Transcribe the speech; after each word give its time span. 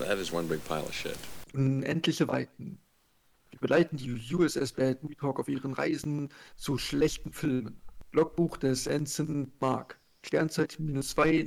That 0.00 0.18
is 0.18 0.32
one 0.32 0.48
big 0.48 0.64
pile 0.64 0.84
of 0.84 0.94
shit. 0.94 1.18
Unendliche 1.52 2.26
Weiten. 2.26 2.78
Wir 3.50 3.58
begleiten 3.60 3.98
die 3.98 4.18
USS 4.34 4.72
Bad 4.72 4.98
Talk 5.18 5.38
auf 5.38 5.48
ihren 5.48 5.74
Reisen 5.74 6.30
zu 6.56 6.78
schlechten 6.78 7.32
Filmen. 7.32 7.82
Logbuch 8.12 8.56
des 8.56 8.86
Ensign 8.86 9.52
Mark. 9.60 10.00
Sternzeit 10.24 10.80
minus 10.80 11.10
2 11.10 11.46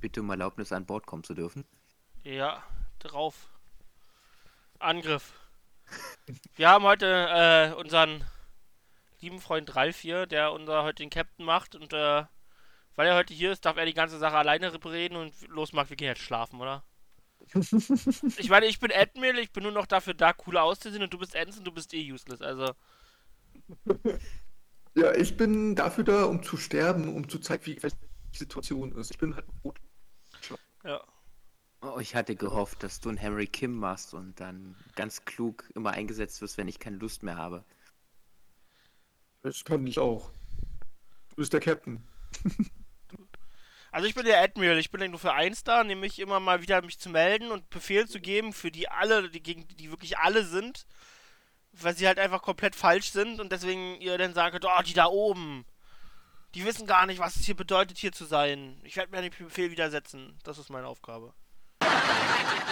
bitte 0.00 0.20
um 0.20 0.30
Erlaubnis 0.30 0.72
an 0.72 0.86
Bord 0.86 1.06
kommen 1.06 1.24
zu 1.24 1.34
dürfen. 1.34 1.64
Ja, 2.24 2.62
drauf. 2.98 3.48
Angriff. 4.78 5.32
Wir 6.56 6.68
haben 6.68 6.84
heute 6.84 7.06
äh, 7.06 7.72
unseren 7.80 8.24
lieben 9.20 9.40
Freund 9.40 9.74
Ralf 9.76 9.98
hier, 9.98 10.26
der 10.26 10.52
unser 10.52 10.82
heute 10.82 11.02
den 11.02 11.10
Captain 11.10 11.44
macht 11.44 11.74
und 11.74 11.92
äh, 11.92 12.24
weil 12.96 13.06
er 13.06 13.14
heute 13.14 13.34
hier 13.34 13.52
ist, 13.52 13.64
darf 13.64 13.76
er 13.76 13.86
die 13.86 13.94
ganze 13.94 14.18
Sache 14.18 14.36
alleine 14.36 14.72
reden 14.84 15.16
und 15.16 15.34
los, 15.48 15.72
Marc, 15.72 15.90
wir 15.90 15.96
gehen 15.96 16.08
jetzt 16.08 16.22
schlafen, 16.22 16.60
oder? 16.60 16.82
ich 18.38 18.48
meine, 18.48 18.66
ich 18.66 18.80
bin 18.80 18.90
Admiral, 18.92 19.38
ich 19.38 19.52
bin 19.52 19.62
nur 19.62 19.72
noch 19.72 19.86
dafür 19.86 20.14
da, 20.14 20.32
cooler 20.32 20.62
auszusehen 20.62 21.02
und 21.02 21.12
du 21.12 21.18
bist 21.18 21.34
Ensign, 21.34 21.64
du 21.64 21.72
bist 21.72 21.94
eh 21.94 22.12
useless, 22.12 22.42
also. 22.42 22.74
Ja, 24.96 25.14
ich 25.14 25.36
bin 25.36 25.74
dafür 25.74 26.04
da, 26.04 26.24
um 26.24 26.42
zu 26.42 26.56
sterben, 26.56 27.14
um 27.14 27.28
zu 27.28 27.38
zeigen, 27.38 27.66
wie 27.66 27.82
welche 27.82 27.96
Situation 28.32 28.92
ist. 28.96 29.10
Ich 29.10 29.18
bin 29.18 29.36
halt 29.36 29.44
tot. 29.62 29.78
Ja. 30.84 31.04
Oh, 31.82 31.98
ich 32.00 32.14
hatte 32.14 32.34
gehofft, 32.34 32.82
dass 32.82 33.00
du 33.00 33.10
ein 33.10 33.18
Henry 33.18 33.46
Kim 33.46 33.76
machst 33.76 34.14
und 34.14 34.40
dann 34.40 34.74
ganz 34.94 35.26
klug 35.26 35.70
immer 35.74 35.90
eingesetzt 35.90 36.40
wirst, 36.40 36.56
wenn 36.56 36.66
ich 36.66 36.78
keine 36.78 36.96
Lust 36.96 37.22
mehr 37.22 37.36
habe. 37.36 37.62
Das 39.42 39.64
kann 39.64 39.86
ich 39.86 39.98
auch. 39.98 40.30
Du 41.28 41.36
bist 41.36 41.52
der 41.52 41.60
Captain. 41.60 42.02
Also 43.92 44.08
ich 44.08 44.14
bin 44.14 44.24
der 44.24 44.42
Admiral, 44.42 44.78
ich 44.78 44.90
bin 44.90 45.10
nur 45.10 45.20
für 45.20 45.32
eins 45.32 45.62
da, 45.62 45.84
nämlich 45.84 46.18
immer 46.18 46.40
mal 46.40 46.60
wieder 46.60 46.82
mich 46.82 46.98
zu 46.98 47.08
melden 47.08 47.50
und 47.50 47.70
Befehl 47.70 48.08
zu 48.08 48.20
geben, 48.20 48.52
für 48.52 48.70
die 48.70 48.88
alle, 48.88 49.30
die 49.30 49.42
gegen 49.42 49.68
die 49.68 49.90
wirklich 49.90 50.18
alle 50.18 50.44
sind, 50.44 50.86
weil 51.80 51.96
sie 51.96 52.06
halt 52.06 52.18
einfach 52.18 52.42
komplett 52.42 52.74
falsch 52.74 53.12
sind 53.12 53.40
und 53.40 53.52
deswegen 53.52 54.00
ihr 54.00 54.16
dann 54.18 54.34
sagt, 54.34 54.64
oh, 54.64 54.82
die 54.82 54.94
da 54.94 55.06
oben, 55.06 55.64
die 56.54 56.64
wissen 56.64 56.86
gar 56.86 57.06
nicht, 57.06 57.18
was 57.18 57.36
es 57.36 57.44
hier 57.44 57.56
bedeutet, 57.56 57.98
hier 57.98 58.12
zu 58.12 58.24
sein. 58.24 58.80
Ich 58.84 58.96
werde 58.96 59.10
mir 59.10 59.22
den 59.22 59.32
Befehl 59.46 59.70
widersetzen. 59.70 60.38
Das 60.42 60.58
ist 60.58 60.70
meine 60.70 60.86
Aufgabe. 60.86 61.34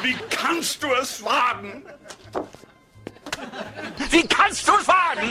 Wie 0.03 0.15
kannst 0.31 0.83
du 0.83 0.93
es 0.95 1.23
wagen? 1.23 1.85
Wie 4.11 4.27
kannst 4.27 4.67
du 4.69 4.73
es 4.73 4.89
wagen? 4.89 5.29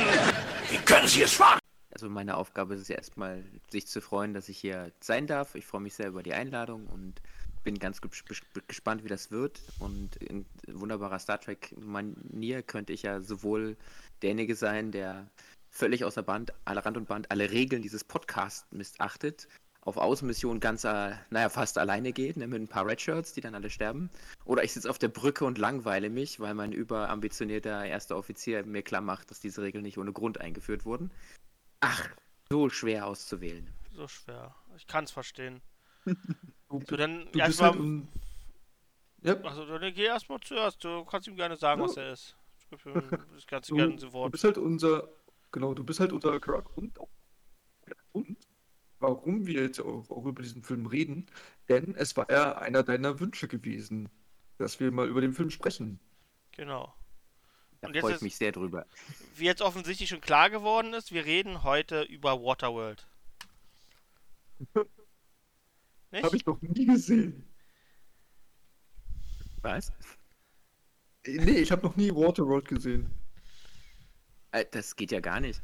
Wie 0.70 0.78
können 0.78 1.08
Sie 1.08 1.24
es 1.24 1.40
wagen? 1.40 1.60
Also 1.92 2.10
meine 2.10 2.38
Aufgabe 2.38 2.76
ist 2.76 2.82
es 2.82 2.88
ja 2.88 2.96
erstmal, 2.98 3.44
sich 3.70 3.88
zu 3.88 4.02
freuen, 4.02 4.34
dass 4.34 4.50
ich 4.50 4.58
hier 4.58 4.92
sein 5.00 5.28
darf. 5.28 5.56
Ich 5.56 5.66
freue 5.66 5.82
mich 5.82 5.94
sehr 5.94 6.08
über 6.08 6.24
die 6.24 6.34
Einladung 6.34 6.88
und 6.88 7.22
bin 7.64 7.80
ganz 7.80 8.02
gespannt, 8.02 9.04
wie 9.04 9.10
das 9.10 9.32
wird. 9.32 9.62
Und 9.80 10.16
in 10.18 10.46
wunderbarer 10.68 11.20
Star 11.20 11.40
Trek-Manier 11.40 12.64
könnte 12.64 12.94
ich 12.94 13.04
ja 13.04 13.22
sowohl 13.22 13.78
derjenige 14.22 14.56
sein, 14.56 14.92
der 14.92 15.30
völlig 15.70 16.06
außer 16.06 16.24
Band, 16.24 16.54
alle 16.66 16.86
Rand 16.86 16.98
und 16.98 17.08
Band, 17.08 17.32
alle 17.32 17.52
Regeln 17.52 17.82
dieses 17.82 18.04
Podcasts 18.04 18.66
missachtet, 18.72 19.48
auf 19.82 19.98
Außenmission 19.98 20.60
ganz, 20.60 20.84
äh, 20.86 21.16
naja, 21.30 21.50
fast 21.50 21.78
alleine 21.78 22.14
geht, 22.14 22.38
ne, 22.38 22.48
mit 22.48 22.62
ein 22.62 22.68
paar 22.68 22.88
Redshirts, 22.88 23.34
die 23.34 23.42
dann 23.42 23.56
alle 23.56 23.70
sterben. 23.70 24.10
Oder 24.46 24.64
ich 24.64 24.74
sitze 24.74 24.90
auf 24.90 25.00
der 25.00 25.10
Brücke 25.10 25.46
und 25.46 25.58
langweile 25.58 26.10
mich, 26.10 26.40
weil 26.40 26.54
mein 26.54 26.72
überambitionierter 26.72 27.86
erster 27.86 28.16
Offizier 28.16 28.66
mir 28.66 28.84
klar 28.84 29.02
macht, 29.02 29.32
dass 29.32 29.40
diese 29.40 29.62
Regeln 29.62 29.84
nicht 29.84 29.98
ohne 29.98 30.14
Grund 30.14 30.40
eingeführt 30.40 30.86
wurden. 30.86 31.12
Ach, 31.82 32.08
so 32.50 32.70
schwer 32.70 33.08
auszuwählen. 33.08 33.68
So 33.94 34.08
schwer. 34.08 34.56
Ich 34.78 34.88
kann 34.88 35.04
es 35.04 35.12
verstehen. 35.12 35.62
Du, 36.80 36.86
so, 36.88 36.96
dann 36.98 37.28
du 37.32 37.40
erstmal. 37.40 37.72
Halt 37.72 37.80
ein... 37.80 38.08
yep. 39.24 39.46
Also, 39.46 39.66
dann 39.66 39.94
geh 39.94 40.06
erstmal 40.06 40.40
zuerst. 40.40 40.84
Du 40.84 41.06
kannst 41.06 41.28
ihm 41.28 41.36
gerne 41.36 41.56
sagen, 41.56 41.82
ja. 41.82 41.88
was 41.88 41.98
er 41.98 42.14
ist. 42.14 42.36
Ich 42.72 43.48
kann 43.48 43.62
du, 43.68 43.76
gerne 43.76 44.00
sofort. 44.00 44.28
Du 44.28 44.32
bist 44.32 44.44
halt 44.44 44.58
unser. 44.58 45.08
Genau, 45.52 45.74
du 45.74 45.84
bist 45.84 46.00
halt 46.00 46.12
unser 46.12 46.40
Charakter. 46.40 46.76
Und, 46.76 46.98
und 48.12 48.38
warum 49.00 49.46
wir 49.46 49.62
jetzt 49.62 49.80
auch, 49.80 50.10
auch, 50.10 50.26
über 50.26 50.42
diesen 50.42 50.64
Film 50.64 50.88
reden, 50.88 51.28
denn 51.70 51.94
es 51.96 52.18
war 52.18 52.30
ja 52.32 52.58
einer 52.58 52.82
deiner 52.82 53.20
Wünsche 53.20 53.48
gewesen, 53.48 54.10
dass 54.58 54.80
wir 54.80 54.92
mal 54.92 55.08
über 55.08 55.22
den 55.22 55.34
Film 55.34 55.52
sprechen. 55.52 56.00
Genau. 56.54 56.92
Da 57.82 57.90
freue 58.00 58.16
ich 58.16 58.22
mich 58.22 58.38
sehr 58.38 58.52
drüber. 58.52 58.88
Wie 59.36 59.46
jetzt 59.46 59.62
offensichtlich 59.62 60.10
schon 60.10 60.22
klar 60.22 60.50
geworden 60.50 60.94
ist, 60.94 61.12
wir 61.12 61.26
reden 61.26 61.64
heute 61.64 62.02
über 62.04 62.42
Waterworld. 62.42 63.06
Habe 66.22 66.36
ich 66.36 66.46
noch 66.46 66.62
nie 66.62 66.86
gesehen. 66.86 67.44
Was? 69.62 69.92
Nee, 71.26 71.60
ich 71.60 71.72
habe 71.72 71.84
noch 71.84 71.96
nie 71.96 72.12
Waterworld 72.12 72.68
gesehen. 72.68 73.10
Äh, 74.52 74.66
das 74.70 74.96
geht 74.96 75.12
ja 75.12 75.22
gar 75.22 75.40
nicht. 75.40 75.62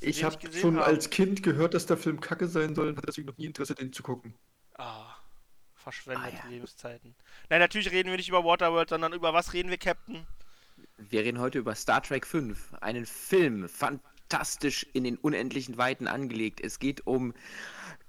Ich 0.00 0.24
habe 0.24 0.52
schon 0.52 0.76
haben? 0.76 0.84
als 0.84 1.10
Kind 1.10 1.42
gehört, 1.42 1.74
dass 1.74 1.86
der 1.86 1.96
Film 1.96 2.20
kacke 2.20 2.48
sein 2.48 2.74
soll 2.74 2.88
und 2.88 2.96
hatte 2.96 3.06
deswegen 3.06 3.28
noch 3.28 3.38
nie 3.38 3.46
Interesse, 3.46 3.74
den 3.74 3.92
zu 3.92 4.02
gucken. 4.02 4.34
Ah, 4.74 5.14
verschwendete 5.74 6.36
ah, 6.36 6.44
ja. 6.44 6.50
Lebenszeiten. 6.50 7.14
Nein, 7.48 7.60
natürlich 7.60 7.90
reden 7.90 8.10
wir 8.10 8.16
nicht 8.16 8.28
über 8.28 8.44
Waterworld, 8.44 8.88
sondern 8.88 9.12
über 9.12 9.32
was 9.32 9.52
reden 9.52 9.70
wir, 9.70 9.78
Captain? 9.78 10.26
Wir 10.96 11.20
reden 11.20 11.38
heute 11.38 11.58
über 11.58 11.74
Star 11.74 12.02
Trek 12.02 12.26
5, 12.26 12.74
einen 12.80 13.06
Film, 13.06 13.68
fantastisch 13.68 14.86
in 14.92 15.04
den 15.04 15.16
unendlichen 15.16 15.78
Weiten 15.78 16.08
angelegt. 16.08 16.60
Es 16.60 16.78
geht 16.78 17.06
um 17.06 17.34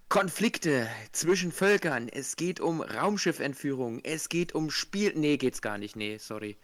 Konflikte 0.09 0.87
zwischen 1.11 1.51
Völkern, 1.51 2.09
es 2.09 2.35
geht 2.35 2.59
um 2.59 2.81
Raumschiffentführung, 2.81 4.01
es 4.03 4.29
geht 4.29 4.53
um 4.53 4.69
Spiel. 4.69 5.13
Nee, 5.15 5.37
geht's 5.37 5.61
gar 5.61 5.77
nicht, 5.77 5.95
nee, 5.95 6.17
sorry. 6.17 6.57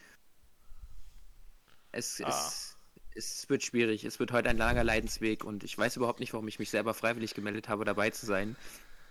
Es, 1.92 2.22
ah. 2.24 2.30
es, 2.30 2.78
es 3.16 3.50
wird 3.50 3.64
schwierig, 3.64 4.06
es 4.06 4.20
wird 4.20 4.32
heute 4.32 4.50
ein 4.50 4.58
langer 4.58 4.84
Leidensweg 4.84 5.44
und 5.44 5.64
ich 5.64 5.78
weiß 5.78 5.98
überhaupt 5.98 6.20
nicht, 6.20 6.34
warum 6.34 6.48
ich 6.48 6.60
mich 6.60 6.70
selber 6.70 6.94
freiwillig 6.94 7.34
gemeldet 7.34 7.68
habe, 7.68 7.84
dabei 7.84 8.12
zu 8.12 8.26
sein. 8.26 8.56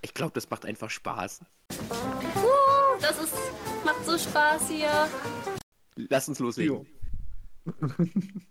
Ich 0.00 0.14
glaube, 0.14 0.32
das 0.32 0.48
macht 0.48 0.64
einfach 0.64 0.90
Spaß. 0.90 1.40
Uh, 1.72 3.00
das 3.00 3.22
ist, 3.22 3.34
macht 3.84 4.04
so 4.06 4.16
Spaß 4.16 4.68
hier. 4.68 5.08
Lass 5.96 6.28
uns 6.28 6.38
loslegen. 6.38 6.86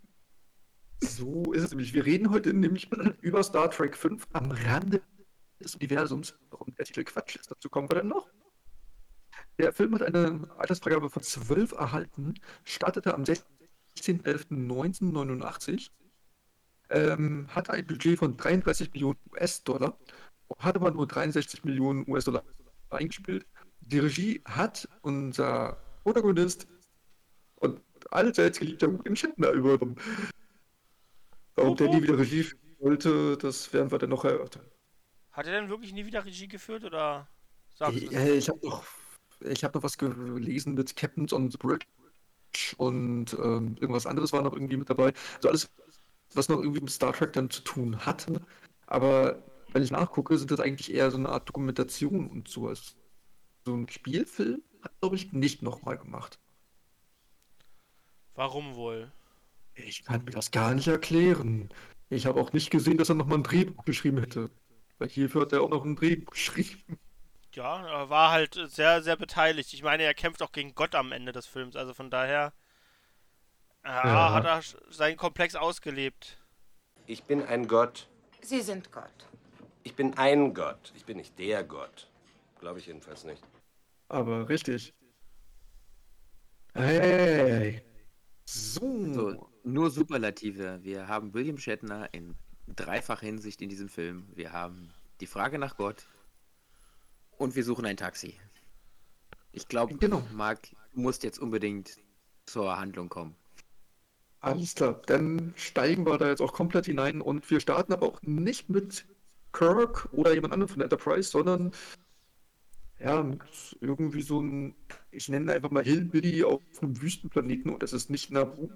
so 0.99 1.53
ist 1.53 1.63
es 1.63 1.69
nämlich. 1.71 1.93
Wir 1.93 2.05
reden 2.05 2.29
heute 2.29 2.53
nämlich 2.53 2.89
über 3.21 3.41
Star 3.43 3.71
Trek 3.71 3.97
5 3.97 4.27
am 4.33 4.51
Rande 4.51 5.01
des 5.59 5.75
Universums. 5.75 6.33
Warum 6.49 6.73
der 6.75 6.85
Titel 6.85 7.03
Quatsch 7.03 7.35
ist, 7.35 7.51
dazu 7.51 7.69
kommen 7.69 7.89
wir 7.89 7.95
dann 7.95 8.07
noch. 8.07 8.29
Der 9.57 9.73
Film 9.73 9.95
hat 9.95 10.03
eine 10.03 10.49
Altersfreigabe 10.57 11.09
von 11.09 11.21
12 11.21 11.73
erhalten, 11.73 12.35
startete 12.63 13.13
am 13.13 13.23
16.11.1989, 13.23 15.89
ähm, 16.89 17.47
hat 17.49 17.69
ein 17.69 17.85
Budget 17.85 18.19
von 18.19 18.37
33 18.37 18.93
Millionen 18.93 19.19
US-Dollar, 19.33 19.97
hat 20.57 20.77
aber 20.77 20.91
nur 20.91 21.07
63 21.07 21.65
Millionen 21.65 22.09
US-Dollar 22.09 22.45
eingespielt. 22.89 23.45
Die 23.81 23.99
Regie 23.99 24.41
hat 24.45 24.87
unser 25.01 25.77
Protagonist 26.03 26.65
und 27.55 27.81
allseits 28.11 28.59
geliebter 28.59 28.87
William 28.87 29.15
Shatner 29.15 29.51
übernommen. 29.51 29.97
Warum 31.55 31.75
der 31.75 31.89
nie 31.89 32.03
wieder 32.03 32.17
Regie 32.17 32.45
wollte, 32.79 33.37
das 33.37 33.73
werden 33.73 33.91
wir 33.91 33.99
dann 33.99 34.11
noch 34.11 34.23
erörtern. 34.23 34.63
Hat 35.39 35.47
er 35.47 35.61
denn 35.61 35.69
wirklich 35.69 35.93
nie 35.93 36.05
wieder 36.05 36.25
Regie 36.25 36.49
geführt 36.49 36.83
oder 36.83 37.25
ich, 37.93 38.11
äh, 38.11 38.33
ich 38.33 38.49
habe 38.49 38.59
noch, 38.61 38.83
hab 39.41 39.73
noch 39.73 39.83
was 39.83 39.97
gelesen 39.97 40.73
mit 40.73 40.97
Captains 40.97 41.31
on 41.31 41.49
the 41.49 41.57
Bridge 41.57 41.85
und 42.75 43.33
ähm, 43.35 43.77
irgendwas 43.79 44.05
anderes 44.05 44.33
war 44.33 44.41
noch 44.41 44.51
irgendwie 44.51 44.75
mit 44.75 44.89
dabei. 44.89 45.13
Also 45.37 45.47
alles, 45.47 45.71
was 46.33 46.49
noch 46.49 46.57
irgendwie 46.57 46.81
mit 46.81 46.89
Star 46.89 47.13
Trek 47.13 47.31
dann 47.31 47.49
zu 47.49 47.61
tun 47.61 48.05
hatte. 48.05 48.41
Aber 48.87 49.41
wenn 49.71 49.81
ich 49.81 49.91
nachgucke, 49.91 50.37
sind 50.37 50.51
das 50.51 50.59
eigentlich 50.59 50.93
eher 50.93 51.09
so 51.09 51.15
eine 51.15 51.29
Art 51.29 51.47
Dokumentation 51.47 52.29
und 52.29 52.49
so. 52.49 52.67
Also 52.67 52.95
so 53.63 53.75
ein 53.75 53.87
Spielfilm 53.87 54.61
hat, 54.81 54.91
glaube 54.99 55.15
ich, 55.15 55.31
nicht 55.31 55.61
nochmal 55.61 55.97
gemacht. 55.97 56.37
Warum 58.35 58.75
wohl? 58.75 59.09
Ich 59.75 60.03
kann 60.03 60.25
mir 60.25 60.31
das 60.31 60.51
gar 60.51 60.75
nicht 60.75 60.89
erklären. 60.89 61.69
Ich 62.09 62.25
habe 62.25 62.41
auch 62.41 62.51
nicht 62.51 62.71
gesehen, 62.71 62.97
dass 62.97 63.07
er 63.07 63.15
nochmal 63.15 63.37
ein 63.37 63.43
Drehbuch 63.43 63.85
geschrieben 63.85 64.17
hätte. 64.17 64.49
Weil 64.99 65.09
hierfür 65.09 65.41
hat 65.41 65.53
er 65.53 65.61
auch 65.61 65.69
noch 65.69 65.85
ein 65.85 65.95
Drehbuch 65.95 66.31
geschrieben. 66.31 66.99
Ja, 67.53 67.85
er 67.87 68.09
war 68.09 68.31
halt 68.31 68.59
sehr, 68.67 69.01
sehr 69.01 69.15
beteiligt. 69.15 69.73
Ich 69.73 69.81
meine, 69.81 70.03
er 70.03 70.13
kämpft 70.13 70.43
auch 70.43 70.51
gegen 70.51 70.75
Gott 70.75 70.93
am 70.93 71.11
Ende 71.11 71.31
des 71.31 71.47
Films. 71.47 71.75
Also 71.75 71.93
von 71.93 72.11
daher 72.11 72.53
ja, 73.83 74.05
ja. 74.05 74.33
hat 74.33 74.45
er 74.45 74.61
seinen 74.91 75.17
Komplex 75.17 75.55
ausgelebt. 75.55 76.37
Ich 77.07 77.23
bin 77.23 77.43
ein 77.43 77.67
Gott. 77.67 78.07
Sie 78.41 78.61
sind 78.61 78.91
Gott. 78.91 79.27
Ich 79.83 79.95
bin 79.95 80.15
ein 80.17 80.53
Gott. 80.53 80.93
Ich 80.95 81.05
bin 81.05 81.17
nicht 81.17 81.39
der 81.39 81.63
Gott. 81.63 82.07
Glaube 82.59 82.79
ich 82.79 82.87
jedenfalls 82.87 83.23
nicht. 83.23 83.43
Aber 84.09 84.47
richtig. 84.47 84.93
Hey. 86.73 87.81
So. 88.45 89.13
So, 89.13 89.49
nur 89.63 89.89
Superlative. 89.89 90.79
Wir 90.83 91.07
haben 91.07 91.33
William 91.33 91.57
Shatner 91.57 92.13
in 92.13 92.35
dreifacher 92.75 93.25
Hinsicht 93.25 93.61
in 93.61 93.69
diesem 93.69 93.89
Film. 93.89 94.27
Wir 94.35 94.51
haben 94.51 94.91
die 95.21 95.27
Frage 95.27 95.59
nach 95.59 95.77
Gott 95.77 96.07
und 97.37 97.55
wir 97.55 97.63
suchen 97.63 97.85
ein 97.85 97.97
Taxi. 97.97 98.35
Ich 99.51 99.67
glaube, 99.67 99.95
Genau. 99.97 100.23
Marc, 100.33 100.69
du 100.93 100.99
musst 100.99 101.23
jetzt 101.23 101.39
unbedingt 101.39 101.97
zur 102.45 102.79
Handlung 102.79 103.09
kommen. 103.09 103.35
Alles 104.41 104.75
klar, 104.75 105.01
dann 105.05 105.53
steigen 105.57 106.05
wir 106.05 106.17
da 106.17 106.29
jetzt 106.29 106.41
auch 106.41 106.53
komplett 106.53 106.85
hinein 106.85 107.19
und 107.19 107.49
wir 107.49 107.59
starten 107.59 107.91
aber 107.91 108.07
auch 108.07 108.21
nicht 108.21 108.69
mit 108.69 109.05
Kirk 109.51 110.07
oder 110.13 110.33
jemand 110.33 110.53
anderem 110.53 110.69
von 110.71 110.81
Enterprise, 110.81 111.29
sondern 111.29 111.71
ja, 112.99 113.25
irgendwie 113.81 114.21
so 114.21 114.41
ein, 114.41 114.75
ich 115.11 115.29
nenne 115.29 115.53
einfach 115.53 115.71
mal 115.71 115.83
Hillbilly 115.83 116.43
auf 116.43 116.61
einem 116.81 117.01
Wüstenplaneten 117.01 117.71
und 117.71 117.83
es 117.83 117.93
ist 117.93 118.09
nicht 118.09 118.31
Nabu. 118.31 118.69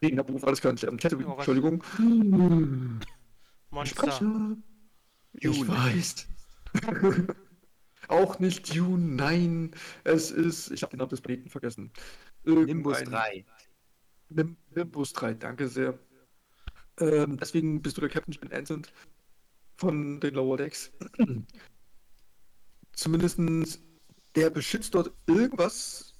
Nee, 0.00 0.12
Nabu 0.12 0.40
war 0.40 0.50
das 0.50 0.60
gar 0.60 0.72
nicht, 0.72 0.84
ähm, 0.84 0.98
Tatooine, 0.98 1.28
Oh? 1.28 1.34
Entschuldigung. 1.34 1.84
Monster. 3.70 4.56
Ich 5.34 5.42
Dune. 5.58 5.68
weiß. 5.68 6.26
auch 8.08 8.38
nicht 8.38 8.74
Dune, 8.74 9.14
nein, 9.16 9.72
es 10.04 10.30
ist, 10.30 10.70
ich 10.70 10.82
habe 10.82 10.90
den 10.92 10.98
Namen 10.98 11.10
des 11.10 11.20
Planeten 11.20 11.50
vergessen. 11.50 11.92
Nimbus 12.44 12.98
Irgendein- 13.00 13.04
3. 13.10 13.44
Nim 14.30 14.56
Nimbus 14.74 15.12
3, 15.12 15.34
danke 15.34 15.68
sehr. 15.68 15.98
Ähm, 16.98 17.36
deswegen 17.38 17.82
bist 17.82 17.96
du 17.96 18.00
der 18.00 18.10
Captain, 18.10 18.32
ich 18.32 18.40
bin 18.40 18.52
Anson 18.52 18.86
von 19.76 20.20
den 20.20 20.34
Lower 20.34 20.56
Decks. 20.56 20.92
Zumindest 22.92 23.38
der 24.36 24.50
beschützt 24.50 24.94
dort 24.94 25.12
irgendwas, 25.26 26.14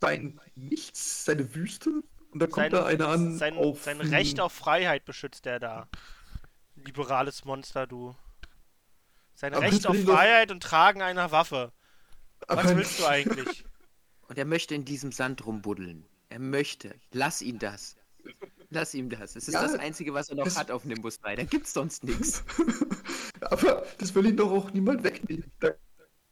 sein 0.00 0.40
Nichts, 0.54 1.24
seine 1.24 1.54
Wüste. 1.54 2.02
Und 2.34 2.40
dann 2.40 2.50
kommt 2.50 2.64
Sein, 2.64 2.72
da 2.72 2.84
einer 2.84 3.08
an 3.08 3.38
sein, 3.38 3.56
auf 3.56 3.82
sein 3.84 4.00
ein- 4.00 4.08
Recht 4.08 4.40
auf 4.40 4.52
Freiheit 4.52 5.04
beschützt 5.04 5.46
er 5.46 5.60
da. 5.60 5.88
Liberales 6.74 7.44
Monster, 7.44 7.86
du. 7.86 8.14
Sein 9.34 9.54
Aber 9.54 9.62
Recht 9.62 9.86
auf 9.86 9.96
doch- 9.96 10.12
Freiheit 10.14 10.50
und 10.50 10.60
Tragen 10.62 11.00
einer 11.00 11.30
Waffe. 11.30 11.72
Was 12.48 12.58
Aber- 12.58 12.76
willst 12.76 12.98
du 13.00 13.06
eigentlich? 13.06 13.64
Und 14.28 14.38
er 14.38 14.46
möchte 14.46 14.74
in 14.74 14.84
diesem 14.86 15.12
Sand 15.12 15.44
rumbuddeln. 15.46 16.06
Er 16.30 16.38
möchte. 16.38 16.94
Lass 17.12 17.40
ihn 17.42 17.58
das. 17.58 17.94
Lass 18.70 18.94
ihm 18.94 19.10
das. 19.10 19.36
Es 19.36 19.46
ist 19.48 19.54
Ja, 19.54 19.62
das 19.62 19.74
Einzige, 19.74 20.14
was 20.14 20.30
er 20.30 20.36
noch 20.36 20.44
das- 20.44 20.56
hat 20.58 20.70
auf 20.70 20.84
Nimbus 20.86 21.20
3. 21.20 21.36
Da 21.36 21.44
gibt's 21.44 21.72
sonst 21.74 22.02
nichts. 22.04 22.42
Aber 23.42 23.86
das 23.98 24.14
will 24.14 24.26
ihn 24.26 24.36
doch 24.36 24.50
auch 24.50 24.72
niemand 24.72 25.04
wegnehmen. 25.04 25.52
Da 25.60 25.72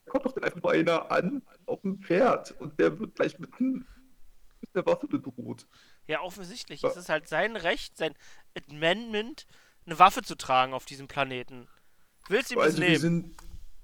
kommt 0.09 0.25
doch 0.25 0.33
dann 0.33 0.45
einfach 0.45 0.63
nur 0.63 0.73
einer 0.73 1.11
an 1.13 1.43
auf 1.67 1.83
dem 1.83 2.01
Pferd 2.01 2.53
und 2.61 2.81
der 2.81 2.99
wird 2.99 3.15
gleich 3.15 3.39
mit, 3.39 3.61
mit 3.61 3.85
der 4.75 4.87
Waffe 4.87 5.07
bedroht. 5.07 5.67
Ja, 6.07 6.21
offensichtlich. 6.21 6.83
Ja. 6.83 6.91
Es 6.91 6.97
ist 6.97 7.09
halt 7.09 7.29
sein 7.29 7.57
Recht, 7.57 7.97
sein 7.97 8.15
Amendment, 8.69 9.47
eine 9.87 9.99
Waffe 9.99 10.23
zu 10.23 10.37
tragen 10.37 10.75
auf 10.75 10.85
diesem 10.85 11.09
Planeten. 11.09 11.69
Willst 12.29 12.51
du 12.51 12.55
ihm 12.55 12.61
das 12.61 12.75
Also 12.75 12.79
wir 12.87 12.89
nehmen? 12.89 13.01
sind, 13.01 13.37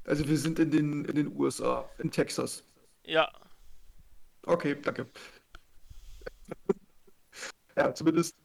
also 0.05 0.29
wir 0.29 0.39
sind 0.39 0.59
in 0.59 0.71
den, 0.71 1.05
in 1.05 1.15
den 1.15 1.37
USA, 1.37 1.89
in 1.99 2.11
Texas. 2.11 2.65
Ja. 3.05 3.31
Okay, 4.43 4.77
danke. 4.81 5.07
Ja, 7.77 7.95
zumindest 7.95 8.37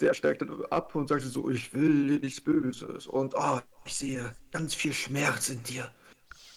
der 0.00 0.14
steigt 0.14 0.42
dann 0.42 0.64
ab 0.66 0.94
und 0.94 1.08
sagt 1.08 1.22
so, 1.22 1.48
ich 1.50 1.72
will 1.72 2.08
dir 2.08 2.18
nichts 2.20 2.40
Böses 2.40 3.06
und 3.06 3.36
ah, 3.36 3.62
ich 3.84 3.94
sehe 3.94 4.34
ganz 4.50 4.74
viel 4.74 4.92
Schmerz 4.92 5.48
in 5.48 5.62
dir 5.62 5.92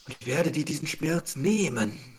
und 0.08 0.16
ich 0.20 0.26
werde 0.26 0.52
dir 0.52 0.66
diesen 0.66 0.88
Schmerz 0.88 1.36
nehmen. 1.36 2.17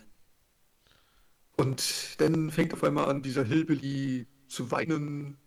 Und 1.59 2.21
dann 2.21 2.51
fängt 2.51 2.73
auf 2.73 2.83
einmal 2.85 3.09
an, 3.09 3.21
dieser 3.21 3.43
Hillbilly 3.43 4.25
zu 4.47 4.71
weinen 4.71 5.37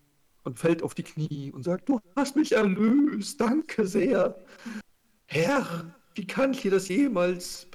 und 0.44 0.58
fällt 0.58 0.82
auf 0.82 0.94
die 0.94 1.04
Knie 1.04 1.50
und 1.52 1.62
sagt, 1.62 1.88
du 1.88 2.00
hast 2.14 2.36
mich 2.36 2.52
erlöst, 2.52 3.40
danke 3.40 3.86
sehr. 3.86 4.38
Herr, 5.24 5.94
wie 6.14 6.26
kann 6.26 6.52
ich 6.52 6.60
dir 6.60 6.70
das 6.70 6.88
jemals 6.88 7.66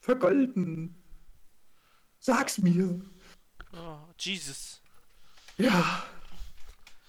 vergolden? 0.00 0.96
Sag's 2.20 2.56
mir. 2.56 3.02
Oh, 3.74 3.98
Jesus. 4.18 4.80
Ja, 5.58 6.04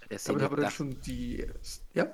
Der 0.10 0.18
damit 0.18 0.22
Szene 0.22 0.44
haben 0.44 0.52
wir 0.52 0.56
dann 0.58 0.66
dachte, 0.66 0.76
schon 0.76 1.02
die. 1.04 1.48
Ja, 1.94 2.12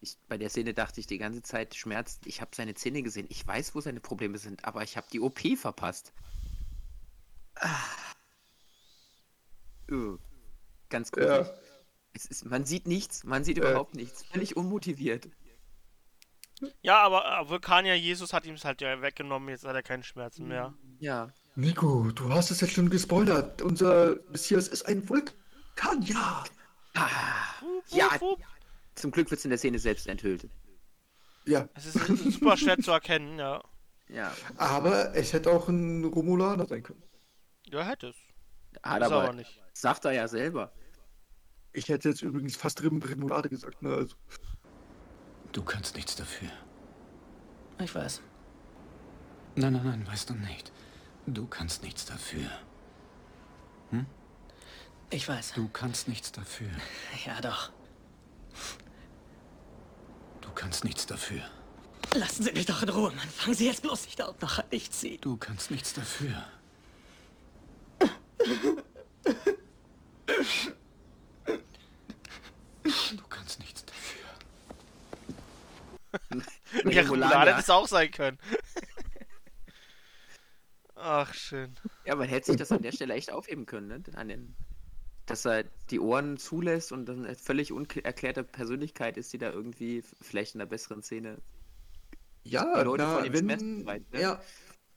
ich, 0.00 0.16
bei 0.28 0.38
der 0.38 0.48
Szene 0.48 0.72
dachte 0.72 1.00
ich 1.00 1.06
die 1.06 1.18
ganze 1.18 1.42
Zeit, 1.42 1.74
Schmerz, 1.74 2.18
ich 2.24 2.40
habe 2.40 2.52
seine 2.54 2.74
Zähne 2.74 3.02
gesehen. 3.02 3.26
Ich 3.28 3.46
weiß, 3.46 3.74
wo 3.74 3.82
seine 3.82 4.00
Probleme 4.00 4.38
sind, 4.38 4.64
aber 4.64 4.82
ich 4.82 4.96
habe 4.96 5.06
die 5.12 5.20
OP 5.20 5.40
verpasst. 5.58 6.14
Ah. 7.60 7.76
Uh, 9.90 10.18
ganz 10.88 11.10
gut. 11.12 11.24
ja. 11.24 11.46
Es 12.12 12.24
ist, 12.26 12.44
man 12.44 12.64
sieht 12.64 12.86
nichts, 12.88 13.22
man 13.24 13.44
sieht 13.44 13.58
Äh. 13.58 13.60
überhaupt 13.60 13.94
nichts. 13.94 14.24
Völlig 14.24 14.56
unmotiviert. 14.56 15.28
Ja, 16.82 16.98
aber 17.02 17.24
äh, 17.40 17.48
Vulkanier 17.48 17.94
Jesus 17.94 18.32
hat 18.32 18.44
ihm 18.46 18.54
es 18.54 18.64
halt 18.64 18.80
ja 18.82 19.00
weggenommen, 19.00 19.48
jetzt 19.48 19.64
hat 19.64 19.74
er 19.74 19.82
keine 19.82 20.02
Schmerzen 20.02 20.46
mehr. 20.48 20.74
Ja. 20.98 21.32
Nico, 21.54 22.10
du 22.12 22.28
hast 22.30 22.50
es 22.50 22.60
jetzt 22.60 22.72
schon 22.74 22.90
gespoilert. 22.90 23.62
Unser 23.62 24.16
Messias 24.30 24.68
ist 24.68 24.82
ein 24.86 25.08
Vulkan, 25.08 26.02
ja. 26.02 26.44
Ah, 26.94 27.06
Ja. 27.88 28.08
zum 28.94 29.10
Glück 29.10 29.30
wird 29.30 29.38
es 29.38 29.44
in 29.44 29.50
der 29.50 29.58
Szene 29.58 29.78
selbst 29.78 30.06
enthüllt. 30.06 30.48
Ja, 31.46 31.68
Es 31.74 31.86
ist 31.86 32.06
super 32.34 32.56
schwer 32.56 32.78
zu 32.78 32.90
erkennen, 32.90 33.38
ja. 33.38 33.62
Ja. 34.08 34.32
aber 34.56 35.14
es 35.14 35.32
hätte 35.32 35.50
auch 35.52 35.68
ein 35.68 36.04
Romulaner 36.04 36.66
sein 36.66 36.82
können. 36.82 37.02
Ja, 37.70 37.82
hätte 37.82 38.08
es. 38.08 38.16
Hat 38.82 39.00
Ist 39.02 39.06
aber, 39.06 39.22
aber 39.24 39.32
nicht. 39.32 39.60
sagt 39.72 40.04
er 40.04 40.12
ja 40.12 40.28
selber. 40.28 40.72
Ich 41.72 41.88
hätte 41.88 42.08
jetzt 42.08 42.22
übrigens 42.22 42.56
fast 42.56 42.82
Rim 42.82 43.00
Remulade 43.02 43.48
gesagt, 43.48 43.82
ne? 43.82 43.94
Also, 43.94 44.16
Du 45.52 45.62
kannst 45.64 45.96
nichts 45.96 46.14
dafür. 46.14 46.48
Ich 47.80 47.92
weiß. 47.94 48.20
Nein, 49.56 49.72
nein, 49.72 49.84
nein, 49.84 50.06
weißt 50.06 50.30
du 50.30 50.34
nicht. 50.34 50.70
Du 51.26 51.46
kannst 51.46 51.82
nichts 51.82 52.04
dafür. 52.04 52.48
Ich 55.12 55.28
weiß. 55.28 55.54
Du 55.54 55.68
kannst 55.68 56.06
nichts 56.06 56.30
dafür. 56.30 56.70
Ja, 57.26 57.40
doch. 57.40 57.70
Du 60.40 60.50
kannst 60.54 60.84
nichts 60.84 61.06
dafür. 61.06 61.42
Lassen 62.14 62.44
Sie 62.44 62.52
mich 62.52 62.66
doch 62.66 62.82
in 62.82 62.88
Ruhe, 62.90 63.10
Mann. 63.10 63.28
Fangen 63.28 63.54
Sie 63.56 63.66
jetzt 63.66 63.82
bloß 63.82 64.04
nicht 64.06 64.20
an. 64.20 64.34
Noch 64.40 64.62
ich 64.70 64.88
Sie. 64.92 65.18
Du 65.18 65.36
kannst 65.36 65.70
nichts 65.72 65.92
dafür. 65.94 66.44
Du 73.16 73.22
kannst 73.28 73.58
nichts 73.60 73.84
dafür. 73.84 74.20
Ja. 76.84 77.02
Romulaner 77.02 77.46
hätte 77.46 77.60
es 77.60 77.70
auch 77.70 77.88
sein 77.88 78.10
können. 78.12 78.38
Ach, 80.94 81.34
schön. 81.34 81.74
Ja, 82.04 82.14
man 82.14 82.28
hätte 82.28 82.46
sich 82.46 82.56
das 82.56 82.70
an 82.70 82.82
der 82.82 82.92
Stelle 82.92 83.14
echt 83.14 83.32
aufheben 83.32 83.66
können, 83.66 83.88
ne? 83.88 84.02
An 84.14 84.28
den, 84.28 84.54
dass 85.26 85.44
er 85.46 85.64
die 85.90 85.98
Ohren 85.98 86.36
zulässt 86.36 86.92
und 86.92 87.06
dann 87.06 87.24
eine 87.24 87.34
völlig 87.34 87.72
unerklärte 87.72 88.44
Persönlichkeit 88.44 89.16
ist, 89.16 89.32
die 89.32 89.38
da 89.38 89.50
irgendwie 89.50 90.02
vielleicht 90.20 90.54
in 90.54 90.60
einer 90.60 90.70
besseren 90.70 91.02
Szene. 91.02 91.38
ja, 92.44 92.64
na, 92.84 93.32
wenn, 93.32 93.46
befreit, 93.46 94.12
ne? 94.12 94.20
ja, 94.20 94.40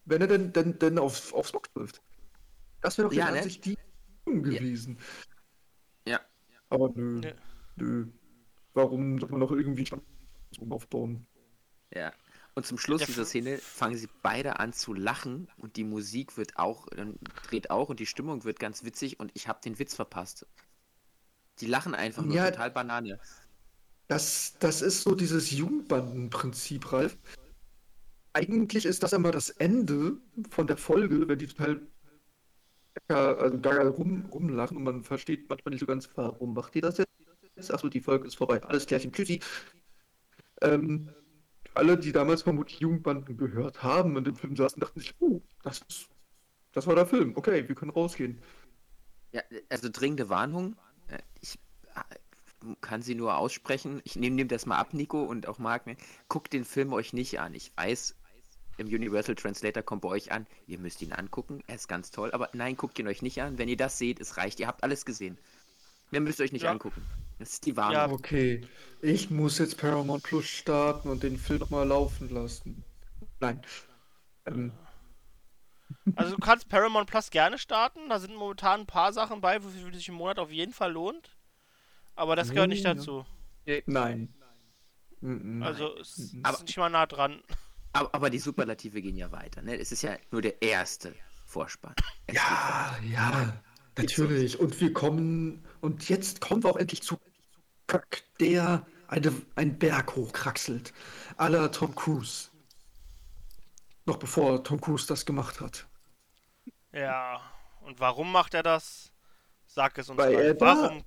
wenn 0.05 0.21
er 0.21 0.27
denn, 0.27 0.53
denn, 0.53 0.77
denn 0.77 0.99
auf, 0.99 1.33
aufs 1.33 1.51
Box 1.51 1.71
trifft. 1.73 2.01
Das 2.83 2.97
wäre 2.97 3.07
doch 3.09 3.15
Ja, 3.15 3.31
ne? 3.31 3.41
die 3.47 3.77
gewesen. 4.25 4.99
Ja. 6.07 6.19
Aber 6.69 6.91
nö, 6.95 7.21
Ja. 7.21 7.33
nö. 7.77 8.07
Warum 8.73 9.19
soll 9.19 9.29
man 9.29 9.39
noch 9.39 9.51
irgendwie 9.51 9.85
Spannung 9.85 10.05
aufbauen? 10.69 11.25
Ja. 11.93 12.11
Und 12.55 12.65
zum 12.65 12.77
Schluss 12.77 13.03
dieser 13.05 13.25
Szene 13.25 13.57
fangen 13.57 13.97
sie 13.97 14.09
beide 14.21 14.59
an 14.59 14.73
zu 14.73 14.93
lachen 14.93 15.47
und 15.57 15.75
die 15.75 15.83
Musik 15.83 16.37
wird 16.37 16.57
auch, 16.57 16.87
dann 16.89 17.17
dreht 17.47 17.71
auch 17.71 17.89
und 17.89 17.99
die 17.99 18.05
Stimmung 18.05 18.43
wird 18.43 18.59
ganz 18.59 18.83
witzig 18.83 19.19
und 19.19 19.31
ich 19.33 19.47
habe 19.47 19.59
den 19.63 19.79
Witz 19.79 19.95
verpasst. 19.95 20.45
Die 21.59 21.65
lachen 21.67 21.95
einfach 21.95 22.23
nur 22.23 22.35
Ja. 22.35 22.51
total 22.51 22.71
Banane. 22.71 23.19
Das, 24.07 24.55
das 24.59 24.81
ist 24.81 25.01
so 25.03 25.15
dieses 25.15 25.49
Jugendbandenprinzip, 25.51 26.91
Ralf. 26.91 27.17
Eigentlich 28.33 28.85
ist 28.85 29.03
das 29.03 29.13
immer 29.13 29.31
das 29.31 29.49
Ende 29.49 30.17
von 30.49 30.67
der 30.67 30.77
Folge, 30.77 31.27
wenn 31.27 31.39
die 31.39 31.47
total 31.47 31.87
also 33.07 33.57
da 33.57 33.87
rum, 33.89 34.25
rumlachen 34.31 34.77
und 34.77 34.83
man 34.83 35.03
versteht 35.03 35.49
manchmal 35.49 35.71
nicht 35.71 35.81
so 35.81 35.85
ganz, 35.85 36.09
warum 36.15 36.53
macht 36.53 36.75
ihr 36.75 36.81
das 36.81 36.97
jetzt? 36.97 37.09
Achso, 37.71 37.89
die 37.89 38.01
Folge 38.01 38.27
ist 38.27 38.35
vorbei. 38.35 38.61
Alles 38.63 38.85
klärchen, 38.85 39.11
tschüssi. 39.11 39.39
Ähm, 40.61 41.09
alle, 41.75 41.97
die 41.97 42.11
damals 42.11 42.43
vermutlich 42.43 42.79
Jugendbanden 42.79 43.37
gehört 43.37 43.83
haben 43.83 44.15
und 44.15 44.27
im 44.27 44.35
Film 44.35 44.55
saßen, 44.55 44.79
dachten 44.79 44.99
sich, 44.99 45.15
oh, 45.19 45.41
das, 45.63 45.81
ist, 45.87 46.09
das 46.71 46.87
war 46.87 46.95
der 46.95 47.05
Film. 47.05 47.33
Okay, 47.35 47.67
wir 47.67 47.75
können 47.75 47.91
rausgehen. 47.91 48.41
Ja, 49.31 49.41
also 49.69 49.89
dringende 49.91 50.29
Warnung. 50.29 50.75
Äh, 51.07 51.19
Ich, 51.41 51.59
äh, 51.95 52.15
kann 52.81 53.01
sie 53.01 53.15
nur 53.15 53.37
aussprechen. 53.37 54.01
Ich 54.03 54.15
nehme 54.15 54.35
nehm 54.35 54.47
das 54.47 54.65
mal 54.65 54.77
ab, 54.77 54.93
Nico, 54.93 55.23
und 55.23 55.47
auch 55.47 55.59
Marc. 55.59 55.85
Ne? 55.85 55.97
Guckt 56.29 56.53
den 56.53 56.63
Film 56.65 56.93
euch 56.93 57.13
nicht 57.13 57.39
an. 57.39 57.53
Ich 57.53 57.75
weiß, 57.75 58.15
im 58.77 58.87
Universal 58.87 59.35
Translator 59.35 59.83
kommt 59.83 60.01
bei 60.01 60.09
euch 60.09 60.31
an, 60.31 60.47
ihr 60.67 60.79
müsst 60.79 61.01
ihn 61.01 61.13
angucken, 61.13 61.63
er 61.67 61.75
ist 61.75 61.87
ganz 61.87 62.11
toll, 62.11 62.31
aber 62.31 62.49
nein, 62.53 62.75
guckt 62.75 62.97
ihn 62.99 63.07
euch 63.07 63.21
nicht 63.21 63.41
an. 63.41 63.57
Wenn 63.57 63.69
ihr 63.69 63.77
das 63.77 63.97
seht, 63.97 64.19
es 64.19 64.37
reicht. 64.37 64.59
Ihr 64.59 64.67
habt 64.67 64.83
alles 64.83 65.05
gesehen. 65.05 65.37
Mehr 66.11 66.21
müsst 66.21 66.39
ihr 66.39 66.43
euch 66.45 66.51
nicht 66.51 66.63
Ja. 66.63 66.71
angucken. 66.71 67.01
Das 67.39 67.53
ist 67.53 67.65
die 67.65 67.75
Warnung. 67.75 67.93
Ja. 67.95 68.09
Okay, 68.11 68.67
ich 69.01 69.29
muss 69.31 69.57
jetzt 69.57 69.77
Paramount 69.77 70.23
Plus 70.23 70.45
starten 70.45 71.09
und 71.09 71.23
den 71.23 71.37
Film 71.37 71.63
mal 71.69 71.87
laufen 71.87 72.29
lassen. 72.29 72.83
Nein. 73.39 73.61
Ähm, 74.45 74.71
Also 76.15 76.35
du 76.35 76.41
kannst 76.41 76.69
Paramount 76.69 77.09
Plus 77.09 77.29
gerne 77.29 77.57
starten. 77.57 78.09
Da 78.09 78.19
sind 78.19 78.35
momentan 78.35 78.81
ein 78.81 78.85
paar 78.87 79.13
Sachen 79.13 79.41
bei, 79.41 79.63
wofür 79.63 79.89
es 79.89 79.97
sich 79.97 80.09
im 80.09 80.15
Monat 80.15 80.39
auf 80.39 80.51
jeden 80.51 80.73
Fall 80.73 80.91
lohnt. 80.91 81.35
Aber 82.15 82.35
das 82.35 82.51
gehört 82.51 82.69
nicht 82.69 82.83
Ja. 82.83 82.93
dazu. 82.93 83.25
nein. 83.85 84.33
Mhm. 85.21 85.63
Also 85.63 85.97
es 85.97 86.17
ist 86.17 86.35
Aber- 86.43 86.61
nicht 86.61 86.77
mal 86.77 86.89
nah 86.89 87.05
dran. 87.05 87.41
Aber, 87.93 88.13
aber 88.13 88.29
die 88.29 88.39
Superlative 88.39 89.01
gehen 89.01 89.15
ja 89.15 89.31
weiter. 89.31 89.61
Ne? 89.61 89.77
Es 89.77 89.91
ist 89.91 90.01
ja 90.01 90.17
nur 90.31 90.41
der 90.41 90.61
erste 90.61 91.15
Vorspann. 91.45 91.95
Es 92.27 92.35
Ja, 92.35 92.97
ja, 93.03 93.53
natürlich. 93.97 94.59
Und 94.59 94.79
wir 94.81 94.93
kommen, 94.93 95.63
und 95.81 96.09
jetzt 96.09 96.41
kommen 96.41 96.63
wir 96.63 96.71
auch 96.71 96.77
endlich 96.77 97.03
zu 97.03 97.17
Kirk, 97.87 98.23
der 98.39 98.85
eine, 99.07 99.31
einen 99.55 99.77
Berg 99.77 100.15
hochkraxelt. 100.15 100.93
à 101.37 101.49
la 101.49 101.67
Tom 101.69 101.93
Cruise. 101.95 102.49
Noch 104.05 104.17
bevor 104.17 104.63
Tom 104.63 104.81
Cruise 104.81 105.07
das 105.07 105.25
gemacht 105.25 105.61
hat. 105.61 105.87
Ja. 106.91 107.41
Und 107.81 107.99
warum 107.99 108.31
macht 108.31 108.53
er 108.53 108.63
das? 108.63 109.11
Sag 109.65 109.97
es 109.97 110.09
uns 110.09 110.17
Weil 110.17 110.33
mal. 110.33 110.41
er 110.41 110.59
Warum 110.59 111.03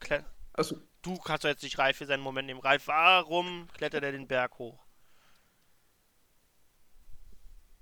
Also, 0.53 0.77
Du 1.03 1.17
kannst 1.19 1.45
doch 1.45 1.49
jetzt 1.49 1.63
nicht 1.63 1.79
Reif 1.79 1.99
für 1.99 2.07
seinen 2.07 2.23
Moment 2.23 2.47
nehmen. 2.47 2.59
Reif, 2.61 2.89
warum 2.89 3.69
klettert 3.75 4.03
er 4.03 4.11
den 4.11 4.27
Berg 4.27 4.59
hoch? 4.59 4.86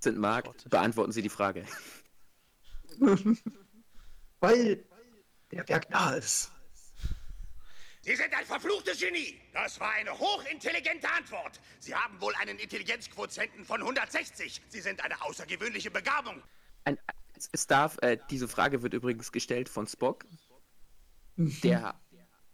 Sind 0.05 0.19
Marc, 0.19 0.69
beantworten 0.71 1.13
Sie 1.13 1.23
die 1.23 1.29
Frage. 1.29 1.65
weil 4.41 4.85
der 5.51 5.65
Berg 5.65 5.89
da 5.91 6.15
ist. 6.15 6.51
Sie 8.03 8.15
sind 8.15 8.35
ein 8.35 8.45
verfluchtes 8.45 9.01
Genie. 9.01 9.41
Das 9.55 9.81
war 9.81 9.91
eine 9.93 10.13
hochintelligente 10.19 11.11
Antwort. 11.11 11.59
Sie 11.81 11.95
haben 11.95 12.21
wohl 12.21 12.35
einen 12.35 12.59
Intelligenzquotienten 12.59 13.65
von 13.65 13.81
160. 13.81 14.61
Sie 14.69 14.81
sind 14.81 15.03
eine 15.03 15.23
außergewöhnliche 15.23 15.91
Begabung. 15.91 16.43
Ein, 16.85 16.99
es- 17.53 17.67
darf, 17.67 17.97
äh, 18.03 18.19
diese 18.29 18.47
Frage 18.47 18.83
wird 18.83 18.93
übrigens 18.93 19.33
gestellt 19.33 19.71
von 19.71 19.87
Spock, 19.87 20.27
der, 21.37 21.99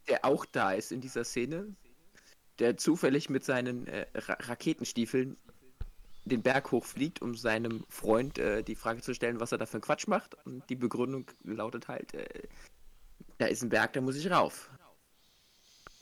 der 0.09 0.25
auch 0.25 0.45
da 0.47 0.73
ist 0.73 0.93
in 0.93 1.01
dieser 1.01 1.25
Szene, 1.25 1.75
der 2.61 2.77
zufällig 2.77 3.29
mit 3.29 3.45
seinen 3.45 3.89
äh, 3.89 4.07
Ra 4.15 4.35
Raketenstiefeln 4.35 5.37
den 6.25 6.43
Berg 6.43 6.71
hochfliegt, 6.73 7.23
um 7.23 7.35
seinem 7.35 7.85
Freund 7.89 8.39
äh, 8.39 8.63
die 8.63 8.75
Frage 8.75 9.01
zu 9.01 9.15
stellen, 9.15 9.41
was 9.41 9.53
er 9.53 9.59
da 9.59 9.67
für 9.67 9.75
einen 9.75 9.83
Quatsch 9.83 10.07
macht. 10.07 10.35
Und 10.45 10.69
die 10.69 10.77
Begründung 10.77 11.27
lautet 11.45 11.89
halt, 11.89 12.15
äh, 12.15 12.49
da 13.39 13.47
ist 13.47 13.63
ein 13.63 13.71
Berg, 13.71 13.95
da 13.95 14.01
muss 14.01 14.17
ich 14.17 14.31
rauf. 14.31 14.71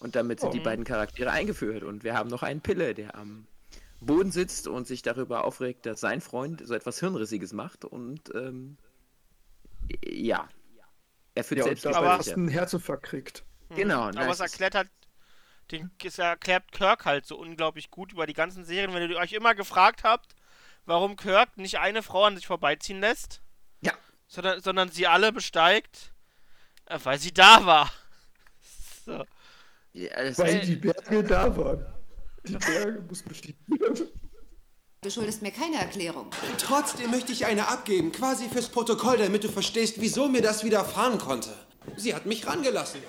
Und 0.01 0.17
damit 0.17 0.41
sind 0.41 0.55
die 0.55 0.61
beiden 0.61 0.85
Charaktere 0.85 1.31
eingeführt. 1.31 1.83
Und 1.83 2.05
wir 2.05 2.15
haben 2.15 2.31
noch 2.31 2.43
einen 2.43 2.61
Pille, 2.61 2.95
der 2.95 3.17
am 3.17 3.47
Boden 4.01 4.31
sitzt 4.31 4.69
und 4.69 4.87
sich 4.87 5.03
darüber 5.03 5.45
aufregt, 5.45 5.87
dass 5.87 6.01
sein 6.01 6.21
Freund 6.21 6.63
so 6.65 6.75
etwas 6.75 7.01
Hirnrissiges 7.01 7.53
macht. 7.53 7.85
Und 7.85 8.33
ähm, 8.35 8.77
ja, 10.05 10.49
er 11.35 11.45
führt 11.45 11.59
Ja, 11.59 11.65
selbst 11.65 11.87
Aber- 11.87 12.17
fast 12.17 12.33
einen 12.33 12.49
Herzinfarkt 12.49 13.05
kriegt. 13.05 13.45
Genau, 13.75 14.03
Aber 14.05 14.31
es 14.31 14.41
erklärt 14.41 14.75
halt, 14.75 14.89
den, 15.71 15.91
es 16.05 16.19
erklärt 16.19 16.73
Kirk 16.73 17.05
halt 17.05 17.27
so 17.27 17.37
unglaublich 17.37 17.91
gut 17.91 18.13
über 18.13 18.27
die 18.27 18.33
ganzen 18.35 18.65
Serien. 18.65 18.93
Wenn 18.95 19.11
ihr 19.11 19.17
euch 19.17 19.33
immer 19.33 19.55
gefragt 19.55 20.05
habt, 20.05 20.35
warum 20.87 21.17
Kirk 21.17 21.57
nicht 21.57 21.79
eine 21.79 22.03
Frau 22.03 22.25
an 22.25 22.37
sich 22.37 22.47
vorbeiziehen 22.47 23.01
lässt, 23.01 23.41
Ja. 23.83 23.93
sondern, 24.27 24.61
sondern 24.63 24.91
sie 24.91 25.07
alle 25.07 25.33
besteigt, 25.33 26.13
äh, 26.87 26.99
weil 27.03 27.19
sie 27.19 27.33
da 27.33 27.65
war. 27.67 27.91
So. 29.05 29.25
Ja, 29.95 30.11
es 30.19 30.39
Weil 30.39 30.61
die 30.61 30.77
Berge 30.77 31.25
da 31.25 31.57
waren. 31.57 31.87
Die 32.45 32.57
Berge 32.57 33.01
muss 33.09 33.23
bestiegen 33.23 33.59
werden. 33.81 34.07
Du 35.01 35.11
schuldest 35.11 35.41
mir 35.41 35.51
keine 35.51 35.77
Erklärung. 35.77 36.29
Trotzdem 36.59 37.11
möchte 37.11 37.33
ich 37.33 37.47
eine 37.47 37.69
abgeben, 37.69 38.13
quasi 38.13 38.49
fürs 38.51 38.69
Protokoll, 38.69 39.17
damit 39.17 39.45
du 39.45 39.49
verstehst, 39.49 39.95
wieso 39.99 40.29
mir 40.29 40.43
das 40.43 40.63
widerfahren 40.63 41.19
konnte. 41.19 41.55
Sie 41.97 42.15
hat 42.15 42.27
mich 42.27 42.47
rangelassen. 42.47 43.01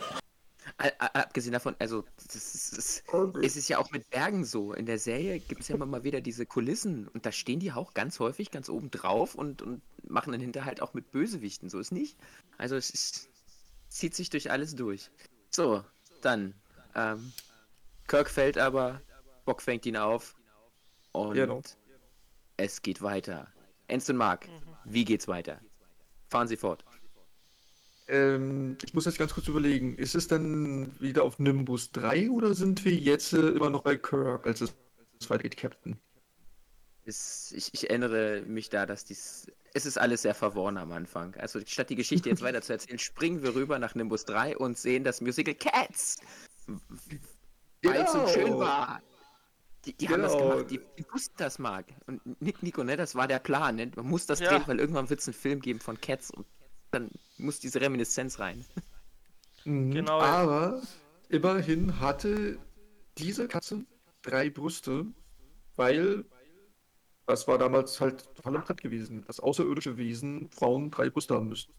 Abgesehen 0.79 1.51
davon, 1.53 1.75
also 1.79 2.05
das 2.17 2.35
ist, 2.35 2.77
das, 2.77 3.03
es 3.43 3.55
ist 3.57 3.67
ja 3.67 3.79
auch 3.79 3.91
mit 3.91 4.09
Bergen 4.09 4.45
so. 4.45 4.73
In 4.73 4.85
der 4.85 4.97
Serie 4.97 5.39
gibt 5.39 5.61
es 5.61 5.67
ja 5.67 5.75
immer 5.75 5.85
mal 5.85 6.03
wieder 6.03 6.21
diese 6.21 6.45
Kulissen 6.45 7.07
und 7.09 7.25
da 7.25 7.31
stehen 7.31 7.59
die 7.59 7.71
auch 7.71 7.93
ganz 7.93 8.19
häufig 8.19 8.49
ganz 8.49 8.69
oben 8.69 8.89
drauf 8.89 9.35
und, 9.35 9.61
und 9.61 9.81
machen 10.07 10.31
dann 10.31 10.39
hinterher 10.41 10.67
halt 10.67 10.81
auch 10.81 10.93
mit 10.93 11.11
Bösewichten. 11.11 11.69
So 11.69 11.79
ist 11.79 11.91
nicht. 11.91 12.17
Also 12.57 12.75
es 12.75 12.89
ist, 12.89 13.29
zieht 13.89 14.15
sich 14.15 14.29
durch 14.29 14.51
alles 14.51 14.75
durch. 14.75 15.11
So, 15.49 15.83
dann. 16.21 16.53
Ähm, 16.95 17.33
Kirk 18.07 18.29
fällt 18.29 18.57
aber, 18.57 19.01
Bock 19.45 19.61
fängt 19.61 19.85
ihn 19.85 19.97
auf 19.97 20.35
und 21.11 21.35
Genau. 21.35 21.61
es 22.57 22.81
geht 22.81 23.01
weiter. 23.01 23.51
Ensign 23.87 24.15
Mark, 24.17 24.47
wie 24.85 25.03
geht's 25.05 25.27
weiter? 25.27 25.59
Fahren 26.29 26.47
Sie 26.47 26.57
fort. 26.57 26.85
Ähm, 28.09 28.77
ich 28.83 28.93
muss 28.93 29.05
jetzt 29.05 29.19
ganz 29.19 29.33
kurz 29.33 29.47
überlegen, 29.47 29.95
ist 29.95 30.15
es 30.15 30.27
dann 30.27 30.91
wieder 30.99 31.23
auf 31.23 31.37
Nimbus 31.39 31.91
3 31.91 32.29
oder 32.31 32.53
sind 32.55 32.83
wir 32.83 32.93
jetzt 32.93 33.33
äh, 33.33 33.37
immer 33.49 33.69
noch 33.69 33.83
bei 33.83 33.97
Kirk 33.97 34.45
als 34.47 34.61
es 34.61 34.73
es 35.21 35.29
weitergeht, 35.29 35.57
Captain? 35.57 35.97
Es, 37.05 37.51
ich, 37.55 37.73
ich 37.73 37.89
erinnere 37.89 38.41
mich 38.47 38.69
da, 38.69 38.85
dass 38.85 39.03
dies. 39.03 39.47
Es 39.73 39.85
ist 39.85 39.97
alles 39.97 40.21
sehr 40.23 40.33
verworren 40.33 40.77
am 40.77 40.91
Anfang. 40.91 41.35
Also 41.35 41.59
statt 41.65 41.89
die 41.89 41.95
Geschichte 41.95 42.29
jetzt 42.29 42.41
weiter 42.41 42.61
zu 42.61 42.73
erzählen, 42.73 42.97
springen 42.99 43.43
wir 43.43 43.53
rüber 43.53 43.77
nach 43.79 43.95
Nimbus 43.95 44.25
3 44.25 44.57
und 44.57 44.77
sehen 44.77 45.03
das 45.03 45.21
Musical 45.21 45.53
Cats. 45.55 46.17
Weil 47.83 48.01
es 48.01 48.11
so 48.11 48.19
Genau. 48.19 48.27
schön 48.29 48.59
war. 48.59 49.01
Die, 49.85 49.93
die 49.93 50.09
haben 50.09 50.21
das 50.21 50.33
Genau. 50.37 50.49
gemacht, 50.55 50.71
die, 50.71 50.79
die 50.97 51.05
wussten 51.11 51.35
das, 51.37 51.59
Marc. 51.59 51.85
Und 52.07 52.41
Nick, 52.41 52.63
Nico, 52.63 52.83
ne, 52.83 52.97
das 52.97 53.15
war 53.15 53.27
der 53.27 53.39
Plan. 53.39 53.75
Ne? 53.75 53.91
Man 53.95 54.07
muss 54.07 54.25
das 54.25 54.39
Ja. 54.39 54.49
drehen, 54.49 54.63
weil 54.67 54.79
irgendwann 54.79 55.09
wird 55.09 55.19
es 55.19 55.27
einen 55.27 55.33
Film 55.35 55.59
geben 55.61 55.79
von 55.79 55.99
Cats 56.01 56.31
und 56.31 56.45
dann 56.91 57.09
muss 57.37 57.59
diese 57.59 57.81
Reminiszenz 57.81 58.39
rein. 58.39 58.65
Mhm. 59.65 59.91
Genau. 59.91 60.21
Aber 60.21 60.81
immerhin 61.29 61.99
hatte 61.99 62.59
diese 63.17 63.47
Katze 63.47 63.85
drei 64.21 64.49
Brüste, 64.49 65.05
weil 65.75 66.25
das 67.25 67.47
war 67.47 67.57
damals 67.57 68.01
halt 68.01 68.33
total 68.35 68.55
im 68.55 68.65
Trend 68.65 68.81
gewesen, 68.81 69.23
dass 69.25 69.39
außerirdische 69.39 69.97
Wesen 69.97 70.49
Frauen 70.51 70.89
drei 70.89 71.09
Brüste 71.09 71.35
haben 71.35 71.49
müssten. 71.49 71.73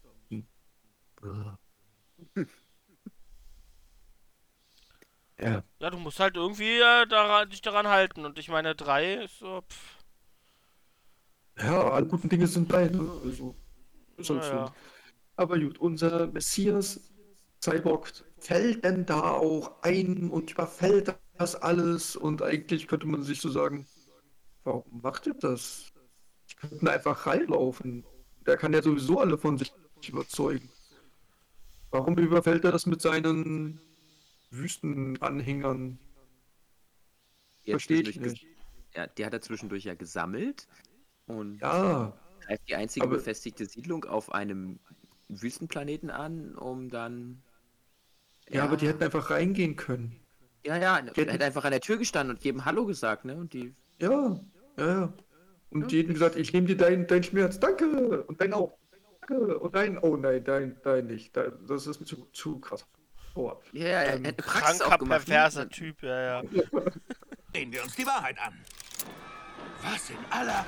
Ja. 5.39 5.63
Ja, 5.79 5.89
du 5.89 5.97
musst 5.97 6.19
halt 6.19 6.35
irgendwie 6.35 6.77
äh, 6.79 7.07
daran, 7.07 7.49
dich 7.49 7.61
daran 7.61 7.87
halten. 7.87 8.25
Und 8.25 8.37
ich 8.37 8.47
meine, 8.49 8.75
drei 8.75 9.15
ist 9.15 9.39
so, 9.39 9.61
pff, 9.61 9.97
Ja, 11.57 11.91
alle 11.91 12.05
guten 12.07 12.29
Dinge 12.29 12.47
sind 12.47 12.71
drei, 12.71 12.87
ne? 12.87 13.11
Also, 13.23 13.55
ist 14.17 14.29
halt 14.29 14.43
Ja, 14.43 14.67
so. 14.67 14.73
Aber 15.41 15.57
gut, 15.57 15.79
unser 15.79 16.27
Messias 16.27 16.99
Cyborg 17.63 18.11
fällt 18.37 18.83
denn 18.83 19.07
da 19.07 19.31
auch 19.31 19.81
ein 19.81 20.29
und 20.29 20.51
überfällt 20.51 21.15
das 21.39 21.55
alles 21.55 22.15
und 22.15 22.43
eigentlich 22.43 22.87
könnte 22.87 23.07
man 23.07 23.23
sich 23.23 23.41
so 23.41 23.49
sagen, 23.49 23.87
warum 24.63 25.01
macht 25.01 25.25
er 25.25 25.33
das? 25.33 25.91
Ich 26.47 26.55
könnte 26.57 26.91
einfach 26.91 27.25
reinlaufen. 27.25 28.05
Der 28.45 28.55
kann 28.55 28.71
ja 28.71 28.83
sowieso 28.83 29.19
alle 29.19 29.35
von 29.35 29.57
sich 29.57 29.73
überzeugen. 30.07 30.69
Warum 31.89 32.15
überfällt 32.19 32.63
er 32.63 32.71
das 32.71 32.85
mit 32.85 33.01
seinen 33.01 33.81
Wüstenanhängern? 34.51 35.97
Die 37.65 37.71
Verstehe 37.71 38.01
ich 38.01 38.19
nicht. 38.19 38.45
Ja, 38.93 39.07
die 39.07 39.25
hat 39.25 39.33
er 39.33 39.41
zwischendurch 39.41 39.85
ja 39.85 39.95
gesammelt 39.95 40.67
und 41.25 41.59
Ja, 41.61 42.13
die 42.67 42.75
einzige 42.75 43.07
Aber- 43.07 43.15
befestigte 43.15 43.65
Siedlung 43.65 44.05
auf 44.05 44.31
einem 44.31 44.79
Wüstenplaneten 45.41 46.09
an, 46.09 46.55
um 46.55 46.89
dann. 46.89 47.41
ja, 48.49 48.63
aber 48.63 48.77
die 48.77 48.87
hätten 48.87 49.03
einfach 49.03 49.29
reingehen 49.29 49.75
können. 49.75 50.15
Ja, 50.65 50.77
ja, 50.77 50.97
er 50.99 51.05
hätten- 51.05 51.29
hätte 51.29 51.45
einfach 51.45 51.63
an 51.65 51.71
der 51.71 51.81
Tür 51.81 51.97
gestanden 51.97 52.35
und 52.35 52.43
jedem 52.43 52.65
Hallo 52.65 52.85
gesagt, 52.85 53.25
ne? 53.25 53.35
Und 53.35 53.53
die. 53.53 53.73
Ja, 53.99 54.39
ja, 54.77 54.87
ja. 54.87 55.13
Und 55.69 55.91
jedem 55.91 56.13
gesagt, 56.13 56.35
ich 56.35 56.51
nehme 56.53 56.67
dir 56.67 56.75
deinen 56.77 57.07
dein 57.07 57.23
Schmerz, 57.23 57.59
danke. 57.59 58.23
Und 58.23 58.41
dein 58.41 58.53
auch. 58.53 58.77
Danke. 59.21 59.57
Und 59.59 59.73
dein, 59.75 59.97
oh 59.99 60.17
nein, 60.17 60.43
dein, 60.43 60.77
dein 60.83 61.07
nicht. 61.07 61.35
Dein, 61.37 61.53
das 61.67 61.87
ist 61.87 61.99
mir 62.01 62.05
zu, 62.05 62.27
zu 62.33 62.59
krass. 62.59 62.85
Oh. 63.35 63.53
Ja, 63.71 63.85
er 63.85 64.15
Ähm, 64.15 64.25
hätte 64.25 64.43
Praxis 64.43 64.79
kranker, 64.79 65.05
ne? 65.05 65.09
perverser 65.09 65.69
Typ, 65.69 66.03
ja, 66.03 66.41
ja. 66.41 66.49
Sehen 67.55 67.71
wir 67.71 67.83
uns 67.83 67.95
die 67.95 68.05
Wahrheit 68.05 68.37
an. 68.39 68.53
Was 69.81 70.09
in 70.09 70.17
aller... 70.29 70.65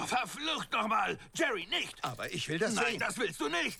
Oh, 0.00 0.06
verflucht 0.06 0.72
nochmal! 0.72 1.18
Jerry, 1.34 1.66
nicht! 1.66 2.02
Aber 2.02 2.32
ich 2.32 2.48
will 2.48 2.58
das 2.58 2.74
Nein, 2.74 2.86
sehen. 2.92 2.98
das 3.00 3.18
willst 3.18 3.40
du 3.40 3.48
nicht! 3.48 3.78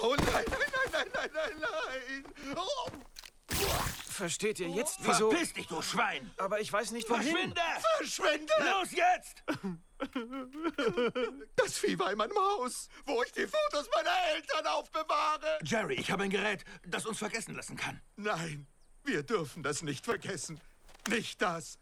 nein, 0.00 1.50
nein! 1.60 2.56
Oh, 2.56 2.90
Versteht 4.08 4.60
ihr 4.60 4.68
jetzt, 4.68 4.98
wieso? 5.00 5.30
Verpiss 5.30 5.52
dich, 5.52 5.66
du 5.66 5.82
Schwein! 5.82 6.30
Aber 6.36 6.60
ich 6.60 6.72
weiß 6.72 6.92
nicht, 6.92 7.08
wohin. 7.08 7.22
Verschwinde! 7.32 7.60
Verschwinde! 7.98 8.52
Los 8.60 8.92
jetzt! 8.92 9.42
Das 11.56 11.78
Vieh 11.78 11.98
war 11.98 12.12
in 12.12 12.18
meinem 12.18 12.36
Haus, 12.36 12.88
wo 13.06 13.22
ich 13.22 13.32
die 13.32 13.46
Fotos 13.46 13.88
meiner 13.94 14.34
Eltern 14.34 14.66
aufbewahre. 14.66 15.58
Jerry, 15.64 15.94
ich 15.94 16.10
habe 16.10 16.24
ein 16.24 16.30
Gerät, 16.30 16.64
das 16.86 17.06
uns 17.06 17.18
vergessen 17.18 17.54
lassen 17.54 17.76
kann. 17.76 18.00
Nein, 18.16 18.66
wir 19.04 19.22
dürfen 19.22 19.62
das 19.62 19.82
nicht 19.82 20.04
vergessen. 20.04 20.60
Nicht 21.08 21.40
das. 21.42 21.78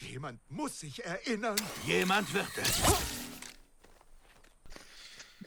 Jemand 0.00 0.40
muss 0.50 0.80
sich 0.80 1.04
erinnern. 1.04 1.56
Jemand 1.84 2.32
wird 2.32 2.46
es. 2.56 2.82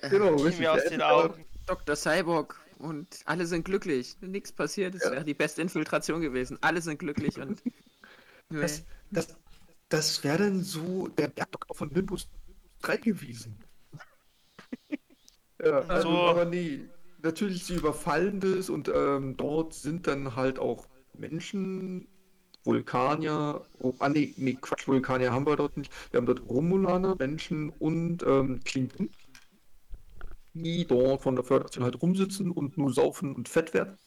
Genau, 0.09 0.35
richtig. 0.35 0.59
mir 0.59 0.73
aus 0.73 0.83
den 0.85 1.01
Augen. 1.01 1.45
Dr. 1.67 1.95
Cyborg 1.95 2.59
und 2.79 3.19
alle 3.25 3.45
sind 3.45 3.63
glücklich. 3.63 4.17
Nichts 4.21 4.51
passiert. 4.51 4.95
Es 4.95 5.09
wäre 5.09 5.23
die 5.23 5.33
beste 5.33 5.61
Infiltration 5.61 6.21
gewesen. 6.21 6.57
Alle 6.61 6.81
sind 6.81 6.99
glücklich 6.99 7.37
und. 7.39 7.61
Das, 8.53 8.83
das, 9.11 9.37
das 9.87 10.25
wäre 10.25 10.39
dann 10.39 10.61
so 10.61 11.07
der 11.07 11.29
Bergdoktor 11.29 11.73
von 11.73 11.87
Nimbus 11.93 12.27
3 12.81 12.97
gewesen. 12.97 13.57
ja, 15.63 15.79
also, 15.87 16.09
So. 16.09 16.17
aber 16.17 16.43
nee. 16.43 16.81
Natürlich, 17.23 17.63
sie 17.63 17.75
überfallen 17.75 18.41
das 18.41 18.69
und 18.69 18.91
ähm, 18.93 19.37
dort 19.37 19.73
sind 19.73 20.07
dann 20.07 20.35
halt 20.35 20.59
auch 20.59 20.85
Menschen, 21.13 22.09
Vulkanier, 22.63 23.65
oh, 23.79 23.93
ah 23.99 24.09
nee, 24.09 24.33
nee, 24.37 24.57
Quatsch, 24.59 24.87
Vulkanier 24.87 25.31
haben 25.31 25.45
wir 25.45 25.55
dort 25.55 25.77
nicht. 25.77 25.91
Wir 26.11 26.19
haben 26.19 26.25
dort 26.25 26.47
Romulaner, 26.47 27.15
Menschen 27.17 27.69
und 27.69 28.23
ähm, 28.23 28.59
Klinken, 28.63 29.09
die 30.53 30.85
dort 30.85 31.23
von 31.23 31.35
der 31.35 31.43
Föderation 31.43 31.83
halt 31.83 32.01
rumsitzen 32.01 32.51
und 32.51 32.77
nur 32.77 32.93
saufen 32.93 33.35
und 33.35 33.49
fett 33.49 33.73
werden. 33.73 33.97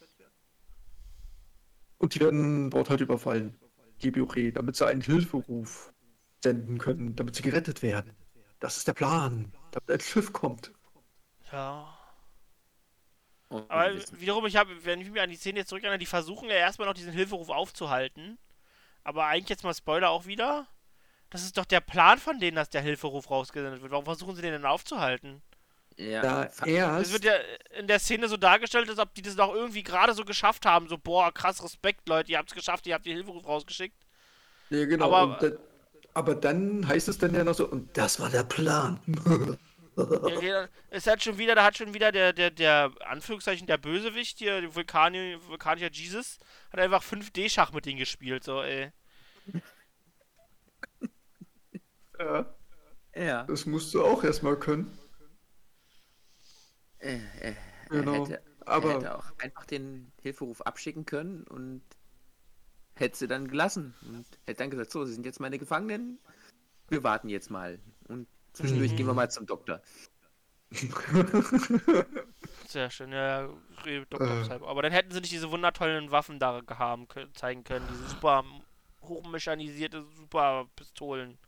Und 1.99 2.15
die 2.15 2.21
werden 2.21 2.71
dort 2.71 2.91
halt 2.91 3.01
überfallen, 3.01 3.59
die 4.03 4.11
Biore, 4.11 4.53
damit 4.53 4.77
sie 4.77 4.87
einen 4.87 5.01
Hilferuf 5.01 5.93
senden 6.43 6.79
können, 6.79 7.17
damit 7.17 7.35
sie 7.35 7.43
gerettet 7.43 7.83
werden. 7.83 8.13
Das 8.61 8.77
ist 8.77 8.87
der 8.87 8.93
Plan, 8.93 9.53
damit 9.73 9.91
ein 9.91 10.01
Schiff 10.01 10.33
kommt. 10.33 10.73
Ja. 11.51 11.99
Aber 13.49 13.95
wiederum, 14.19 14.47
ich 14.47 14.57
habe, 14.57 14.85
wenn 14.85 15.01
ich 15.01 15.11
mich 15.11 15.21
an 15.21 15.31
die 15.31 15.37
Szene 15.37 15.61
jetzt 15.61 15.69
zurückerinnere, 15.69 15.99
die 15.99 16.07
versuchen 16.07 16.49
ja 16.49 16.57
erstmal 16.57 16.89
noch 16.89 16.95
diesen 16.95 17.13
Hilferuf 17.13 17.51
aufzuhalten. 17.51 18.39
Aber 19.05 19.27
eigentlich 19.27 19.51
jetzt 19.51 19.65
mal 19.65 19.75
Spoiler 19.75 20.11
auch 20.11 20.27
wieder. 20.27 20.67
Das 21.31 21.43
ist 21.43 21.57
doch 21.59 21.65
der 21.65 21.81
Plan 21.81 22.19
von 22.19 22.39
denen, 22.41 22.57
dass 22.57 22.71
der 22.71 22.81
Hilferuf 22.81 23.31
rausgesendet 23.31 23.83
wird. 23.83 23.91
Warum 23.93 24.05
versuchen 24.05 24.35
sie 24.37 24.43
den 24.43 24.53
denn 24.53 24.65
aufzuhalten? 24.65 25.43
ja, 25.97 26.23
Da 26.23 26.99
Es 27.01 27.13
wird 27.13 27.25
ja 27.25 27.35
in 27.79 27.87
der 27.87 27.99
Szene 28.01 28.29
so 28.29 28.37
dargestellt, 28.37 28.89
als 28.89 28.99
ob 28.99 29.15
die 29.15 29.23
das 29.23 29.37
doch 29.37 29.55
irgendwie 29.55 29.83
gerade 29.83 30.15
so 30.15 30.25
geschafft 30.25 30.67
haben. 30.67 30.89
So, 30.89 30.99
boah, 30.99 31.33
krass 31.33 31.63
Respekt, 31.63 32.09
Leute, 32.09 32.33
ihr 32.33 32.39
habt 32.39 32.51
es 32.51 32.55
geschafft, 32.55 32.87
ihr 32.87 32.95
habt 32.95 33.07
den 33.07 33.17
Hilferuf 33.17 33.47
rausgeschickt. 33.47 33.97
ja, 34.71 34.87
genau, 34.87 35.13
aber- 35.13 35.39
dann, 35.39 35.59
aber 36.15 36.35
dann 36.35 36.87
heißt 36.89 37.09
es 37.09 37.19
dann 37.19 37.35
ja 37.35 37.45
noch 37.45 37.55
so, 37.55 37.69
und 37.69 37.97
das 37.97 38.19
war 38.21 38.31
der 38.31 38.45
Plan. 38.45 38.99
Es 40.91 41.07
hat 41.07 41.23
schon 41.23 41.39
wieder, 41.39 41.55
da 41.55 41.65
hat 41.65 41.77
schon 41.77 41.95
wieder 41.95 42.11
der, 42.13 42.33
der, 42.33 42.51
der, 42.51 42.93
Anführungszeichen, 43.07 43.67
der 43.67 43.79
Bösewicht 43.79 44.39
hier, 44.39 44.61
der 44.61 44.75
Vulkanier, 44.75 45.39
vulkanischer 45.47 45.91
Jesus, 45.91 46.39
hat 46.73 46.81
einfach 46.81 47.03
5D-Schach 47.03 47.73
mit 47.73 47.87
denen 47.87 47.99
gespielt, 47.99 48.45
so, 48.45 48.63
ey. 48.63 48.93
ja, 52.19 52.55
ja. 53.15 53.43
das 53.45 53.67
musst 53.67 53.93
du 53.95 54.05
auch 54.05 54.25
erstmal 54.25 54.59
können. 54.59 54.99
Äh, 56.99 57.19
äh, 57.41 57.55
Genau, 57.91 58.13
Er, 58.15 58.21
hätte, 58.21 58.43
aber- 58.67 58.89
er 58.89 58.95
hätte 58.97 59.19
auch 59.19 59.33
einfach 59.39 59.67
den 59.67 60.11
Hilferuf 60.23 60.63
abschicken 60.63 61.05
können 61.05 61.45
und 61.45 61.83
hätte 62.95 63.19
sie 63.19 63.29
dann 63.29 63.47
gelassen. 63.49 63.95
Und 64.03 64.27
hätte 64.47 64.59
dann 64.59 64.71
gesagt, 64.71 64.91
so, 64.91 65.05
sie 65.05 65.13
sind 65.13 65.27
jetzt 65.27 65.39
meine 65.41 65.59
Gefangenen. 65.59 66.19
Wir 66.89 67.03
warten 67.05 67.29
jetzt 67.29 67.51
mal. 67.51 67.79
Und 68.09 68.27
zwischendurch 68.55 68.93
Mhm. 68.93 68.97
gehen 68.97 69.07
wir 69.07 69.15
mal 69.15 69.31
zum 69.31 69.47
Doktor. 69.47 69.83
Sehr 72.69 72.91
schön, 72.91 73.13
ja, 73.13 73.43
ja, 73.43 74.05
Dr. 74.11 74.27
Äh. 74.51 74.65
Aber 74.65 74.83
dann 74.83 74.93
hätten 74.93 75.13
sie 75.13 75.21
nicht 75.21 75.33
diese 75.33 75.51
wundertollen 75.51 76.11
Waffen 76.11 76.39
da 76.41 76.61
haben 76.71 77.07
zeigen 77.35 77.63
können, 77.63 77.87
diese 77.93 78.09
super 78.09 78.45
hochmechanisierte, 79.03 80.03
super 80.17 80.67
Pistolen. 80.75 81.39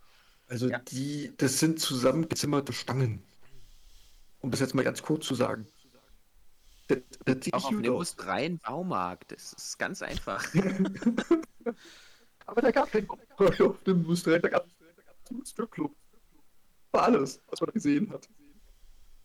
Also 0.48 0.68
Ja. 0.68 0.78
die, 0.78 1.32
das 1.38 1.58
sind 1.58 1.80
zusammengezimmerte 1.80 2.72
Stangen. 2.72 3.22
Um 4.40 4.50
das 4.50 4.60
jetzt 4.60 4.74
mal 4.74 4.84
ganz 4.84 5.02
kurz 5.02 5.26
zu 5.26 5.34
sagen. 5.34 5.66
Das, 6.88 6.98
das 7.24 7.36
sieht 7.42 7.54
Auch 7.54 7.64
auf 7.64 7.70
gut 7.70 7.80
Nimbus 7.80 8.10
aus. 8.10 8.16
3 8.16 8.44
ein 8.46 8.58
Baumarkt. 8.58 9.32
Das 9.32 9.52
ist 9.54 9.76
ganz 9.78 10.02
einfach. 10.02 10.44
Aber 12.46 12.62
da 12.62 12.70
gab 12.70 12.92
kein 12.92 13.08
auf 13.08 13.82
dem 13.82 14.04
Bus 14.04 14.22
da 14.22 14.38
gab 14.38 14.66
es 14.66 15.30
einen 15.30 15.44
Stripclub. 15.44 15.96
War 16.96 17.04
alles, 17.04 17.40
was 17.48 17.60
man 17.60 17.70
gesehen 17.70 18.10
hat. 18.12 18.28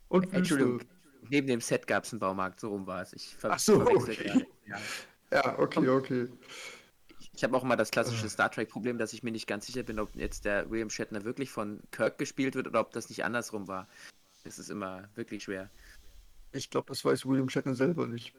Und 0.08 0.24
Wüste. 0.24 0.36
Entschuldigung. 0.36 0.80
Neben 1.28 1.46
dem 1.46 1.60
Set 1.60 1.86
gab 1.86 2.04
es 2.04 2.12
einen 2.12 2.20
Baumarkt, 2.20 2.60
so 2.60 2.68
rum 2.68 2.86
war 2.86 3.02
es. 3.02 3.12
Ich 3.12 3.36
Ach 3.42 3.58
so, 3.58 3.80
okay. 3.80 4.46
Ja. 4.66 4.78
Ja, 5.30 5.58
okay, 5.58 5.88
okay. 5.88 6.28
Ich 7.34 7.42
habe 7.42 7.56
auch 7.56 7.62
mal 7.62 7.76
das 7.76 7.90
klassische 7.90 8.28
Star 8.28 8.50
Trek-Problem, 8.50 8.98
dass 8.98 9.14
ich 9.14 9.22
mir 9.22 9.30
nicht 9.30 9.46
ganz 9.46 9.66
sicher 9.66 9.82
bin, 9.82 9.98
ob 9.98 10.14
jetzt 10.14 10.44
der 10.44 10.70
William 10.70 10.90
Shatner 10.90 11.24
wirklich 11.24 11.50
von 11.50 11.80
Kirk 11.90 12.18
gespielt 12.18 12.54
wird 12.54 12.66
oder 12.66 12.80
ob 12.80 12.92
das 12.92 13.08
nicht 13.08 13.24
andersrum 13.24 13.68
war. 13.68 13.88
Das 14.44 14.58
ist 14.58 14.68
immer 14.68 15.08
wirklich 15.14 15.44
schwer. 15.44 15.70
Ich 16.52 16.68
glaube, 16.68 16.88
das 16.88 17.04
weiß 17.04 17.24
William 17.24 17.48
Shatner 17.48 17.74
selber 17.74 18.06
nicht. 18.06 18.34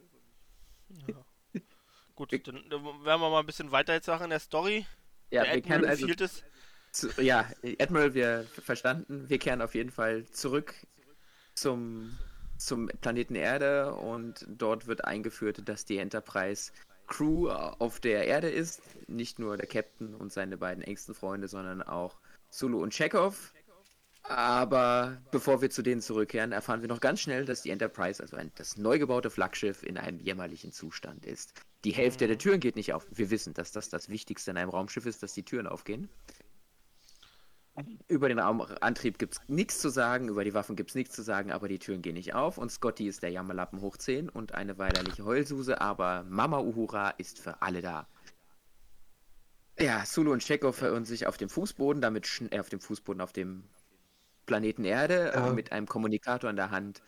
Gut, 2.15 2.31
dann 2.31 2.55
werden 2.69 3.03
wir 3.03 3.17
mal 3.17 3.39
ein 3.39 3.45
bisschen 3.47 3.71
weiter 3.71 3.93
jetzt 3.93 4.07
machen 4.07 4.25
in 4.25 4.29
der 4.29 4.39
Story. 4.39 4.85
Ja, 5.31 5.43
der 5.43 5.55
wir 5.55 5.61
kennen 5.63 5.85
Admiral 5.85 6.11
also 6.11 6.23
es. 6.23 6.43
Zu, 6.93 7.09
ja, 7.21 7.49
Admiral, 7.79 8.13
wir 8.13 8.45
verstanden. 8.63 9.25
Wir 9.27 9.39
kehren 9.39 9.61
auf 9.61 9.75
jeden 9.75 9.91
Fall 9.91 10.25
zurück 10.31 10.73
zum, 11.55 12.17
zum 12.57 12.87
Planeten 13.01 13.35
Erde 13.35 13.93
und 13.95 14.45
dort 14.47 14.87
wird 14.87 15.03
eingeführt, 15.03 15.67
dass 15.67 15.85
die 15.85 15.97
Enterprise 15.97 16.71
Crew 17.07 17.49
auf 17.49 17.99
der 17.99 18.27
Erde 18.27 18.49
ist. 18.49 18.81
Nicht 19.07 19.39
nur 19.39 19.57
der 19.57 19.67
Captain 19.67 20.15
und 20.15 20.31
seine 20.31 20.57
beiden 20.57 20.83
engsten 20.83 21.13
Freunde, 21.13 21.47
sondern 21.47 21.81
auch 21.81 22.15
Sulu 22.49 22.81
und 22.81 22.93
Chekhov. 22.93 23.53
Aber 24.23 25.21
bevor 25.31 25.61
wir 25.61 25.69
zu 25.69 25.81
denen 25.81 25.99
zurückkehren, 25.99 26.53
erfahren 26.53 26.81
wir 26.81 26.87
noch 26.87 27.01
ganz 27.01 27.19
schnell, 27.19 27.43
dass 27.43 27.61
die 27.61 27.71
Enterprise, 27.71 28.23
also 28.23 28.37
ein, 28.37 28.51
das 28.55 28.77
neu 28.77 28.97
gebaute 28.97 29.29
Flaggschiff, 29.29 29.83
in 29.83 29.97
einem 29.97 30.19
jämmerlichen 30.19 30.71
Zustand 30.71 31.25
ist. 31.25 31.53
Die 31.83 31.91
Hälfte 31.91 32.27
der 32.27 32.37
Türen 32.37 32.61
geht 32.61 32.77
nicht 32.77 32.93
auf. 32.93 33.05
Wir 33.11 33.29
wissen, 33.31 33.53
dass 33.53 33.73
das 33.73 33.89
das 33.89 34.07
Wichtigste 34.07 34.51
in 34.51 34.57
einem 34.57 34.69
Raumschiff 34.69 35.05
ist, 35.05 35.23
dass 35.23 35.33
die 35.33 35.43
Türen 35.43 35.67
aufgehen. 35.67 36.07
Über 38.07 38.29
den 38.29 38.37
Raumantrieb 38.37 39.17
gibt 39.17 39.33
es 39.33 39.41
nichts 39.47 39.79
zu 39.79 39.89
sagen, 39.89 40.29
über 40.29 40.43
die 40.43 40.53
Waffen 40.53 40.75
gibt 40.75 40.91
es 40.91 40.95
nichts 40.95 41.15
zu 41.15 41.23
sagen, 41.23 41.51
aber 41.51 41.67
die 41.67 41.79
Türen 41.79 42.03
gehen 42.03 42.13
nicht 42.13 42.35
auf 42.35 42.59
und 42.59 42.71
Scotty 42.71 43.07
ist 43.07 43.23
der 43.23 43.31
Jammerlappen 43.31 43.81
hoch 43.81 43.97
10 43.97 44.29
und 44.29 44.53
eine 44.53 44.77
weilerliche 44.77 45.25
Heulsuse, 45.25 45.81
aber 45.81 46.23
Mama 46.29 46.59
Uhura 46.59 47.09
ist 47.11 47.39
für 47.39 47.61
alle 47.63 47.81
da. 47.81 48.07
Ja, 49.79 50.05
Sulu 50.05 50.31
und 50.31 50.43
Chekhov 50.43 50.75
verirren 50.75 51.05
sich 51.05 51.25
auf 51.25 51.37
dem 51.37 51.49
Fußboden, 51.49 51.99
damit 51.99 52.29
äh, 52.51 52.59
auf 52.59 52.69
dem 52.69 52.79
Fußboden, 52.79 53.21
auf 53.21 53.33
dem 53.33 53.63
Planeten 54.45 54.85
Erde 54.85 55.31
Ja. 55.33 55.47
äh, 55.47 55.53
mit 55.53 55.71
einem 55.71 55.87
Kommunikator 55.87 56.49
in 56.51 56.55
der 56.55 56.69
Hand 56.69 57.01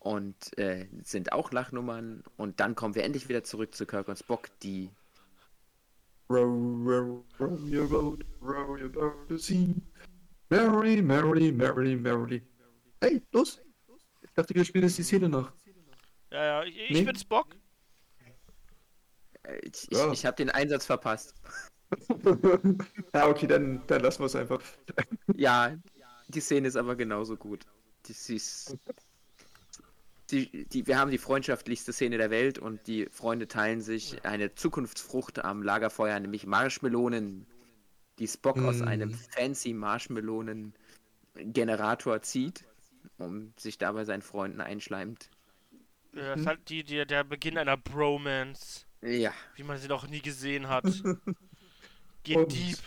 und 0.00 0.58
äh, 0.58 0.86
sind 1.02 1.32
auch 1.32 1.50
Lachnummern 1.50 2.22
und 2.36 2.60
dann 2.60 2.74
kommen 2.74 2.94
wir 2.94 3.04
endlich 3.04 3.30
wieder 3.30 3.42
zurück 3.42 3.74
zu 3.74 3.86
Kirk 3.86 4.08
und 4.08 4.18
Spock, 4.18 4.48
die 4.60 4.90
Row, 6.28 6.44
row, 6.46 7.24
row 7.38 7.58
your 7.66 7.86
boat, 7.86 8.24
row 8.40 8.76
your 8.76 8.88
boat 8.88 9.28
to 9.28 9.36
sea. 9.38 9.74
Merrily, 10.50 11.02
merrily, 11.02 11.52
merrily, 11.52 11.96
merrily. 11.96 12.42
Hey, 13.00 13.20
los! 13.32 13.60
Ich 14.22 14.32
dachte, 14.34 14.54
wir 14.54 14.64
spielen 14.64 14.84
jetzt 14.84 14.96
die 14.98 15.02
Szene 15.02 15.28
nach. 15.28 15.52
Ja, 16.30 16.44
ja, 16.44 16.64
ich, 16.64 16.76
ich 16.78 16.90
Nee. 16.90 17.04
bin 17.04 17.16
Spock. 17.16 17.54
äh, 19.42 19.58
ich, 19.62 19.86
Ja. 19.90 20.06
ich, 20.08 20.20
ich 20.20 20.26
habe 20.26 20.36
den 20.36 20.50
Einsatz 20.50 20.86
verpasst. 20.86 21.34
ja, 23.14 23.28
okay, 23.28 23.46
dann, 23.46 23.86
dann 23.86 24.00
lassen 24.00 24.20
wir 24.20 24.26
es 24.26 24.34
einfach. 24.36 24.62
Ja, 25.36 25.76
die 26.28 26.40
Szene 26.40 26.68
ist 26.68 26.76
aber 26.76 26.96
genauso 26.96 27.36
gut. 27.36 27.64
Die, 28.06 28.12
sie 28.14 28.36
ist, 28.36 28.76
die, 30.30 30.64
die, 30.66 30.86
wir 30.86 30.98
haben 30.98 31.10
die 31.10 31.18
freundschaftlichste 31.18 31.92
Szene 31.92 32.16
der 32.18 32.30
Welt 32.30 32.58
und 32.58 32.86
die 32.86 33.06
Freunde 33.10 33.46
teilen 33.48 33.80
sich 33.82 34.24
eine 34.24 34.54
Zukunftsfrucht 34.54 35.44
am 35.44 35.62
Lagerfeuer, 35.62 36.18
nämlich 36.20 36.46
Marshmelonen, 36.46 37.46
die 38.18 38.26
Spock 38.28 38.58
aus 38.58 38.78
Mm. 38.78 38.88
einem 38.88 39.10
fancy 39.12 39.72
Marshmelonen-Generator 41.34 42.22
zieht, 42.22 42.64
um 43.18 43.52
sich 43.58 43.78
dabei 43.78 44.04
seinen 44.04 44.22
Freunden 44.22 44.60
einschleimt. 44.60 45.28
Ja, 46.14 46.30
Das 46.32 46.40
ist 46.40 46.46
halt 46.46 46.68
die, 46.68 46.84
die, 46.84 47.04
der 47.06 47.24
Beginn 47.24 47.58
einer 47.58 47.76
Bromance, 47.76 48.86
Ja, 49.02 49.32
wie 49.56 49.62
man 49.64 49.78
sie 49.78 49.88
noch 49.88 50.06
nie 50.08 50.20
gesehen 50.22 50.68
hat. 50.68 50.84
Geht 52.22 52.36
Und- 52.36 52.52
deep. 52.52 52.78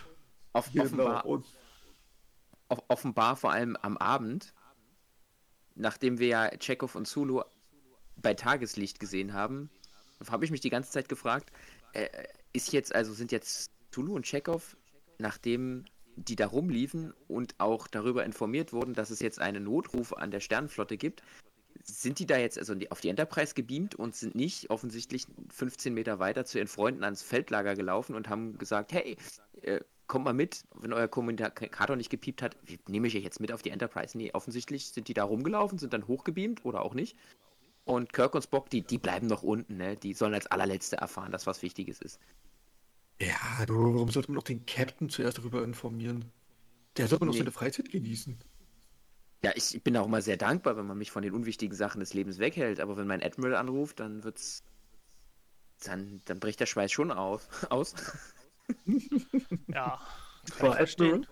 off 0.54 0.70
Genau. 0.72 0.84
offenbar, 0.84 1.26
Und 1.26 1.46
off 2.68 2.82
offenbar 2.88 3.36
vor 3.36 3.52
allem 3.52 3.76
am 3.76 3.96
Abend, 3.98 4.52
nachdem 5.78 6.18
wir 6.18 6.26
ja 6.26 6.50
Chekhov 6.58 6.94
und 6.94 7.06
Zulu 7.06 7.42
bei 8.16 8.34
Tageslicht 8.34 9.00
gesehen 9.00 9.32
haben, 9.32 9.70
habe 10.28 10.44
ich 10.44 10.50
mich 10.50 10.60
die 10.60 10.70
ganze 10.70 10.90
Zeit 10.90 11.08
gefragt, 11.08 11.52
äh, 11.92 12.08
ist 12.52 12.72
jetzt, 12.72 12.94
also 12.94 13.12
sind 13.12 13.32
jetzt 13.32 13.70
Tulu 13.90 14.14
und 14.14 14.26
Chekhov, 14.26 14.76
nachdem 15.18 15.84
die 16.16 16.36
da 16.36 16.48
rumliefen 16.48 17.14
und 17.28 17.54
auch 17.58 17.86
darüber 17.86 18.24
informiert 18.24 18.72
wurden, 18.72 18.94
dass 18.94 19.10
es 19.10 19.20
jetzt 19.20 19.40
einen 19.40 19.64
Notruf 19.64 20.12
an 20.12 20.32
der 20.32 20.40
Sternenflotte 20.40 20.96
gibt, 20.96 21.22
sind 21.84 22.18
die 22.18 22.26
da 22.26 22.36
jetzt 22.36 22.58
also 22.58 22.74
auf 22.90 23.00
die 23.00 23.08
Enterprise 23.08 23.54
gebeamt 23.54 23.94
und 23.94 24.16
sind 24.16 24.34
nicht 24.34 24.68
offensichtlich 24.70 25.26
15 25.50 25.94
Meter 25.94 26.18
weiter 26.18 26.44
zu 26.44 26.58
ihren 26.58 26.66
Freunden 26.66 27.04
ans 27.04 27.22
Feldlager 27.22 27.76
gelaufen 27.76 28.16
und 28.16 28.28
haben 28.28 28.58
gesagt, 28.58 28.92
hey, 28.92 29.16
äh, 29.62 29.80
kommt 30.08 30.24
mal 30.24 30.32
mit, 30.34 30.64
wenn 30.74 30.92
euer 30.92 31.08
Kommunikator 31.08 31.96
nicht 31.96 32.10
gepiept 32.10 32.42
hat, 32.42 32.56
nehme 32.88 33.08
ich 33.08 33.16
euch 33.16 33.22
jetzt 33.22 33.40
mit 33.40 33.52
auf 33.52 33.62
die 33.62 33.70
Enterprise. 33.70 34.16
Nee, 34.18 34.32
offensichtlich 34.32 34.88
sind 34.88 35.08
die 35.08 35.14
da 35.14 35.24
rumgelaufen, 35.24 35.78
sind 35.78 35.92
dann 35.92 36.06
hochgebeamt 36.08 36.64
oder 36.64 36.82
auch 36.82 36.94
nicht. 36.94 37.16
Und 37.84 38.12
Kirk 38.12 38.34
und 38.34 38.42
Spock, 38.42 38.70
die, 38.70 38.82
die 38.82 38.98
bleiben 38.98 39.26
noch 39.28 39.42
unten, 39.42 39.76
ne? 39.78 39.96
Die 39.96 40.14
sollen 40.14 40.34
als 40.34 40.46
allerletzte 40.48 40.96
erfahren, 40.96 41.32
dass 41.32 41.46
was 41.46 41.62
Wichtiges 41.62 42.00
ist. 42.00 42.20
Ja, 43.20 43.66
du, 43.66 43.74
warum 43.94 44.10
sollte 44.10 44.30
man 44.30 44.36
noch 44.36 44.42
den 44.44 44.64
Captain 44.66 45.08
zuerst 45.08 45.38
darüber 45.38 45.62
informieren? 45.64 46.32
Der 46.96 47.08
sollte 47.08 47.26
noch 47.26 47.32
Nee. 47.32 47.38
seine 47.38 47.52
Freizeit 47.52 47.90
genießen. 47.90 48.38
Ja, 49.44 49.52
ich 49.54 49.82
bin 49.84 49.96
auch 49.96 50.06
immer 50.06 50.20
sehr 50.22 50.36
dankbar, 50.36 50.76
wenn 50.76 50.86
man 50.86 50.98
mich 50.98 51.10
von 51.12 51.22
den 51.22 51.32
unwichtigen 51.32 51.74
Sachen 51.76 52.00
des 52.00 52.12
Lebens 52.14 52.38
weghält, 52.38 52.80
aber 52.80 52.96
wenn 52.96 53.06
mein 53.06 53.22
Admiral 53.22 53.56
anruft, 53.56 54.00
dann 54.00 54.24
wird's. 54.24 54.62
Dann, 55.84 56.20
dann 56.24 56.40
bricht 56.40 56.58
der 56.60 56.66
Schweiß 56.66 56.90
schon 56.90 57.10
auf, 57.12 57.48
aus. 57.70 57.94
Ja. 59.68 59.98
Verstehen. 60.52 61.26
Admiral? 61.26 61.28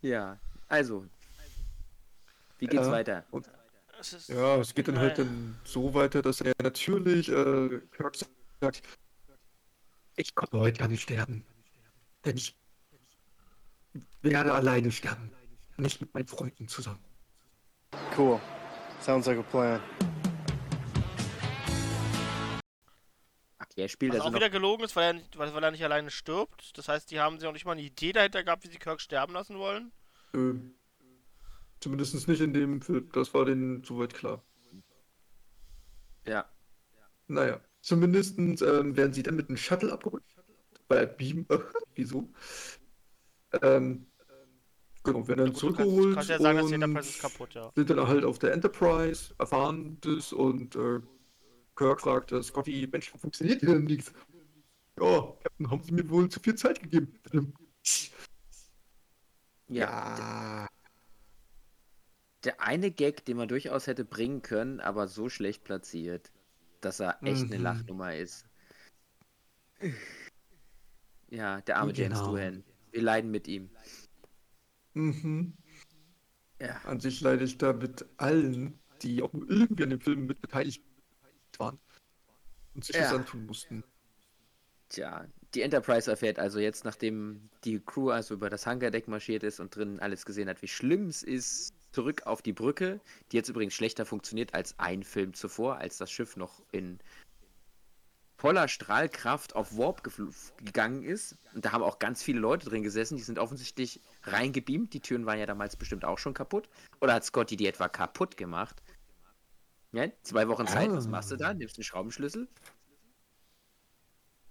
Ja, 0.00 0.38
also. 0.68 1.06
Wie 2.58 2.66
geht's 2.66 2.86
Ja, 2.86 2.92
weiter? 2.92 3.24
und- 3.30 3.48
Es 4.00 4.28
Ja, 4.28 4.56
es 4.58 4.74
geht 4.74 4.86
dann 4.88 4.98
halt 4.98 5.18
dann 5.18 5.58
so 5.64 5.92
weiter, 5.94 6.22
dass 6.22 6.40
er 6.40 6.52
natürlich 6.62 7.28
äh, 7.28 7.80
Kirk 7.92 8.16
sagt, 8.60 8.82
ich 10.16 10.34
konnte 10.34 10.58
heute 10.58 10.78
gar 10.78 10.88
nicht 10.88 11.02
sterben. 11.02 11.44
Denn 12.24 12.36
ich 12.36 12.56
werde 14.22 14.52
alleine 14.54 14.90
sterben. 14.92 15.32
Nicht 15.76 16.00
mit 16.00 16.12
meinen 16.14 16.26
Freunden 16.26 16.66
zusammen. 16.68 16.98
Cool. 18.16 18.40
Sounds 19.00 19.26
like 19.26 19.38
a 19.38 19.42
plan. 19.42 19.80
Okay, 23.78 23.84
er 23.84 23.88
spielt 23.88 24.12
Was 24.12 24.16
also 24.20 24.28
auch 24.28 24.32
noch. 24.32 24.40
wieder 24.40 24.50
gelogen 24.50 24.84
ist, 24.84 24.96
weil 24.96 25.04
er, 25.04 25.12
nicht, 25.12 25.38
weil, 25.38 25.54
weil 25.54 25.62
er 25.62 25.70
nicht 25.70 25.84
alleine 25.84 26.10
stirbt. 26.10 26.76
Das 26.76 26.88
heißt, 26.88 27.12
die 27.12 27.20
haben 27.20 27.38
sich 27.38 27.48
auch 27.48 27.52
nicht 27.52 27.64
mal 27.64 27.72
eine 27.72 27.82
Idee 27.82 28.12
dahinter 28.12 28.42
gehabt, 28.42 28.64
wie 28.64 28.68
sie 28.68 28.78
Kirk 28.78 29.00
sterben 29.00 29.34
lassen 29.34 29.56
wollen. 29.56 29.92
Äh, 30.34 30.54
zumindest 31.78 32.26
nicht 32.26 32.40
in 32.40 32.52
dem 32.52 32.82
Film. 32.82 33.08
Das 33.12 33.32
war 33.34 33.44
denen 33.44 33.84
soweit 33.84 34.14
klar. 34.14 34.42
Ja. 36.26 36.44
Naja, 37.28 37.60
zumindest 37.80 38.38
ähm, 38.38 38.96
werden 38.96 39.12
sie 39.12 39.22
dann 39.22 39.36
mit 39.36 39.48
einem 39.48 39.56
Shuttle 39.56 39.92
abgeholt. 39.92 40.24
Bei 40.88 41.06
Beam, 41.06 41.46
äh, 41.48 41.58
wieso? 41.94 42.28
Ähm, 43.62 44.06
genau, 45.04 45.28
werden 45.28 45.38
dann 45.38 45.52
Gut, 45.52 45.62
du 45.62 45.66
kannst, 45.66 45.78
zurückgeholt 45.78 46.14
kannst 46.16 46.30
ja 46.30 46.38
sagen, 46.40 46.58
dass 46.58 46.66
die 46.66 46.74
und 46.74 46.82
Enterprise 46.82 47.10
ist 47.10 47.20
kaputt, 47.20 47.54
ja. 47.54 47.70
sind 47.76 47.90
dann 47.90 48.08
halt 48.08 48.24
auf 48.24 48.40
der 48.40 48.52
Enterprise, 48.52 49.34
erfahren 49.38 49.98
das 50.00 50.32
und 50.32 50.74
äh, 50.74 51.00
Kirk 51.78 52.00
fragt 52.00 52.32
äh, 52.32 52.42
Scotty, 52.42 52.88
Mensch, 52.90 53.10
funktioniert 53.10 53.60
hier 53.60 53.68
denn 53.74 53.84
nichts? 53.84 54.12
Ja, 55.00 55.32
Captain, 55.44 55.70
haben 55.70 55.82
Sie 55.84 55.92
mir 55.92 56.10
wohl 56.10 56.28
zu 56.28 56.40
viel 56.40 56.56
Zeit 56.56 56.80
gegeben. 56.82 57.14
Ja. 59.68 60.66
Der 62.42 62.60
eine 62.60 62.90
Gag, 62.90 63.24
den 63.26 63.36
man 63.36 63.46
durchaus 63.48 63.86
hätte 63.86 64.04
bringen 64.04 64.42
können, 64.42 64.80
aber 64.80 65.06
so 65.06 65.28
schlecht 65.28 65.62
platziert, 65.62 66.32
dass 66.80 66.98
er 66.98 67.22
echt 67.22 67.44
eine 67.44 67.58
Mhm. 67.58 67.62
Lachnummer 67.62 68.16
ist. 68.16 68.44
Ja, 71.30 71.60
der 71.60 71.76
arme 71.76 71.92
James 71.92 72.18
Genau. 72.18 72.32
Doohan. 72.32 72.64
Wir 72.90 73.02
leiden 73.02 73.30
mit 73.30 73.46
ihm. 73.46 73.70
Mhm. 74.94 75.56
Ja. 76.60 76.80
An 76.84 76.98
sich 76.98 77.20
leide 77.20 77.44
ich 77.44 77.56
da 77.58 77.72
mit 77.72 78.04
allen, 78.16 78.80
die 79.02 79.22
auch 79.22 79.32
nur 79.32 79.48
irgendwie 79.48 79.84
an 79.84 79.90
dem 79.90 80.00
Film 80.00 80.26
mit 80.26 80.40
beteiligt 80.40 80.82
waren 81.58 81.78
und 82.74 82.84
sich 82.84 82.96
das 82.96 83.10
Ja. 83.10 83.16
antun 83.16 83.46
mussten. 83.46 83.84
Tja, 84.88 85.26
die 85.54 85.62
Enterprise 85.62 86.10
erfährt 86.10 86.38
also 86.38 86.58
jetzt, 86.58 86.84
nachdem 86.84 87.50
die 87.64 87.80
Crew 87.80 88.10
also 88.10 88.34
über 88.34 88.48
das 88.48 88.66
Hangardeck 88.66 89.06
marschiert 89.06 89.42
ist 89.42 89.60
und 89.60 89.76
drin 89.76 90.00
alles 90.00 90.24
gesehen 90.24 90.48
hat, 90.48 90.62
wie 90.62 90.68
schlimm 90.68 91.08
es 91.08 91.22
ist, 91.22 91.74
zurück 91.92 92.22
auf 92.26 92.42
die 92.42 92.52
Brücke, 92.52 93.00
die 93.30 93.36
jetzt 93.36 93.48
übrigens 93.48 93.74
schlechter 93.74 94.06
funktioniert 94.06 94.54
als 94.54 94.78
ein 94.78 95.02
Film 95.02 95.34
zuvor, 95.34 95.76
als 95.76 95.98
das 95.98 96.10
Schiff 96.10 96.36
noch 96.36 96.62
in 96.72 96.98
voller 98.38 98.68
Strahlkraft 98.68 99.56
auf 99.56 99.76
Warp 99.76 100.02
gegangen 100.64 101.02
ist. 101.02 101.36
Und 101.54 101.64
da 101.64 101.72
haben 101.72 101.82
auch 101.82 101.98
ganz 101.98 102.22
viele 102.22 102.38
Leute 102.38 102.68
drin 102.68 102.84
gesessen, 102.84 103.16
die 103.16 103.22
sind 103.22 103.38
offensichtlich 103.38 104.00
reingebeamt. 104.22 104.94
Die 104.94 105.00
Türen 105.00 105.26
waren 105.26 105.40
ja 105.40 105.46
damals 105.46 105.76
bestimmt 105.76 106.04
auch 106.04 106.18
schon 106.18 106.34
kaputt. 106.34 106.68
Oder 107.00 107.14
hat 107.14 107.24
Scotty 107.24 107.56
die 107.56 107.66
etwa 107.66 107.88
kaputt 107.88 108.36
gemacht? 108.36 108.80
Ja, 109.92 110.06
zwei 110.22 110.48
Wochen 110.48 110.66
Zeit, 110.66 110.90
was 110.90 111.08
machst 111.08 111.30
du 111.30 111.36
da? 111.36 111.54
Nimmst 111.54 111.76
einen 111.76 111.84
Schraubenschlüssel? 111.84 112.48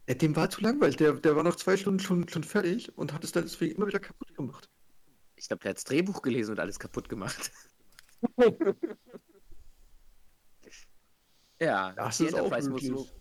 Ja, 0.08 0.16
dem 0.16 0.36
war 0.36 0.50
zu 0.50 0.62
langweilig. 0.62 0.96
Der, 0.98 1.14
der 1.14 1.36
war 1.36 1.44
nach 1.44 1.56
zwei 1.56 1.78
Stunden 1.78 2.00
schon, 2.00 2.28
schon 2.28 2.44
fertig 2.44 2.98
und 2.98 3.14
hat 3.14 3.24
es 3.24 3.34
dann 3.34 3.44
deswegen 3.44 3.76
immer 3.76 3.88
wieder 3.88 4.00
kaputt 4.00 4.34
gemacht. 4.36 4.70
Ich 5.36 5.48
glaube, 5.48 5.62
der 5.62 5.70
hat 5.72 5.78
das 5.78 5.84
Drehbuch 5.84 6.22
gelesen 6.22 6.52
und 6.52 6.60
alles 6.60 6.80
kaputt 6.80 7.10
gemacht. 7.10 7.52
ja, 11.60 11.94
Das 11.94 12.20
ist 12.20 12.34
auch 12.34 12.46
Enterprise, 12.46 12.70
muss 12.70 12.84
möglich. 12.84 13.14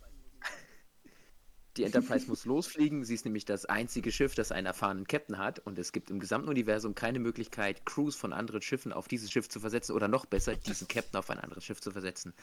Die 1.77 1.83
Enterprise 1.83 2.27
muss 2.27 2.45
losfliegen. 2.45 3.05
Sie 3.05 3.13
ist 3.13 3.25
nämlich 3.25 3.45
das 3.45 3.65
einzige 3.65 4.11
Schiff, 4.11 4.35
das 4.35 4.51
einen 4.51 4.65
erfahrenen 4.67 5.05
Captain 5.07 5.37
hat. 5.37 5.59
Und 5.59 5.77
es 5.79 5.91
gibt 5.91 6.09
im 6.09 6.19
gesamten 6.19 6.49
Universum 6.49 6.95
keine 6.95 7.19
Möglichkeit, 7.19 7.85
Crews 7.85 8.15
von 8.15 8.33
anderen 8.33 8.61
Schiffen 8.61 8.91
auf 8.93 9.07
dieses 9.07 9.31
Schiff 9.31 9.47
zu 9.49 9.59
versetzen 9.59 9.93
oder 9.93 10.07
noch 10.07 10.25
besser, 10.25 10.55
diesen 10.55 10.87
Captain 10.87 11.17
auf 11.17 11.29
ein 11.29 11.39
anderes 11.39 11.63
Schiff 11.63 11.79
zu 11.81 11.91
versetzen. 11.91 12.33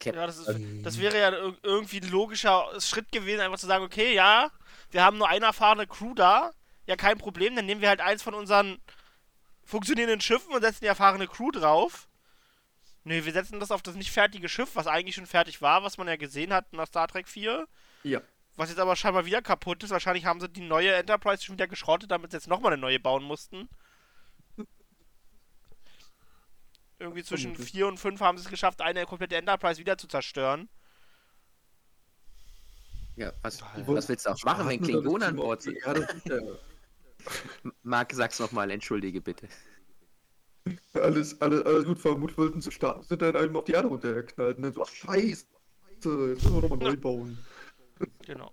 Cap 0.00 0.14
Ja, 0.16 0.26
das, 0.26 0.38
ist, 0.38 0.50
das 0.82 0.98
wäre 0.98 1.18
ja 1.18 1.30
ir- 1.30 1.56
irgendwie 1.62 2.00
ein 2.00 2.10
logischer 2.10 2.68
Schritt 2.80 3.12
gewesen, 3.12 3.40
einfach 3.40 3.58
zu 3.58 3.66
sagen, 3.66 3.84
okay, 3.84 4.14
ja, 4.14 4.50
wir 4.90 5.04
haben 5.04 5.18
nur 5.18 5.28
eine 5.28 5.46
erfahrene 5.46 5.86
Crew 5.86 6.14
da, 6.14 6.50
ja, 6.86 6.96
kein 6.96 7.18
Problem, 7.18 7.54
dann 7.54 7.66
nehmen 7.66 7.80
wir 7.80 7.88
halt 7.88 8.00
eins 8.00 8.22
von 8.22 8.34
unseren 8.34 8.78
funktionierenden 9.64 10.20
Schiffen 10.20 10.52
und 10.52 10.60
setzen 10.62 10.80
die 10.82 10.86
erfahrene 10.88 11.28
Crew 11.28 11.50
drauf. 11.52 12.08
Nee, 13.04 13.24
wir 13.24 13.32
setzen 13.32 13.58
das 13.60 13.70
auf 13.70 13.82
das 13.82 13.94
nicht 13.96 14.10
fertige 14.10 14.48
Schiff, 14.48 14.70
was 14.74 14.86
eigentlich 14.86 15.14
schon 15.16 15.26
fertig 15.26 15.60
war, 15.62 15.82
was 15.82 15.98
man 15.98 16.06
ja 16.08 16.16
gesehen 16.16 16.52
hat 16.52 16.72
nach 16.72 16.86
Star 16.86 17.08
Trek 17.08 17.28
4. 17.28 17.66
Ja. 18.04 18.20
Was 18.56 18.68
jetzt 18.68 18.78
aber 18.78 18.96
scheinbar 18.96 19.24
wieder 19.24 19.40
kaputt 19.40 19.82
ist. 19.82 19.90
Wahrscheinlich 19.90 20.26
haben 20.26 20.40
sie 20.40 20.48
die 20.48 20.60
neue 20.60 20.92
Enterprise 20.92 21.42
schon 21.42 21.54
wieder 21.54 21.68
geschrottet, 21.68 22.10
damit 22.10 22.30
sie 22.30 22.36
jetzt 22.36 22.48
nochmal 22.48 22.72
eine 22.72 22.80
neue 22.80 23.00
bauen 23.00 23.24
mussten. 23.24 23.68
Irgendwie 26.98 27.24
zwischen 27.24 27.54
Vermutlich. 27.54 27.72
4 27.72 27.86
und 27.88 27.98
5 27.98 28.20
haben 28.20 28.38
sie 28.38 28.44
es 28.44 28.50
geschafft, 28.50 28.80
eine 28.80 29.06
komplette 29.06 29.36
Enterprise 29.36 29.80
wieder 29.80 29.98
zu 29.98 30.06
zerstören. 30.06 30.68
Ja, 33.16 33.32
was, 33.42 33.62
was 33.86 34.08
willst 34.08 34.26
du 34.26 34.30
auch 34.30 34.42
machen, 34.44 34.68
wenn 34.68 34.80
Klingonen 34.80 35.22
an 35.22 35.36
das 35.36 35.44
Bord 35.44 35.62
sind? 35.62 35.84
auf 35.84 36.04
die 36.24 36.30
Erde? 36.30 36.58
Marc, 37.82 38.12
sag's 38.12 38.38
nochmal, 38.38 38.70
entschuldige 38.70 39.20
bitte. 39.20 39.48
alles, 40.94 41.40
alles, 41.40 41.64
alles 41.64 41.84
gut 41.84 41.98
vermutet 41.98 42.38
wollten 42.38 42.60
zu 42.60 42.70
starten, 42.70 43.02
sind 43.02 43.22
dann 43.22 43.36
einem 43.36 43.56
auf 43.56 43.64
die 43.64 43.72
Erde 43.72 43.88
runtergeknallt. 43.88 44.56
Und 44.56 44.62
dann 44.62 44.72
so, 44.72 44.82
ach, 44.82 44.88
scheiße, 44.88 45.46
jetzt 45.90 46.04
müssen 46.04 46.54
wir 46.54 46.62
nochmal 46.62 46.78
neu 46.78 46.96
bauen. 46.96 47.38
Genau. 48.26 48.52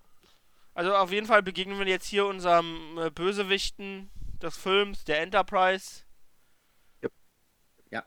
Also 0.74 0.96
auf 0.96 1.12
jeden 1.12 1.28
Fall 1.28 1.44
begegnen 1.44 1.78
wir 1.80 1.88
jetzt 1.88 2.06
hier 2.06 2.26
unserem 2.26 2.98
äh, 2.98 3.10
Bösewichten 3.10 4.10
des 4.42 4.58
Films, 4.58 5.04
der 5.04 5.22
Enterprise. 5.22 6.04
Ja. 7.92 8.04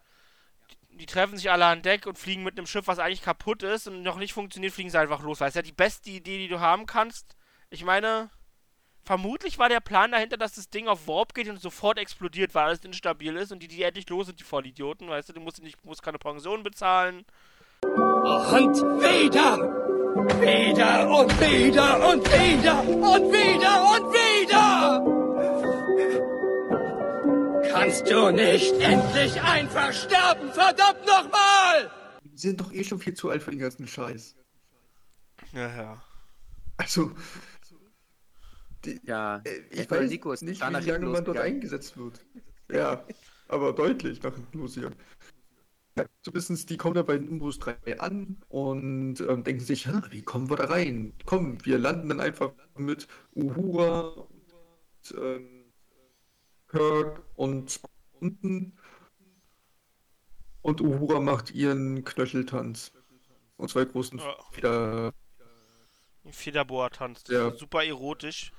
Die, 0.70 0.96
die 0.96 1.07
treffen 1.07 1.37
sich 1.37 1.50
alle 1.50 1.66
an 1.66 1.83
Deck 1.83 2.07
und 2.07 2.18
fliegen 2.18 2.42
mit 2.42 2.59
einem 2.59 2.66
Schiff, 2.66 2.87
was 2.87 2.98
eigentlich 2.98 3.22
kaputt 3.22 3.62
ist 3.62 3.88
und 3.88 4.02
noch 4.02 4.16
nicht 4.16 4.33
funktioniert, 4.33 4.72
fliegen 4.72 4.90
sie 4.90 4.98
einfach 4.98 5.22
los. 5.22 5.40
Es 5.40 5.48
ist 5.48 5.57
ja 5.57 5.62
die 5.62 5.72
beste 5.72 6.11
Idee, 6.11 6.38
die 6.38 6.48
du 6.48 6.61
haben 6.61 6.87
kannst. 6.87 7.37
Ich 7.68 7.85
meine, 7.85 8.31
vermutlich 9.05 9.59
war 9.59 9.68
der 9.68 9.81
Plan 9.81 10.12
dahinter, 10.12 10.37
dass 10.37 10.55
das 10.55 10.70
Ding 10.70 10.88
auf 10.88 11.07
Warp 11.07 11.35
geht 11.35 11.48
und 11.48 11.61
sofort 11.61 11.98
explodiert, 11.98 12.55
weil 12.55 12.64
alles 12.64 12.85
instabil 12.85 13.37
ist 13.37 13.52
und 13.52 13.62
die, 13.62 13.68
die 13.68 13.83
endlich 13.83 14.09
los 14.09 14.26
sind, 14.26 14.40
die 14.40 14.44
Vollidioten, 14.44 15.09
weißt 15.09 15.28
du, 15.28 15.33
du 15.35 15.40
musst 15.40 15.62
nicht, 15.62 15.85
musst 15.85 16.02
keine 16.02 16.18
Pension 16.18 16.62
bezahlen. 16.62 17.26
Und 17.96 18.76
wieder! 19.02 19.59
Wieder 20.40 21.09
und 21.11 21.40
wieder 21.40 22.09
und 22.09 22.24
wieder 22.26 22.81
und 22.81 23.33
wieder 23.33 23.74
und 23.92 24.12
wieder! 24.14 25.02
Kannst 27.70 28.11
du 28.11 28.31
nicht 28.31 28.72
endlich 28.81 29.42
einfach 29.42 29.92
sterben, 29.92 30.50
verdammt 30.52 31.05
nochmal! 31.07 31.90
Die 32.24 32.38
sind 32.38 32.61
doch 32.61 32.72
eh 32.72 32.85
schon 32.85 32.98
viel 32.98 33.14
zu 33.14 33.31
alt 33.31 33.42
für 33.42 33.50
den 33.50 33.61
ganzen 33.61 33.87
Scheiß. 33.87 34.37
Ja, 35.52 35.68
ja. 35.76 36.02
Also, 36.78 37.11
die, 38.85 39.00
Ja, 39.05 39.42
äh, 39.44 39.61
ich 39.70 39.81
Admiral 39.81 40.05
weiß 40.05 40.11
Nico 40.11 40.33
ist 40.33 40.42
nicht, 40.42 40.61
wie 40.61 40.90
lange 40.90 41.07
man 41.07 41.24
dort 41.24 41.38
eingesetzt 41.38 41.96
wird. 41.96 42.20
Ja, 42.70 43.05
aber 43.48 43.72
deutlich 43.72 44.22
nach 44.22 44.35
hinten 44.35 44.59
losgegangen. 44.59 44.98
Zumindest 46.22 46.70
die 46.70 46.76
kommen 46.78 46.94
da 46.94 47.02
bei 47.02 47.18
Nimbus 47.18 47.59
3 47.59 48.00
an 48.00 48.42
und 48.48 49.20
ähm, 49.20 49.44
denken 49.44 49.61
sich, 49.64 49.88
"Ha, 49.88 50.02
wie 50.11 50.22
kommen 50.22 50.48
wir 50.48 50.57
da 50.57 50.64
rein? 50.64 51.12
Komm, 51.26 51.64
wir 51.66 51.78
landen 51.78 52.09
dann 52.09 52.20
einfach 52.20 52.52
mit 52.76 53.09
Uhura, 53.35 54.00
und, 54.09 55.14
ähm, 55.18 55.72
Kirk 56.68 57.22
und 57.35 57.81
unten. 58.20 58.78
Und 60.62 60.81
Uhura 60.81 61.20
macht 61.20 61.50
ihren 61.50 62.05
Knöcheltanz. 62.05 62.92
Und 63.57 63.68
zwei 63.68 63.85
großen 63.85 64.18
Ja. 64.18 64.37
Feder. 64.52 65.12
Federboa-Tanz. 66.31 67.24
Ja. 67.28 67.50
Super 67.55 67.85
erotisch. 67.85 68.52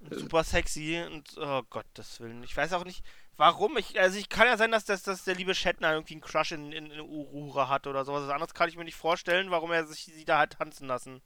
Und 0.00 0.12
Äh. 0.12 0.18
super 0.20 0.44
sexy 0.44 1.02
und 1.10 1.34
oh 1.38 1.62
Gottes 1.70 2.20
Willen. 2.20 2.42
Ich 2.44 2.56
weiß 2.56 2.72
auch 2.74 2.84
nicht, 2.84 3.04
warum. 3.38 3.78
Ich, 3.78 3.98
also 3.98 4.18
ich 4.18 4.28
kann 4.28 4.46
ja 4.46 4.58
sein, 4.58 4.70
dass, 4.70 4.84
dass, 4.84 5.02
dass 5.02 5.24
der 5.24 5.34
liebe 5.34 5.54
Shatner 5.54 5.92
irgendwie 5.94 6.14
einen 6.14 6.20
Crush 6.20 6.52
in, 6.52 6.70
in, 6.72 6.90
in 6.90 7.00
Uhura 7.00 7.68
hat 7.70 7.86
oder 7.86 8.04
sowas. 8.04 8.28
Anderes 8.28 8.52
kann 8.52 8.68
ich 8.68 8.76
mir 8.76 8.84
nicht 8.84 8.96
vorstellen, 8.96 9.50
warum 9.50 9.72
er 9.72 9.86
sich 9.86 10.04
sie 10.04 10.24
da 10.26 10.40
hat 10.40 10.58
tanzen 10.58 10.86
lassen. 10.86 11.22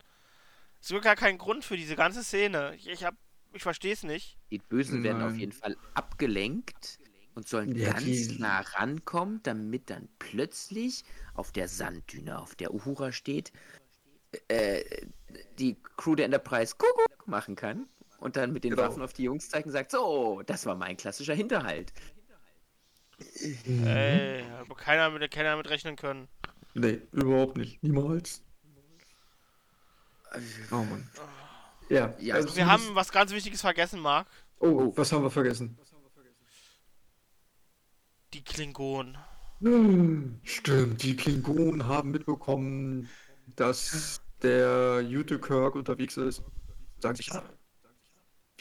Es 0.80 0.88
gibt 0.88 1.02
gar 1.02 1.16
keinen 1.16 1.38
Grund 1.38 1.64
für 1.64 1.76
diese 1.76 1.96
ganze 1.96 2.22
Szene. 2.22 2.74
Ich, 2.76 2.88
ich 2.88 3.04
hab. 3.04 3.16
Ich 3.54 3.62
verstehe 3.62 3.92
es 3.92 4.02
nicht. 4.02 4.38
Die 4.50 4.58
Bösen 4.58 5.02
werden 5.02 5.20
auf 5.22 5.32
Nein. 5.32 5.40
jeden 5.40 5.52
Fall 5.52 5.76
abgelenkt 5.92 6.98
und 7.34 7.46
sollen 7.46 7.76
Ja, 7.76 7.92
ganz 7.92 8.04
die- 8.04 8.38
nah 8.38 8.60
rankommen, 8.60 9.40
damit 9.42 9.90
dann 9.90 10.08
plötzlich 10.18 11.04
auf 11.34 11.52
der 11.52 11.68
Sanddüne, 11.68 12.38
auf 12.38 12.54
der 12.54 12.72
Uhura 12.72 13.12
steht, 13.12 13.52
äh, 14.48 14.82
die 15.58 15.76
Crew 15.98 16.14
der 16.14 16.24
Enterprise 16.26 16.76
Kuckuck 16.76 17.26
machen 17.26 17.56
kann 17.56 17.88
und 18.22 18.36
dann 18.36 18.52
mit 18.52 18.64
den 18.64 18.70
Genau. 18.70 18.82
Waffen 18.84 19.02
auf 19.02 19.12
die 19.12 19.24
Jungs 19.24 19.48
zeigen 19.48 19.68
und 19.68 19.72
sagt, 19.72 19.90
so, 19.90 20.42
das 20.46 20.64
war 20.66 20.74
mein 20.76 20.96
klassischer 20.96 21.34
Hinterhalt. 21.34 21.92
Ey, 23.84 24.44
aber 24.60 24.74
keiner 24.74 25.10
mit, 25.10 25.30
keiner 25.30 25.50
damit 25.50 25.68
rechnen 25.70 25.96
können. 25.96 26.28
Nee, 26.74 27.00
überhaupt 27.12 27.56
nicht. 27.56 27.82
Niemals. 27.82 28.42
Oh 30.70 30.76
Mann. 30.76 31.08
Ja, 31.88 32.14
Ja, 32.18 32.36
also 32.36 32.56
Wir 32.56 32.66
haben 32.66 32.94
was 32.94 33.12
ganz 33.12 33.32
Wichtiges 33.32 33.60
vergessen, 33.60 34.00
Marc. 34.00 34.26
Oh, 34.60 34.92
was 34.96 35.12
haben 35.12 35.22
wir 35.22 35.30
vergessen? 35.30 35.76
Die 38.34 38.42
Klingonen. 38.42 39.16
Stimmt, 40.42 41.02
die 41.02 41.14
Klingonen 41.16 41.86
haben 41.86 42.10
mitbekommen, 42.10 43.08
dass 43.56 44.20
der 44.42 45.02
Jute 45.02 45.38
Kirk 45.38 45.76
unterwegs 45.76 46.16
ist. 46.16 46.42
Sagen 47.00 47.16
sich, 47.16 47.28
ja, 47.28 47.42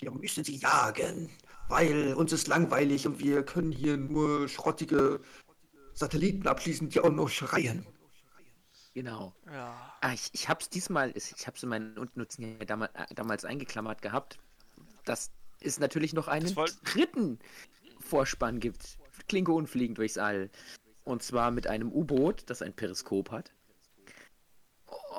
wir 0.02 0.12
müssen 0.12 0.44
sie 0.44 0.58
jagen, 0.58 1.30
weil 1.70 2.14
uns 2.16 2.34
ist 2.34 2.48
langweilig 2.48 3.06
und 3.08 3.20
wir 3.20 3.44
können 3.44 3.72
hier 3.72 3.98
nur 3.98 4.50
schrottige 4.50 5.22
Satelliten 5.94 6.48
abschließen, 6.48 6.90
die 6.90 7.00
auch 7.00 7.12
noch 7.12 7.30
schreien. 7.30 7.86
Genau. 8.94 9.34
Ja. 9.46 9.96
Ah, 10.02 10.14
ich, 10.14 10.30
ich 10.34 10.50
hab's 10.50 10.70
diesmal, 10.70 11.14
ich 11.16 11.48
hab's 11.48 11.64
in 11.64 11.70
meinen 11.70 11.98
Unnutzen 11.98 12.58
ja 12.60 12.66
damals, 12.66 12.92
äh, 12.96 13.14
damals 13.16 13.46
eingeklammert 13.46 14.02
gehabt, 14.02 14.40
dass 15.06 15.32
es 15.62 15.80
natürlich 15.80 16.14
noch 16.14 16.28
einen 16.28 16.54
woll- 16.56 16.72
dritten 16.84 17.40
Vorspann 18.00 18.60
gibt. 18.60 18.98
Klingonen 19.30 19.68
fliegen 19.68 19.96
durchs 19.96 20.18
All. 20.18 20.50
Und 21.04 21.24
zwar 21.24 21.52
mit 21.52 21.68
einem 21.68 21.92
U-Boot, 21.92 22.44
das 22.50 22.62
ein 22.62 22.74
Periskop 22.74 23.32
hat. 23.32 23.54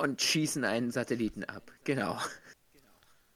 Und 0.01 0.21
schießen 0.21 0.65
einen 0.65 0.91
Satelliten 0.91 1.45
ab. 1.45 1.71
Genau. 1.85 2.19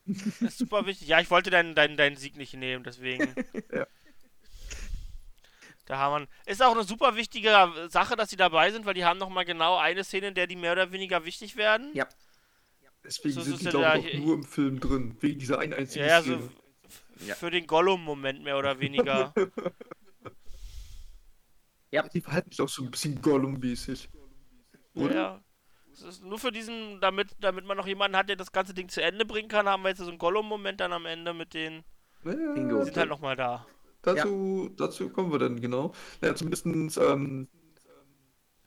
Das 0.06 0.40
ist 0.42 0.58
super 0.58 0.86
wichtig. 0.86 1.08
Ja, 1.08 1.20
ich 1.20 1.30
wollte 1.30 1.50
deinen, 1.50 1.74
deinen, 1.74 1.96
deinen 1.96 2.16
Sieg 2.16 2.36
nicht 2.36 2.54
nehmen, 2.54 2.84
deswegen. 2.84 3.34
Ja. 3.72 3.86
Da 5.86 5.98
haben 5.98 6.24
wir. 6.24 6.50
Ist 6.52 6.62
auch 6.64 6.72
eine 6.74 6.82
super 6.82 7.14
wichtige 7.14 7.50
Sache, 7.88 8.16
dass 8.16 8.28
sie 8.30 8.36
dabei 8.36 8.72
sind, 8.72 8.86
weil 8.86 8.94
die 8.94 9.04
haben 9.04 9.18
nochmal 9.18 9.44
genau 9.44 9.76
eine 9.76 10.02
Szene, 10.02 10.28
in 10.28 10.34
der 10.34 10.46
die 10.48 10.56
mehr 10.56 10.72
oder 10.72 10.90
weniger 10.90 11.24
wichtig 11.24 11.56
werden. 11.56 11.90
Ja. 11.94 12.08
Deswegen 13.04 13.34
So- 13.34 13.40
so 13.42 13.46
sind 13.46 13.54
ist 13.54 13.60
die, 13.60 13.66
ja 13.66 13.70
glaube 13.94 14.08
ich, 14.08 14.14
auch 14.16 14.24
nur 14.24 14.34
im 14.34 14.42
Film 14.44 14.80
drin, 14.80 15.16
wegen 15.20 15.38
dieser 15.38 15.60
einen 15.60 15.74
einzigen 15.74 16.04
Ja, 16.04 16.10
ja, 16.18 16.22
so 16.22 16.34
Szene. 16.38 16.50
f- 16.88 17.04
Ja. 17.28 17.34
für 17.36 17.50
den 17.52 17.66
Gollum-Moment 17.68 18.42
mehr 18.42 18.58
oder 18.58 18.80
weniger. 18.80 19.32
Die 22.12 22.20
verhalten 22.20 22.50
sich 22.50 22.60
auch 22.60 22.68
so 22.68 22.82
ein 22.82 22.90
bisschen 22.90 23.22
Gollum-mäßig. 23.22 24.08
Oder? 24.94 25.14
ja. 25.14 25.44
Es 25.96 26.02
ist 26.02 26.22
nur 26.22 26.38
für 26.38 26.52
diesen, 26.52 27.00
damit, 27.00 27.34
damit 27.40 27.64
man 27.64 27.78
noch 27.78 27.86
jemanden 27.86 28.18
hat, 28.18 28.28
der 28.28 28.36
das 28.36 28.52
ganze 28.52 28.74
Ding 28.74 28.90
zu 28.90 29.02
Ende 29.02 29.24
bringen 29.24 29.48
kann, 29.48 29.66
haben 29.66 29.82
wir 29.82 29.88
jetzt 29.88 29.98
so 29.98 30.08
einen 30.08 30.18
Gollum-Moment 30.18 30.80
dann 30.80 30.92
am 30.92 31.06
Ende 31.06 31.32
mit 31.32 31.54
den. 31.54 31.84
Naja, 32.22 32.52
Bingo. 32.52 32.80
Die 32.80 32.84
sind 32.84 32.96
halt 32.98 33.08
nochmal 33.08 33.34
da. 33.34 33.66
Dazu, 34.02 34.70
dazu 34.76 35.08
kommen 35.08 35.32
wir 35.32 35.38
dann, 35.38 35.58
genau. 35.58 35.92
Ja, 36.22 36.34
zumindest 36.34 36.98
ähm, 36.98 37.48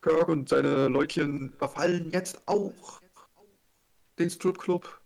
Kirk 0.01 0.27
und 0.27 0.49
seine 0.49 0.87
Leutchen 0.87 1.53
überfallen 1.53 2.09
jetzt 2.11 2.41
auch 2.47 2.99
den 4.17 4.29
Stripclub 4.29 4.99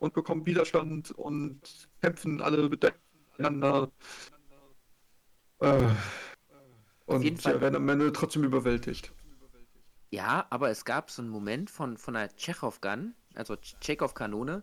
und 0.00 0.12
bekommen 0.12 0.44
Widerstand 0.44 1.12
und 1.12 1.88
kämpfen 2.02 2.42
alle 2.42 2.68
miteinander. 2.68 3.90
Äh, 5.60 5.82
und 7.06 7.44
ja, 7.44 7.60
werden 7.60 7.76
am 7.76 7.88
Ende 7.88 8.12
trotzdem 8.12 8.44
überwältigt. 8.44 9.12
Ja, 10.14 10.46
aber 10.50 10.70
es 10.70 10.84
gab 10.84 11.10
so 11.10 11.22
einen 11.22 11.30
Moment 11.30 11.70
von, 11.70 11.96
von 11.98 12.14
einer 12.14 12.34
Tschechow-Gun, 12.36 13.14
also 13.34 13.56
Tschechow-Kanone. 13.56 14.62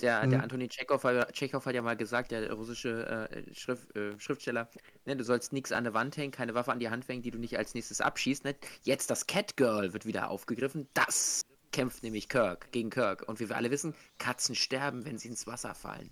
Der, 0.00 0.26
der 0.26 0.38
Mhm. 0.38 0.44
Antonin 0.44 0.68
Tschechow, 0.68 1.02
hat- 1.04 1.32
Tschechow 1.32 1.64
hat 1.64 1.74
ja 1.74 1.82
mal 1.82 1.96
gesagt, 1.96 2.32
der 2.32 2.52
russische 2.52 3.28
äh, 3.30 3.54
Schrift, 3.54 3.94
äh, 3.96 4.18
Schriftsteller, 4.18 4.68
ne, 5.06 5.16
du 5.16 5.22
sollst 5.24 5.52
nichts 5.52 5.70
an 5.72 5.84
der 5.84 5.94
Wand 5.94 6.16
hängen, 6.16 6.32
keine 6.32 6.54
Waffe 6.54 6.72
an 6.72 6.80
die 6.80 6.90
Hand 6.90 7.06
hängen, 7.08 7.22
die 7.22 7.30
du 7.30 7.38
nicht 7.38 7.56
als 7.56 7.74
nächstes 7.74 8.00
abschießt. 8.00 8.44
Ne? 8.44 8.56
Jetzt 8.82 9.10
das 9.10 9.26
Catgirl 9.26 9.92
wird 9.92 10.06
wieder 10.06 10.28
aufgegriffen. 10.28 10.88
Das 10.94 11.42
kämpft 11.72 12.02
nämlich 12.02 12.28
Kirk 12.28 12.70
gegen 12.72 12.90
Kirk. 12.90 13.28
Und 13.28 13.38
wie 13.40 13.48
wir 13.48 13.56
alle 13.56 13.70
wissen, 13.70 13.94
Katzen 14.18 14.54
sterben, 14.56 15.04
wenn 15.04 15.18
sie 15.18 15.28
ins 15.28 15.46
Wasser 15.46 15.74
fallen. 15.74 16.10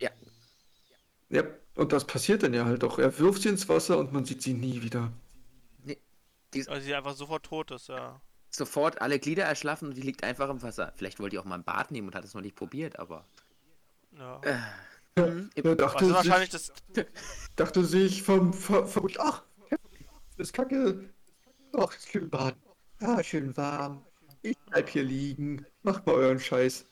Ja. 0.00 0.10
Ja, 1.28 1.42
und 1.76 1.92
das 1.92 2.04
passiert 2.06 2.42
dann 2.42 2.54
ja 2.54 2.64
halt 2.64 2.82
auch. 2.84 2.98
Er 2.98 3.16
wirft 3.18 3.42
sie 3.42 3.48
ins 3.48 3.68
Wasser 3.68 3.98
und 3.98 4.12
man 4.12 4.24
sieht 4.24 4.42
sie 4.42 4.54
nie 4.54 4.82
wieder. 4.82 5.12
Weil 6.66 6.80
sie 6.80 6.94
einfach 6.94 7.14
sofort 7.14 7.44
tot 7.44 7.70
ist, 7.70 7.88
ja. 7.88 8.20
Sofort 8.50 9.00
alle 9.02 9.18
Glieder 9.18 9.44
erschlaffen 9.44 9.88
und 9.88 9.96
die 9.96 10.02
liegt 10.02 10.24
einfach 10.24 10.48
im 10.48 10.62
Wasser. 10.62 10.92
Vielleicht 10.96 11.18
wollte 11.20 11.34
die 11.36 11.38
auch 11.38 11.44
mal 11.44 11.56
ein 11.56 11.64
Bad 11.64 11.90
nehmen 11.90 12.08
und 12.08 12.14
hat 12.14 12.24
es 12.24 12.34
noch 12.34 12.40
nicht 12.42 12.56
probiert, 12.56 12.98
aber. 12.98 13.24
ja. 14.16 14.40
Äh, 14.42 14.56
Ja, 15.18 15.26
hm, 15.26 15.50
er 15.54 15.64
Was 15.64 15.76
dachte, 15.76 16.04
ist 16.04 16.12
wahrscheinlich 16.14 16.50
sich, 16.52 16.72
das. 16.94 17.06
dachte 17.56 17.84
sich 17.84 18.22
vom 18.22 18.52
Ver 18.52 18.86
Verrückt, 18.86 19.18
ach, 19.18 19.42
das 20.36 20.48
ist 20.48 20.52
kacke. 20.52 21.08
Ach, 21.74 21.92
schön 21.92 22.30
warm. 22.32 22.54
Ja, 23.00 23.22
schön 23.22 23.56
warm. 23.56 24.04
Ich 24.42 24.56
bleib 24.70 24.88
hier 24.90 25.04
liegen. 25.04 25.64
Macht 25.82 26.06
mal 26.06 26.14
euren 26.14 26.38
Scheiß. 26.38 26.86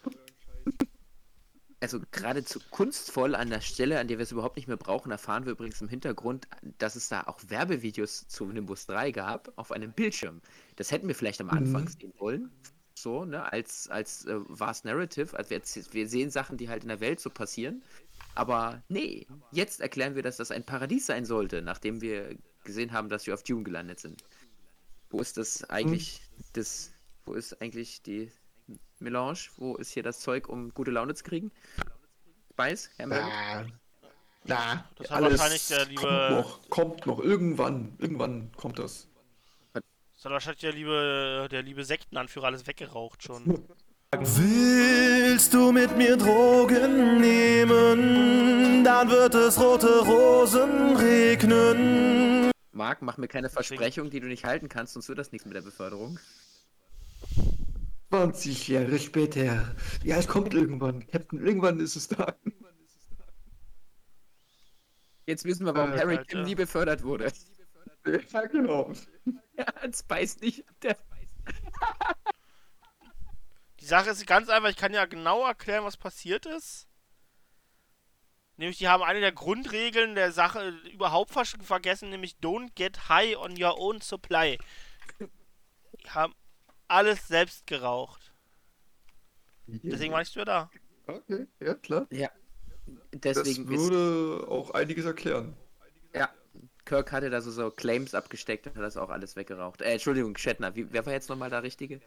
Also 1.84 2.00
geradezu 2.12 2.60
kunstvoll 2.70 3.34
an 3.34 3.50
der 3.50 3.60
Stelle, 3.60 4.00
an 4.00 4.08
der 4.08 4.16
wir 4.16 4.22
es 4.22 4.32
überhaupt 4.32 4.56
nicht 4.56 4.68
mehr 4.68 4.78
brauchen, 4.78 5.10
erfahren 5.12 5.44
wir 5.44 5.52
übrigens 5.52 5.82
im 5.82 5.88
Hintergrund, 5.88 6.48
dass 6.78 6.96
es 6.96 7.10
da 7.10 7.24
auch 7.24 7.38
Werbevideos 7.46 8.26
zu 8.26 8.46
Nimbus 8.46 8.86
3 8.86 9.10
gab 9.10 9.52
auf 9.56 9.70
einem 9.70 9.92
Bildschirm. 9.92 10.40
Das 10.76 10.90
hätten 10.92 11.06
wir 11.08 11.14
vielleicht 11.14 11.42
am 11.42 11.50
Anfang 11.50 11.82
Mhm. 11.84 11.88
sehen 11.88 12.12
wollen. 12.16 12.50
So, 12.94 13.26
ne, 13.26 13.52
als, 13.52 13.88
als 13.88 14.24
äh, 14.24 14.34
vast 14.48 14.86
Narrative. 14.86 15.36
Also 15.36 15.50
wir, 15.50 15.60
wir 15.92 16.08
sehen 16.08 16.30
Sachen, 16.30 16.56
die 16.56 16.70
halt 16.70 16.84
in 16.84 16.88
der 16.88 17.00
Welt 17.00 17.20
so 17.20 17.28
passieren. 17.28 17.82
Aber 18.34 18.82
nee, 18.88 19.26
jetzt 19.52 19.80
erklären 19.82 20.14
wir, 20.14 20.22
dass 20.22 20.38
das 20.38 20.50
ein 20.50 20.64
Paradies 20.64 21.04
sein 21.04 21.26
sollte, 21.26 21.60
nachdem 21.60 22.00
wir 22.00 22.34
gesehen 22.64 22.92
haben, 22.92 23.10
dass 23.10 23.26
wir 23.26 23.34
auf 23.34 23.42
Dune 23.42 23.62
gelandet 23.62 24.00
sind. 24.00 24.24
Wo 25.10 25.20
ist 25.20 25.36
das 25.36 25.68
eigentlich, 25.68 26.22
das, 26.54 26.92
wo 27.26 27.34
ist 27.34 27.60
eigentlich 27.60 28.00
die 28.02 28.32
Melange? 28.98 29.38
Wo 29.56 29.76
ist 29.76 29.90
hier 29.92 30.02
das 30.02 30.20
Zeug, 30.20 30.48
um 30.48 30.72
gute 30.72 30.90
Laune 30.90 31.14
zu 31.14 31.24
kriegen? 31.24 31.50
Spice? 32.52 32.90
Hamburger? 32.98 33.26
Na, 33.26 33.66
na, 34.44 34.84
Das 34.96 35.10
hat 35.10 35.22
wahrscheinlich 35.22 35.66
der 35.68 35.78
kommt 35.78 35.90
liebe. 35.90 36.28
noch, 36.30 36.68
kommt 36.70 37.06
noch. 37.06 37.18
Irgendwann, 37.20 37.94
irgendwann 37.98 38.52
kommt 38.56 38.78
das. 38.78 39.08
Das 39.72 40.24
hat 40.24 40.32
wahrscheinlich 40.32 40.60
der 40.60 40.72
liebe, 40.72 41.48
der 41.50 41.62
liebe 41.62 41.84
Sektenanführer 41.84 42.46
alles 42.46 42.66
weggeraucht 42.66 43.22
schon. 43.22 43.64
Willst 44.16 45.52
du 45.52 45.72
mit 45.72 45.96
mir 45.96 46.16
Drogen 46.16 47.20
nehmen? 47.20 48.84
Dann 48.84 49.10
wird 49.10 49.34
es 49.34 49.58
rote 49.58 50.00
Rosen 50.04 50.96
regnen. 50.96 52.50
Marc, 52.70 53.02
mach 53.02 53.16
mir 53.16 53.26
keine 53.28 53.50
Versprechung, 53.50 54.10
die 54.10 54.20
du 54.20 54.28
nicht 54.28 54.44
halten 54.44 54.68
kannst, 54.68 54.92
sonst 54.94 55.08
wird 55.08 55.18
das 55.18 55.32
nichts 55.32 55.46
mit 55.46 55.56
der 55.56 55.62
Beförderung. 55.62 56.20
20 58.14 58.68
Jahre 58.68 58.98
später. 59.00 59.74
Ja, 60.04 60.16
es 60.16 60.28
kommt 60.28 60.54
irgendwann. 60.54 61.04
Captain, 61.08 61.44
irgendwann 61.44 61.80
ist 61.80 61.96
es 61.96 62.06
da. 62.06 62.36
Jetzt 65.26 65.44
wissen 65.44 65.66
wir, 65.66 65.74
warum 65.74 65.94
Äh, 65.94 65.98
Harry. 65.98 66.18
Kim 66.24 66.42
nie 66.42 66.54
befördert 66.54 67.02
wurde. 67.02 67.32
Ja, 68.06 68.46
genau. 68.46 68.92
Ja, 69.56 69.66
Spice 69.92 70.40
nicht. 70.40 70.64
Der 70.82 70.96
Die 73.80 73.84
Sache 73.84 74.10
ist 74.10 74.26
ganz 74.26 74.48
einfach, 74.48 74.68
ich 74.68 74.76
kann 74.76 74.92
ja 74.92 75.06
genau 75.06 75.46
erklären, 75.46 75.84
was 75.84 75.96
passiert 75.96 76.44
ist. 76.46 76.88
Nämlich, 78.56 78.78
die 78.78 78.88
haben 78.88 79.02
eine 79.02 79.20
der 79.20 79.32
Grundregeln 79.32 80.14
der 80.14 80.30
Sache 80.32 80.70
überhaupt 80.92 81.32
ver 81.32 81.44
vergessen, 81.44 82.10
nämlich 82.10 82.36
don't 82.42 82.74
get 82.74 83.08
high 83.08 83.36
on 83.36 83.60
your 83.60 83.78
own 83.78 84.00
supply. 84.00 84.58
Die 85.20 86.10
haben 86.10 86.34
alles 86.94 87.26
selbst 87.28 87.66
geraucht. 87.66 88.32
Deswegen 89.66 90.12
war 90.12 90.22
ich 90.22 90.28
früher 90.30 90.44
da. 90.44 90.70
Okay, 91.06 91.46
ja, 91.60 91.74
klar. 91.74 92.06
Ja. 92.10 92.30
Das 93.12 93.38
Deswegen 93.42 93.72
ist- 93.72 93.90
würde 93.90 94.46
auch 94.48 94.70
einiges 94.70 95.04
erklären. 95.04 95.56
Ja, 96.14 96.28
Kirk 96.84 97.12
hatte 97.12 97.30
da 97.30 97.40
so, 97.40 97.50
so 97.50 97.70
Claims 97.70 98.14
abgesteckt 98.14 98.66
und 98.66 98.76
hat 98.76 98.82
das 98.82 98.96
auch 98.96 99.08
alles 99.10 99.36
weggeraucht. 99.36 99.80
Äh, 99.82 99.92
Entschuldigung, 99.92 100.36
Shatner, 100.36 100.74
wie, 100.76 100.92
wer 100.92 101.04
war 101.06 101.12
jetzt 101.12 101.28
nochmal 101.28 101.50
der 101.50 101.62
Richtige? 101.62 102.00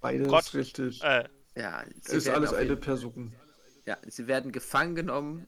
Beides 0.00 0.28
Gott. 0.28 0.54
richtig. 0.54 1.02
Äh, 1.02 1.24
Ja, 1.56 1.82
Es 2.04 2.12
ist 2.12 2.28
alles 2.28 2.52
eine 2.52 2.76
Person. 2.76 3.34
Ja, 3.86 3.96
sie 4.06 4.26
werden 4.26 4.52
gefangen 4.52 4.94
genommen. 4.94 5.46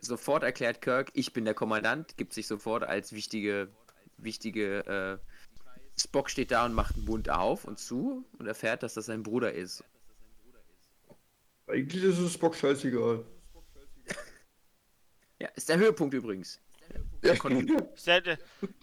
Sofort 0.00 0.44
erklärt 0.44 0.80
Kirk, 0.80 1.10
ich 1.12 1.32
bin 1.32 1.44
der 1.44 1.54
Kommandant, 1.54 2.16
gibt 2.16 2.32
sich 2.32 2.46
sofort 2.46 2.84
als 2.84 3.12
wichtige, 3.12 3.68
wichtige, 4.16 4.86
äh, 5.20 5.29
Spock 6.00 6.30
steht 6.30 6.50
da 6.50 6.64
und 6.64 6.74
macht 6.74 6.96
den 6.96 7.04
Mund 7.04 7.28
auf 7.28 7.64
und 7.64 7.78
zu 7.78 8.24
und 8.38 8.46
erfährt, 8.46 8.82
dass 8.82 8.94
das 8.94 9.06
sein 9.06 9.22
Bruder 9.22 9.52
ist. 9.52 9.84
Eigentlich 11.66 12.02
ist 12.02 12.18
es 12.18 12.34
Spock 12.34 12.56
scheißegal. 12.56 13.24
Ja, 15.38 15.48
ist 15.54 15.68
der 15.68 15.78
Höhepunkt 15.78 16.14
übrigens. 16.14 16.60
Der, 17.22 17.34
der, 18.20 18.38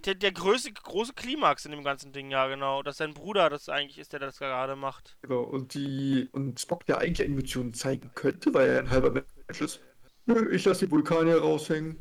der, 0.05 0.15
der 0.15 0.31
größte, 0.31 0.71
große 0.71 1.13
Klimax 1.13 1.65
in 1.65 1.71
dem 1.71 1.83
ganzen 1.83 2.13
Ding, 2.13 2.31
ja, 2.31 2.47
genau. 2.47 2.81
Dass 2.83 2.97
sein 2.97 3.13
Bruder 3.13 3.49
das 3.49 3.67
eigentlich 3.67 3.97
ist, 3.97 4.13
der 4.13 4.19
das 4.19 4.39
gerade 4.39 4.75
macht. 4.75 5.17
Genau, 5.21 5.41
und 5.41 5.73
die 5.73 6.29
und 6.31 6.59
Spock, 6.59 6.85
der 6.85 6.99
eigentlich 6.99 7.27
Emotionen 7.27 7.73
zeigen 7.73 8.11
könnte, 8.15 8.53
weil 8.53 8.69
er 8.69 8.79
ein 8.79 8.89
halber 8.89 9.11
Mensch 9.11 9.61
ist. 9.61 9.81
Nö, 10.25 10.49
ich 10.51 10.65
lasse 10.65 10.85
die 10.85 10.91
Vulkanier 10.91 11.39
raushängen. 11.39 11.97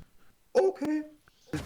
Okay. 0.52 1.05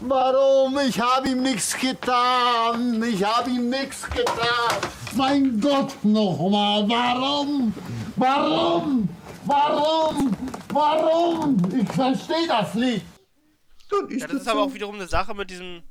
Warum? 0.00 0.78
Ich 0.78 1.00
habe 1.00 1.30
ihm 1.30 1.42
nichts 1.42 1.76
getan. 1.76 3.02
Ich 3.02 3.24
habe 3.24 3.50
ihm 3.50 3.70
nichts 3.70 4.08
getan. 4.10 4.76
Mein 5.14 5.60
Gott 5.60 6.04
nochmal. 6.04 6.88
Warum? 6.88 7.74
Warum? 8.16 9.08
Warum? 9.44 10.36
Warum? 10.68 11.56
Ich 11.74 11.88
verstehe 11.92 12.46
das 12.46 12.74
nicht. 12.74 13.04
Ja, 13.90 14.26
das 14.26 14.42
ist 14.42 14.48
aber 14.48 14.62
auch 14.62 14.74
wiederum 14.74 14.94
eine 14.96 15.08
Sache 15.08 15.34
mit 15.34 15.50
diesem. 15.50 15.82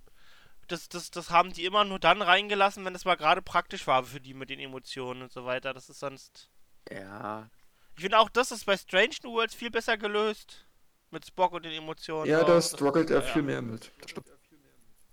Das, 0.68 0.88
das, 0.88 1.10
das 1.10 1.32
haben 1.32 1.52
die 1.52 1.66
immer 1.66 1.84
nur 1.84 2.00
dann 2.00 2.22
reingelassen, 2.22 2.86
wenn 2.86 2.94
es 2.94 3.04
mal 3.04 3.16
gerade 3.16 3.42
praktisch 3.42 3.88
war 3.88 4.04
für 4.04 4.22
die 4.22 4.36
mit 4.36 4.52
den 4.52 4.60
Emotionen 4.60 5.24
und 5.24 5.32
so 5.32 5.46
weiter. 5.46 5.74
Das 5.74 5.90
ist 5.90 6.00
sonst. 6.00 6.50
Ja. 6.92 7.50
Ich 7.96 8.02
finde 8.02 8.20
auch, 8.20 8.30
das 8.30 8.52
ist 8.52 8.66
bei 8.66 8.78
Strange 8.78 9.16
New 9.24 9.34
Worlds 9.34 9.56
viel 9.56 9.72
besser 9.72 9.98
gelöst. 9.98 10.66
Mit 11.12 11.26
Spock 11.26 11.54
und 11.54 11.64
den 11.64 11.72
Emotionen. 11.74 12.30
Ja, 12.30 12.42
da 12.42 12.56
Das 12.56 12.70
struggelt 12.72 13.10
er 13.10 13.22
viel 13.22 13.42
mehr 13.42 13.62
mit. 13.62 13.92
Das. 14.02 14.14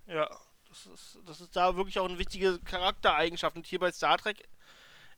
Ja, 0.06 0.28
das 0.68 0.86
ist, 0.86 1.18
das 1.26 1.40
ist 1.40 1.56
da 1.56 1.76
wirklich 1.76 1.98
auch 1.98 2.08
eine 2.08 2.18
wichtige 2.18 2.58
Charaktereigenschaft. 2.60 3.56
Und 3.56 3.66
hier 3.66 3.78
bei 3.78 3.90
Star 3.92 4.18
Trek 4.18 4.48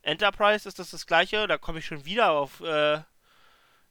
Enterprise 0.02 0.68
ist 0.68 0.78
das 0.78 0.90
das 0.90 1.06
gleiche. 1.06 1.46
Da 1.46 1.58
komme 1.58 1.80
ich 1.80 1.86
schon 1.86 2.04
wieder 2.04 2.30
auf 2.30 2.60
äh, 2.60 3.00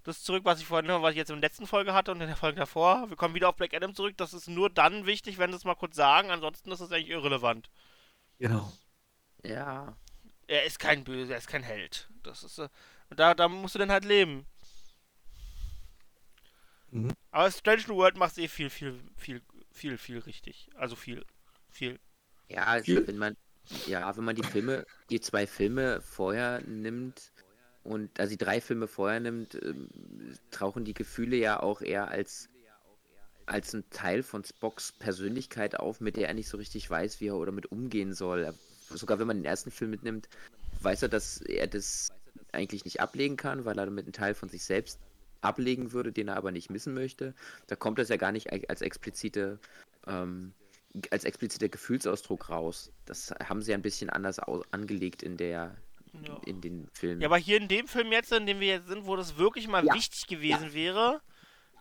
das 0.03 0.23
zurück, 0.23 0.45
was 0.45 0.61
ich 0.61 0.65
vorhin, 0.65 0.87
was 0.87 1.11
ich 1.11 1.17
jetzt 1.17 1.29
in 1.29 1.41
der 1.41 1.49
letzten 1.49 1.67
Folge 1.67 1.93
hatte 1.93 2.11
und 2.11 2.21
in 2.21 2.27
der 2.27 2.37
Folge 2.37 2.59
davor. 2.59 3.09
Wir 3.09 3.17
kommen 3.17 3.35
wieder 3.35 3.49
auf 3.49 3.57
Black 3.57 3.73
Adam 3.73 3.93
zurück. 3.93 4.15
Das 4.15 4.33
ist 4.33 4.47
nur 4.47 4.69
dann 4.69 5.05
wichtig, 5.05 5.37
wenn 5.37 5.51
sie 5.51 5.57
es 5.57 5.65
mal 5.65 5.75
kurz 5.75 5.97
sagen. 5.97 6.31
Ansonsten 6.31 6.71
ist 6.71 6.79
es 6.79 6.91
eigentlich 6.91 7.09
irrelevant. 7.09 7.69
Genau. 8.39 8.71
Ja. 9.43 9.97
Er 10.47 10.63
ist 10.63 10.79
kein 10.79 11.03
Böse, 11.03 11.33
er 11.33 11.39
ist 11.39 11.47
kein 11.49 11.63
Held. 11.63 12.09
Das 12.23 12.43
ist 12.43 12.57
äh, 12.59 12.69
und 13.09 13.19
da, 13.19 13.33
da 13.33 13.47
musst 13.47 13.75
du 13.75 13.79
dann 13.79 13.91
halt 13.91 14.05
leben. 14.05 14.45
Mhm. 16.91 17.11
Aber 17.31 17.51
Strange 17.51 17.83
New 17.87 17.95
World 17.97 18.17
macht 18.17 18.37
eh 18.37 18.47
viel, 18.47 18.69
viel, 18.69 18.99
viel, 19.15 19.41
viel, 19.71 19.97
viel 19.97 20.19
richtig. 20.19 20.69
Also 20.75 20.95
viel, 20.95 21.25
viel. 21.69 21.99
Ja, 22.49 22.65
also 22.65 23.05
wenn 23.07 23.17
man, 23.17 23.35
ja, 23.85 24.15
wenn 24.15 24.23
man 24.23 24.35
die 24.35 24.43
Filme, 24.43 24.85
die 25.09 25.19
zwei 25.19 25.47
Filme 25.47 26.01
vorher 26.01 26.61
nimmt 26.65 27.31
und 27.83 28.19
also 28.19 28.31
die 28.31 28.37
drei 28.37 28.61
Filme 28.61 28.87
vorher 28.87 29.19
nimmt, 29.19 29.55
ähm, 29.55 29.89
tauchen 30.51 30.85
die 30.85 30.93
Gefühle 30.93 31.35
ja 31.35 31.61
auch 31.61 31.81
eher 31.81 32.09
als 32.09 32.49
als 33.47 33.73
ein 33.73 33.89
Teil 33.89 34.23
von 34.23 34.43
Spocks 34.43 34.91
Persönlichkeit 34.91 35.79
auf, 35.79 36.01
mit 36.01 36.17
der 36.17 36.27
er 36.27 36.33
nicht 36.33 36.49
so 36.49 36.57
richtig 36.57 36.89
weiß, 36.89 37.21
wie 37.21 37.27
er 37.27 37.37
oder 37.37 37.53
mit 37.53 37.71
umgehen 37.71 38.13
soll. 38.13 38.53
Sogar 38.89 39.19
wenn 39.19 39.27
man 39.27 39.37
den 39.37 39.45
ersten 39.45 39.71
Film 39.71 39.91
mitnimmt, 39.91 40.27
weiß 40.81 41.03
er, 41.03 41.09
dass 41.09 41.39
er 41.41 41.67
das 41.67 42.09
eigentlich 42.51 42.83
nicht 42.83 42.99
ablegen 42.99 43.37
kann, 43.37 43.63
weil 43.63 43.79
er 43.79 43.85
damit 43.85 44.05
einen 44.05 44.13
Teil 44.13 44.33
von 44.33 44.49
sich 44.49 44.63
selbst 44.63 44.99
ablegen 45.41 45.91
würde, 45.91 46.11
den 46.11 46.27
er 46.27 46.37
aber 46.37 46.51
nicht 46.51 46.69
missen 46.69 46.93
möchte. 46.93 47.33
Da 47.67 47.75
kommt 47.75 47.99
das 47.99 48.09
ja 48.09 48.17
gar 48.17 48.31
nicht 48.31 48.51
als 48.69 48.81
explizite 48.81 49.59
ähm, 50.05 50.53
als 51.11 51.25
expliziter 51.25 51.69
Gefühlsausdruck 51.69 52.49
raus. 52.49 52.91
Das 53.05 53.31
haben 53.43 53.61
sie 53.61 53.73
ein 53.73 53.81
bisschen 53.81 54.09
anders 54.09 54.39
angelegt 54.71 55.21
in 55.23 55.37
der 55.37 55.75
Ja. 56.25 56.39
in 56.45 56.61
den 56.61 56.87
Filmen. 56.93 57.21
Ja, 57.21 57.27
aber 57.27 57.37
hier 57.37 57.57
in 57.57 57.67
dem 57.67 57.87
Film 57.87 58.11
jetzt, 58.11 58.31
in 58.31 58.45
dem 58.47 58.59
wir 58.59 58.67
jetzt 58.67 58.87
sind, 58.87 59.05
wo 59.05 59.15
das 59.15 59.37
wirklich 59.37 59.67
mal 59.67 59.85
Ja. 59.85 59.93
wichtig 59.93 60.25
gewesen 60.27 60.73
wäre, 60.73 61.21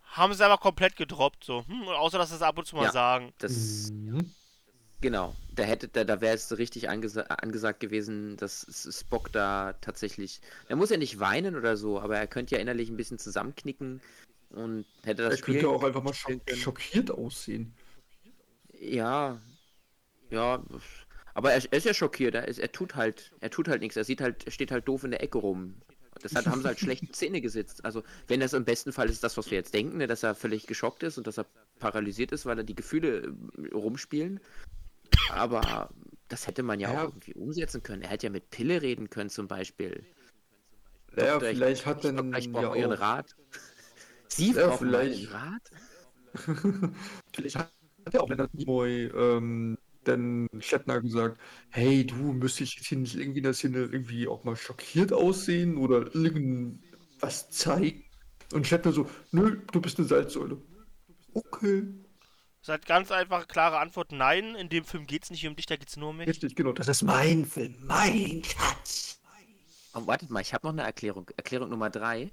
haben 0.05 0.35
sie 0.35 0.45
aber 0.45 0.59
komplett 0.59 0.97
gedroppt, 0.97 1.45
so. 1.45 1.65
Hm, 1.67 1.85
außer, 1.89 2.19
dass 2.19 2.31
sie 2.31 2.37
es 2.37 2.43
ab 2.43 2.59
und 2.59 2.67
zu 2.67 2.77
mal 2.77 2.85
Ja, 2.85 2.93
sagen. 2.93 3.33
Das, 3.39 3.91
Genau, 5.01 5.35
da 5.55 5.63
hätte, 5.63 5.89
da, 5.89 6.05
da 6.05 6.21
wäre 6.21 6.35
es 6.35 6.57
richtig 6.57 6.89
angesa 6.89 7.23
angesagt 7.23 7.81
gewesen, 7.81 8.37
dass 8.39 8.67
Spock 8.99 9.31
da 9.31 9.75
tatsächlich. 9.81 10.41
Er 10.69 10.77
muss 10.77 10.91
ja 10.91 10.97
nicht 10.97 11.21
weinen 11.21 11.55
oder 11.55 11.77
so, 11.77 12.01
aber 12.01 12.17
er 12.17 12.27
könnte 12.27 12.55
ja 12.55 12.61
innerlich 12.61 12.89
ein 12.89 12.97
bisschen 12.97 13.19
zusammenknicken 13.19 14.01
und 14.51 14.87
hätte 15.03 15.25
das 15.25 15.35
Er 15.35 15.41
könnte 15.43 15.61
Spiel 15.61 15.69
auch 15.69 15.85
einfach 15.85 16.03
mal 16.03 16.15
schock 16.15 16.41
schockiert 16.55 17.11
aussehen. 17.11 17.75
Ja, 18.79 19.39
ja, 20.31 20.63
aber 21.35 21.53
er, 21.53 21.63
er 21.71 21.79
ist 21.79 21.85
ja 21.85 21.95
schockiert. 21.95 22.35
Er, 22.35 22.49
er 22.49 22.73
tut 22.73 22.95
halt, 22.95 23.33
er 23.41 23.51
tut 23.51 23.69
halt 23.69 23.83
nichts. 23.83 23.97
Er 23.97 24.05
sieht 24.05 24.23
halt, 24.23 24.47
er 24.47 24.53
steht 24.53 24.71
halt 24.71 24.89
doof 24.89 25.05
in 25.05 25.11
der 25.11 25.23
Ecke 25.23 25.39
rum. 25.39 25.75
Deshalb 26.23 26.47
haben 26.47 26.63
sie 26.63 26.69
halt 26.69 26.81
schlechte 26.81 27.09
Zähne 27.13 27.43
gesetzt. 27.43 27.85
Also, 27.85 28.03
wenn 28.27 28.41
das 28.41 28.55
im 28.55 28.65
besten 28.65 28.93
Fall 28.93 29.11
ist, 29.11 29.23
das, 29.23 29.37
was 29.37 29.51
wir 29.51 29.59
jetzt 29.59 29.75
denken, 29.75 29.99
ne, 29.99 30.07
dass 30.07 30.23
er 30.23 30.35
völlig 30.35 30.67
geschockt 30.67 31.03
ist 31.03 31.19
und 31.19 31.27
dass 31.27 31.39
er 31.39 31.47
paralysiert 31.79 32.33
ist, 32.33 32.47
weil 32.47 32.59
er 32.59 32.65
die 32.65 32.75
Gefühle 32.75 33.35
äh, 33.59 33.75
rumspielen. 33.75 34.41
Aber 35.31 35.91
das 36.29 36.47
hätte 36.47 36.63
man 36.63 36.81
ja, 36.81 36.93
Ja. 36.93 37.01
auch 37.05 37.09
irgendwie 37.09 37.35
umsetzen 37.35 37.83
können. 37.83 38.03
Er 38.03 38.09
hätte 38.11 38.27
ja 38.27 38.31
mit 38.31 38.51
Pille 38.51 38.83
reden 38.83 39.11
können, 39.11 39.31
zum 39.31 39.49
Beispiel. 39.49 40.05
Ja, 41.17 41.33
Doktor, 41.33 41.49
ich- 41.51 41.57
vielleicht 41.57 41.87
hat 41.87 41.97
ich 41.99 42.03
dann 42.15 42.31
glaub, 42.31 42.41
Ich 42.41 42.53
brauche 42.53 42.65
ja 42.65 42.75
Ihren 42.77 42.93
auch- 42.95 43.01
Rat. 43.01 43.37
Sie 44.29 44.53
Ja, 44.53 44.67
brauchen 44.69 44.89
vielleicht. 44.89 45.33
Rat? 45.33 45.71
Vielleicht 47.35 47.57
hat 47.57 47.71
ja 48.13 48.21
auch 48.21 48.29
Leonard 48.29 48.53
Nimoy 48.55 49.05
ähm, 49.07 49.79
dann 50.05 50.49
Shatner 50.59 51.01
gesagt, 51.01 51.41
hey, 51.71 52.05
du 52.07 52.15
müsstest 52.35 52.77
jetzt 52.77 52.87
hier 52.89 52.99
nicht 52.99 53.17
irgendwie 53.17 53.39
in 53.39 53.45
der 53.45 53.55
Szene 53.55 53.79
irgendwie 53.79 54.29
auch 54.29 54.45
mal 54.45 54.55
schockiert 54.57 55.13
aussehen 55.13 55.79
oder 55.79 56.15
irgendwas 56.15 57.51
zeigen. 57.51 58.05
Und 58.53 58.67
Shatner 58.67 58.93
so, 58.93 59.09
nö, 59.31 59.63
du 59.73 59.81
bist 59.81 59.99
eine 59.99 60.07
Salzsäule. 60.07 60.61
Okay. 61.33 61.85
Das 62.67 62.75
ist 62.75 62.81
halt 62.81 62.87
ganz 62.87 63.13
einfach, 63.13 63.47
klare 63.47 63.79
Antwort: 63.79 64.11
Nein, 64.11 64.57
in 64.57 64.69
dem 64.69 64.85
Film 64.85 65.07
geht's 65.07 65.31
nicht 65.31 65.47
um 65.47 65.55
dich, 65.55 65.67
da 65.67 65.77
geht's 65.77 65.97
nur 65.97 66.09
um 66.09 66.17
mich. 66.17 66.27
Richtig, 66.27 66.57
genau. 66.57 66.73
Das 66.73 66.89
ist 66.89 67.03
mein 67.03 67.45
Film, 67.45 67.77
mein 67.83 68.43
Schatz. 68.43 69.21
Oh, 69.95 70.05
wartet 70.09 70.31
mal, 70.31 70.41
ich 70.41 70.53
habe 70.53 70.67
noch 70.67 70.73
eine 70.73 70.83
Erklärung. 70.83 71.31
Erklärung 71.37 71.71
Nummer 71.71 71.91
drei. 71.91 72.33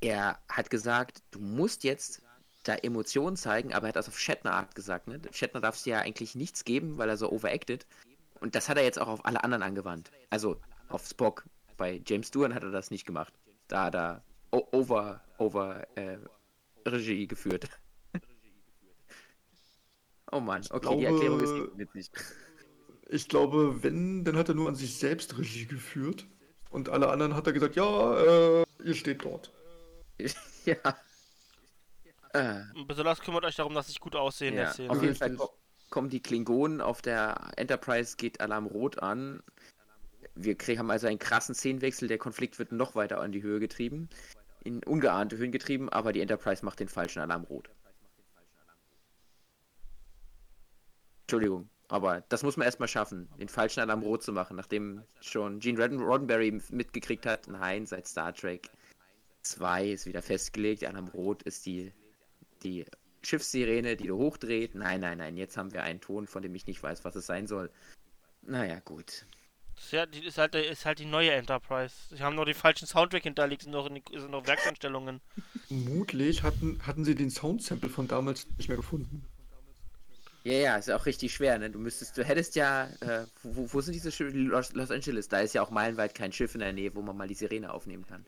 Er 0.00 0.40
hat 0.48 0.68
gesagt, 0.68 1.22
du 1.30 1.38
musst 1.38 1.84
jetzt 1.84 2.22
da 2.64 2.74
Emotionen 2.74 3.36
zeigen, 3.36 3.72
aber 3.72 3.86
er 3.86 3.88
hat 3.90 3.96
das 3.96 4.08
auf 4.08 4.18
Shatner 4.18 4.52
Art 4.52 4.74
gesagt. 4.74 5.06
Ne? 5.06 5.20
Shatner 5.30 5.60
darf 5.60 5.80
dir 5.80 5.90
ja 5.90 6.00
eigentlich 6.00 6.34
nichts 6.34 6.64
geben, 6.64 6.98
weil 6.98 7.08
er 7.08 7.16
so 7.16 7.30
overacted. 7.30 7.86
Und 8.40 8.56
das 8.56 8.68
hat 8.68 8.76
er 8.76 8.82
jetzt 8.82 8.98
auch 8.98 9.06
auf 9.06 9.24
alle 9.24 9.44
anderen 9.44 9.62
angewandt. 9.62 10.10
Also 10.28 10.60
auf 10.88 11.06
Spock. 11.06 11.44
Bei 11.76 12.02
James 12.04 12.32
Doohan 12.32 12.52
hat 12.52 12.64
er 12.64 12.72
das 12.72 12.90
nicht 12.90 13.06
gemacht. 13.06 13.32
Da 13.68 13.84
hat 13.84 13.94
er 13.94 14.24
over, 14.50 15.22
over 15.38 15.86
äh, 15.96 16.18
Regie 16.84 17.28
geführt. 17.28 17.68
Oh 20.32 20.40
Mann, 20.40 20.62
okay, 20.70 20.96
die 20.98 21.04
Erklärung 21.04 21.40
ist 21.40 21.54
glaube- 21.54 21.72
nicht 21.76 21.94
witzig. 21.94 22.12
Ich 23.12 23.28
glaube, 23.28 23.82
wenn, 23.82 24.24
dann 24.24 24.36
hat 24.36 24.48
er 24.48 24.54
nur 24.54 24.68
an 24.68 24.76
sich 24.76 24.96
selbst 24.96 25.36
Regie 25.38 25.66
geführt. 25.66 26.26
Und 26.70 26.88
alle 26.88 27.08
anderen 27.08 27.34
hat 27.34 27.46
er 27.48 27.52
gesagt, 27.52 27.74
ja, 27.74 28.60
äh, 28.60 28.64
ihr 28.84 28.94
steht 28.94 29.24
dort. 29.24 29.52
ja. 30.64 30.76
Äh. 32.32 32.60
Besonders 32.86 33.20
kümmert 33.20 33.44
euch 33.44 33.56
darum, 33.56 33.74
dass 33.74 33.88
ich 33.88 33.98
gut 33.98 34.14
aussehe 34.14 34.48
in 34.50 34.54
Ja, 34.54 34.62
der 34.64 34.72
Szene. 34.72 34.90
auf 34.90 35.02
jeden 35.02 35.16
Fall 35.16 35.34
ko- 35.34 35.50
kommen 35.90 36.08
die 36.10 36.22
Klingonen 36.22 36.80
auf 36.80 37.02
der 37.02 37.50
Enterprise, 37.56 38.16
geht 38.16 38.40
Alarm 38.40 38.66
Rot 38.66 39.02
an. 39.02 39.42
Wir 40.36 40.54
kriegen, 40.56 40.78
haben 40.78 40.90
also 40.92 41.08
einen 41.08 41.18
krassen 41.18 41.56
Szenenwechsel, 41.56 42.06
der 42.06 42.18
Konflikt 42.18 42.60
wird 42.60 42.70
noch 42.70 42.94
weiter 42.94 43.20
an 43.20 43.32
die 43.32 43.42
Höhe 43.42 43.58
getrieben, 43.58 44.08
in 44.62 44.84
ungeahnte 44.84 45.36
Höhen 45.36 45.50
getrieben, 45.50 45.88
aber 45.88 46.12
die 46.12 46.20
Enterprise 46.20 46.64
macht 46.64 46.78
den 46.78 46.88
falschen 46.88 47.18
Alarm 47.20 47.42
Rot. 47.44 47.68
Entschuldigung, 51.30 51.70
aber 51.86 52.22
das 52.28 52.42
muss 52.42 52.56
man 52.56 52.64
erstmal 52.64 52.88
schaffen, 52.88 53.28
den 53.38 53.48
falschen 53.48 53.78
Alarm 53.80 54.02
Rot 54.02 54.24
zu 54.24 54.32
machen, 54.32 54.56
nachdem 54.56 55.04
schon 55.20 55.60
Gene 55.60 55.80
Rodden 55.80 56.00
Roddenberry 56.00 56.60
mitgekriegt 56.70 57.24
hat, 57.24 57.46
nein, 57.46 57.86
seit 57.86 58.08
Star 58.08 58.34
Trek 58.34 58.68
2 59.42 59.90
ist 59.90 60.06
wieder 60.06 60.22
festgelegt, 60.22 60.84
an 60.84 60.96
einem 60.96 61.06
Rot 61.06 61.44
ist 61.44 61.66
die, 61.66 61.92
die 62.64 62.84
Schiffssirene, 63.22 63.96
die 63.96 64.08
du 64.08 64.16
hochdreht. 64.16 64.74
Nein, 64.74 65.00
nein, 65.00 65.18
nein, 65.18 65.36
jetzt 65.36 65.56
haben 65.56 65.72
wir 65.72 65.84
einen 65.84 66.00
Ton, 66.00 66.26
von 66.26 66.42
dem 66.42 66.54
ich 66.54 66.66
nicht 66.66 66.82
weiß, 66.82 67.04
was 67.04 67.14
es 67.14 67.26
sein 67.26 67.46
soll. 67.46 67.70
Naja, 68.42 68.80
gut. 68.80 69.26
Das 69.76 69.84
ist, 69.84 69.92
ja, 69.92 70.06
die 70.06 70.24
ist, 70.24 70.36
halt, 70.36 70.56
ist 70.56 70.84
halt 70.84 70.98
die 70.98 71.06
neue 71.06 71.30
Enterprise. 71.30 71.94
Sie 72.10 72.22
haben 72.22 72.34
nur 72.34 72.44
den 72.44 72.54
falschen 72.54 72.86
Soundtrack 72.86 73.22
hinterlegt, 73.22 73.62
sind 73.62 73.72
noch, 73.72 73.86
in, 73.86 74.02
sind 74.12 74.30
noch 74.30 74.46
Werkseinstellungen. 74.46 75.20
Vermutlich 75.68 76.42
hatten, 76.42 76.84
hatten 76.84 77.04
sie 77.04 77.14
den 77.14 77.30
Soundsample 77.30 77.88
von 77.88 78.08
damals 78.08 78.48
nicht 78.56 78.68
mehr 78.68 78.76
gefunden. 78.76 79.24
Ja, 80.42 80.52
ja, 80.52 80.76
ist 80.76 80.90
auch 80.90 81.04
richtig 81.04 81.34
schwer, 81.34 81.58
ne? 81.58 81.70
Du 81.70 81.78
müsstest, 81.78 82.16
du 82.16 82.24
hättest 82.24 82.56
ja, 82.56 82.86
äh, 83.00 83.26
wo, 83.42 83.70
wo 83.72 83.80
sind 83.80 83.92
diese 83.92 84.10
Schiffe? 84.10 84.36
Los, 84.36 84.72
Los 84.72 84.90
Angeles, 84.90 85.28
da 85.28 85.40
ist 85.40 85.54
ja 85.54 85.62
auch 85.62 85.70
meilenweit 85.70 86.14
kein 86.14 86.32
Schiff 86.32 86.54
in 86.54 86.60
der 86.60 86.72
Nähe, 86.72 86.94
wo 86.94 87.02
man 87.02 87.16
mal 87.16 87.28
die 87.28 87.34
Sirene 87.34 87.72
aufnehmen 87.72 88.06
kann. 88.06 88.24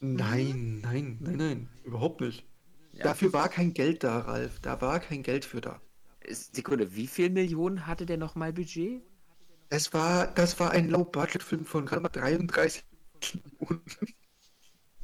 Nein, 0.00 0.80
nein, 0.80 1.18
nein, 1.20 1.36
nein, 1.36 1.68
überhaupt 1.84 2.22
nicht. 2.22 2.46
Ja. 2.92 3.04
Dafür 3.04 3.32
war 3.34 3.50
kein 3.50 3.74
Geld 3.74 4.02
da, 4.02 4.20
Ralf. 4.20 4.58
Da 4.60 4.80
war 4.80 5.00
kein 5.00 5.22
Geld 5.22 5.44
für 5.44 5.60
da. 5.60 5.80
Sekunde, 6.28 6.94
wie 6.94 7.06
viel 7.06 7.28
Millionen 7.28 7.86
hatte 7.86 8.06
der 8.06 8.16
nochmal 8.16 8.52
Budget? 8.52 9.02
Es 9.68 9.92
war, 9.92 10.28
das 10.28 10.58
war 10.58 10.70
ein 10.70 10.88
Low-Budget-Film 10.88 11.64
von 11.66 11.86
gerade 11.86 12.02
mal 12.02 12.08
33 12.08 12.84
Millionen. 13.34 13.82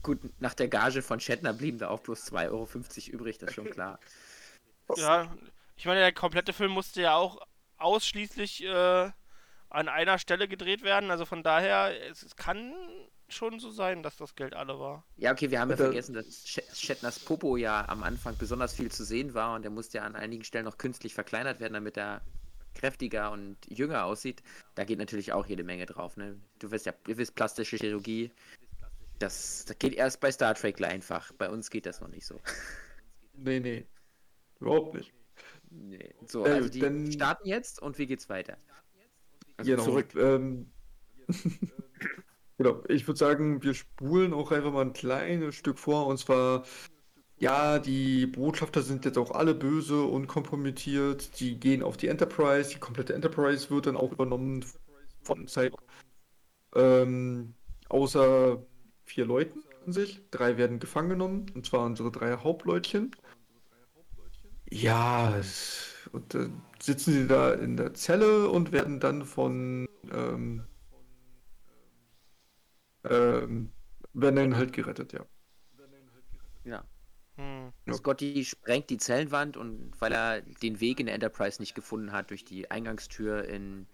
Gut, 0.02 0.20
nach 0.40 0.54
der 0.54 0.68
Gage 0.68 1.02
von 1.02 1.20
Shatner 1.20 1.52
blieben 1.52 1.78
da 1.78 1.88
auch 1.88 2.00
bloß 2.00 2.32
2,50 2.32 2.50
Euro 2.50 2.68
übrig, 3.12 3.38
das 3.38 3.50
ist 3.50 3.54
schon 3.54 3.70
klar. 3.70 3.98
Ja, 4.96 5.34
ich 5.76 5.84
meine, 5.84 6.00
der 6.00 6.12
komplette 6.12 6.52
Film 6.52 6.72
musste 6.72 7.02
ja 7.02 7.14
auch 7.14 7.38
ausschließlich 7.78 8.64
äh, 8.64 9.10
an 9.68 9.88
einer 9.88 10.18
Stelle 10.18 10.48
gedreht 10.48 10.82
werden. 10.82 11.10
Also 11.10 11.24
von 11.26 11.42
daher, 11.42 11.92
es, 12.10 12.22
es 12.22 12.36
kann 12.36 12.74
schon 13.28 13.58
so 13.58 13.70
sein, 13.70 14.02
dass 14.02 14.16
das 14.16 14.34
Geld 14.36 14.54
alle 14.54 14.78
war. 14.78 15.04
Ja, 15.16 15.32
okay, 15.32 15.50
wir 15.50 15.60
haben 15.60 15.70
ja 15.70 15.76
vergessen, 15.76 16.14
dass 16.14 16.46
Sh- 16.46 16.74
Shatners 16.74 17.18
Popo 17.18 17.56
ja 17.56 17.88
am 17.88 18.02
Anfang 18.02 18.36
besonders 18.38 18.72
viel 18.72 18.90
zu 18.90 19.04
sehen 19.04 19.34
war 19.34 19.56
und 19.56 19.62
der 19.62 19.70
musste 19.70 19.98
ja 19.98 20.04
an 20.04 20.14
einigen 20.14 20.44
Stellen 20.44 20.64
noch 20.64 20.78
künstlich 20.78 21.12
verkleinert 21.12 21.60
werden, 21.60 21.74
damit 21.74 21.96
er 21.96 22.22
kräftiger 22.74 23.32
und 23.32 23.56
jünger 23.68 24.04
aussieht. 24.04 24.42
Da 24.76 24.84
geht 24.84 24.98
natürlich 24.98 25.32
auch 25.32 25.46
jede 25.46 25.64
Menge 25.64 25.86
drauf, 25.86 26.16
ne? 26.16 26.40
Du 26.58 26.70
wirst 26.70 26.86
ja, 26.86 26.92
ihr 27.08 27.16
wisst, 27.16 27.34
plastische 27.34 27.76
Chirurgie, 27.76 28.30
das, 29.18 29.64
das 29.64 29.78
geht 29.78 29.94
erst 29.94 30.20
bei 30.20 30.30
Star 30.30 30.54
Trek 30.54 30.80
einfach. 30.82 31.32
Bei 31.32 31.48
uns 31.48 31.70
geht 31.70 31.86
das 31.86 32.00
noch 32.00 32.08
nicht 32.08 32.26
so. 32.26 32.40
Nee, 33.32 33.60
nee. 33.60 33.86
Überhaupt 34.60 34.94
nicht. 34.94 35.12
Nee. 35.70 36.14
So, 36.26 36.44
Äh, 36.46 36.50
also 36.50 36.68
die 36.68 36.80
dann- 36.80 37.10
starten 37.12 37.46
jetzt 37.46 37.80
und 37.82 37.98
wie 37.98 38.06
geht's 38.06 38.28
weiter? 38.28 38.56
Also 39.56 39.70
genau. 39.70 39.84
zurück. 39.84 40.14
Ähm, 40.16 40.70
genau. 42.58 42.82
Ich 42.88 43.06
würde 43.06 43.18
sagen, 43.18 43.62
wir 43.62 43.74
spulen 43.74 44.32
auch 44.32 44.52
einfach 44.52 44.72
mal 44.72 44.82
ein 44.84 44.92
kleines 44.92 45.54
Stück 45.54 45.78
vor. 45.78 46.06
Und 46.06 46.18
zwar, 46.18 46.64
ja, 47.38 47.78
die 47.78 48.26
Botschafter 48.26 48.82
sind 48.82 49.04
jetzt 49.04 49.18
auch 49.18 49.30
alle 49.30 49.54
böse 49.54 50.02
und 50.02 50.26
kompromittiert. 50.26 51.40
Die 51.40 51.58
gehen 51.58 51.82
auf 51.82 51.96
die 51.96 52.08
Enterprise. 52.08 52.70
Die 52.70 52.78
komplette 52.78 53.14
Enterprise 53.14 53.70
wird 53.70 53.86
dann 53.86 53.96
auch 53.96 54.12
übernommen 54.12 54.64
von 55.22 55.48
Cyborg. 55.48 55.82
Ähm, 56.74 57.54
außer 57.88 58.64
vier 59.04 59.24
Leuten 59.24 59.62
an 59.86 59.92
sich. 59.92 60.20
Drei 60.30 60.56
werden 60.58 60.78
gefangen 60.78 61.08
genommen. 61.10 61.46
Und 61.54 61.64
zwar 61.66 61.84
unsere 61.86 62.10
drei 62.10 62.36
Hauptleutchen. 62.36 63.12
Ja, 64.70 65.40
und 66.12 66.34
dann 66.34 66.62
sitzen 66.80 67.12
sie 67.12 67.26
da 67.26 67.52
in 67.52 67.76
der 67.76 67.94
Zelle 67.94 68.48
und 68.48 68.72
werden 68.72 69.00
dann 69.00 69.24
von 69.24 69.88
ähm, 70.12 70.64
ähm, 73.04 73.70
werden 74.12 74.36
dann 74.36 74.56
halt 74.56 74.72
gerettet, 74.72 75.12
ja. 75.12 75.24
Ja. 76.64 76.84
Hm. 77.36 77.72
Scotty 77.92 78.44
sprengt 78.44 78.90
die 78.90 78.96
Zellenwand 78.96 79.56
und 79.56 79.92
weil 80.00 80.12
er 80.12 80.40
den 80.40 80.80
Weg 80.80 81.00
in 81.00 81.06
der 81.06 81.14
Enterprise 81.14 81.60
nicht 81.60 81.74
gefunden 81.74 82.12
hat 82.12 82.30
durch 82.30 82.44
die 82.44 82.70
Eingangstür 82.70 83.44
in 83.44 83.86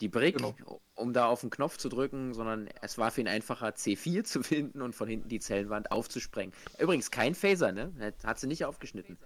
die 0.00 0.08
Brick, 0.08 0.36
Genau. 0.38 0.80
um 0.94 1.12
da 1.12 1.26
auf 1.26 1.42
den 1.42 1.50
Knopf 1.50 1.76
zu 1.76 1.88
drücken, 1.88 2.34
sondern 2.34 2.68
es 2.82 2.98
war 2.98 3.10
für 3.10 3.20
ihn 3.20 3.28
einfacher, 3.28 3.74
C4 3.74 4.24
zu 4.24 4.42
finden 4.42 4.82
und 4.82 4.94
von 4.94 5.08
hinten 5.08 5.28
die 5.28 5.40
Zellenwand 5.40 5.92
aufzusprengen. 5.92 6.54
Übrigens 6.78 7.10
kein 7.10 7.34
Phaser, 7.34 7.72
ne? 7.72 7.92
Hat 8.24 8.40
sie 8.40 8.46
nicht 8.46 8.64
aufgeschnitten. 8.64 9.18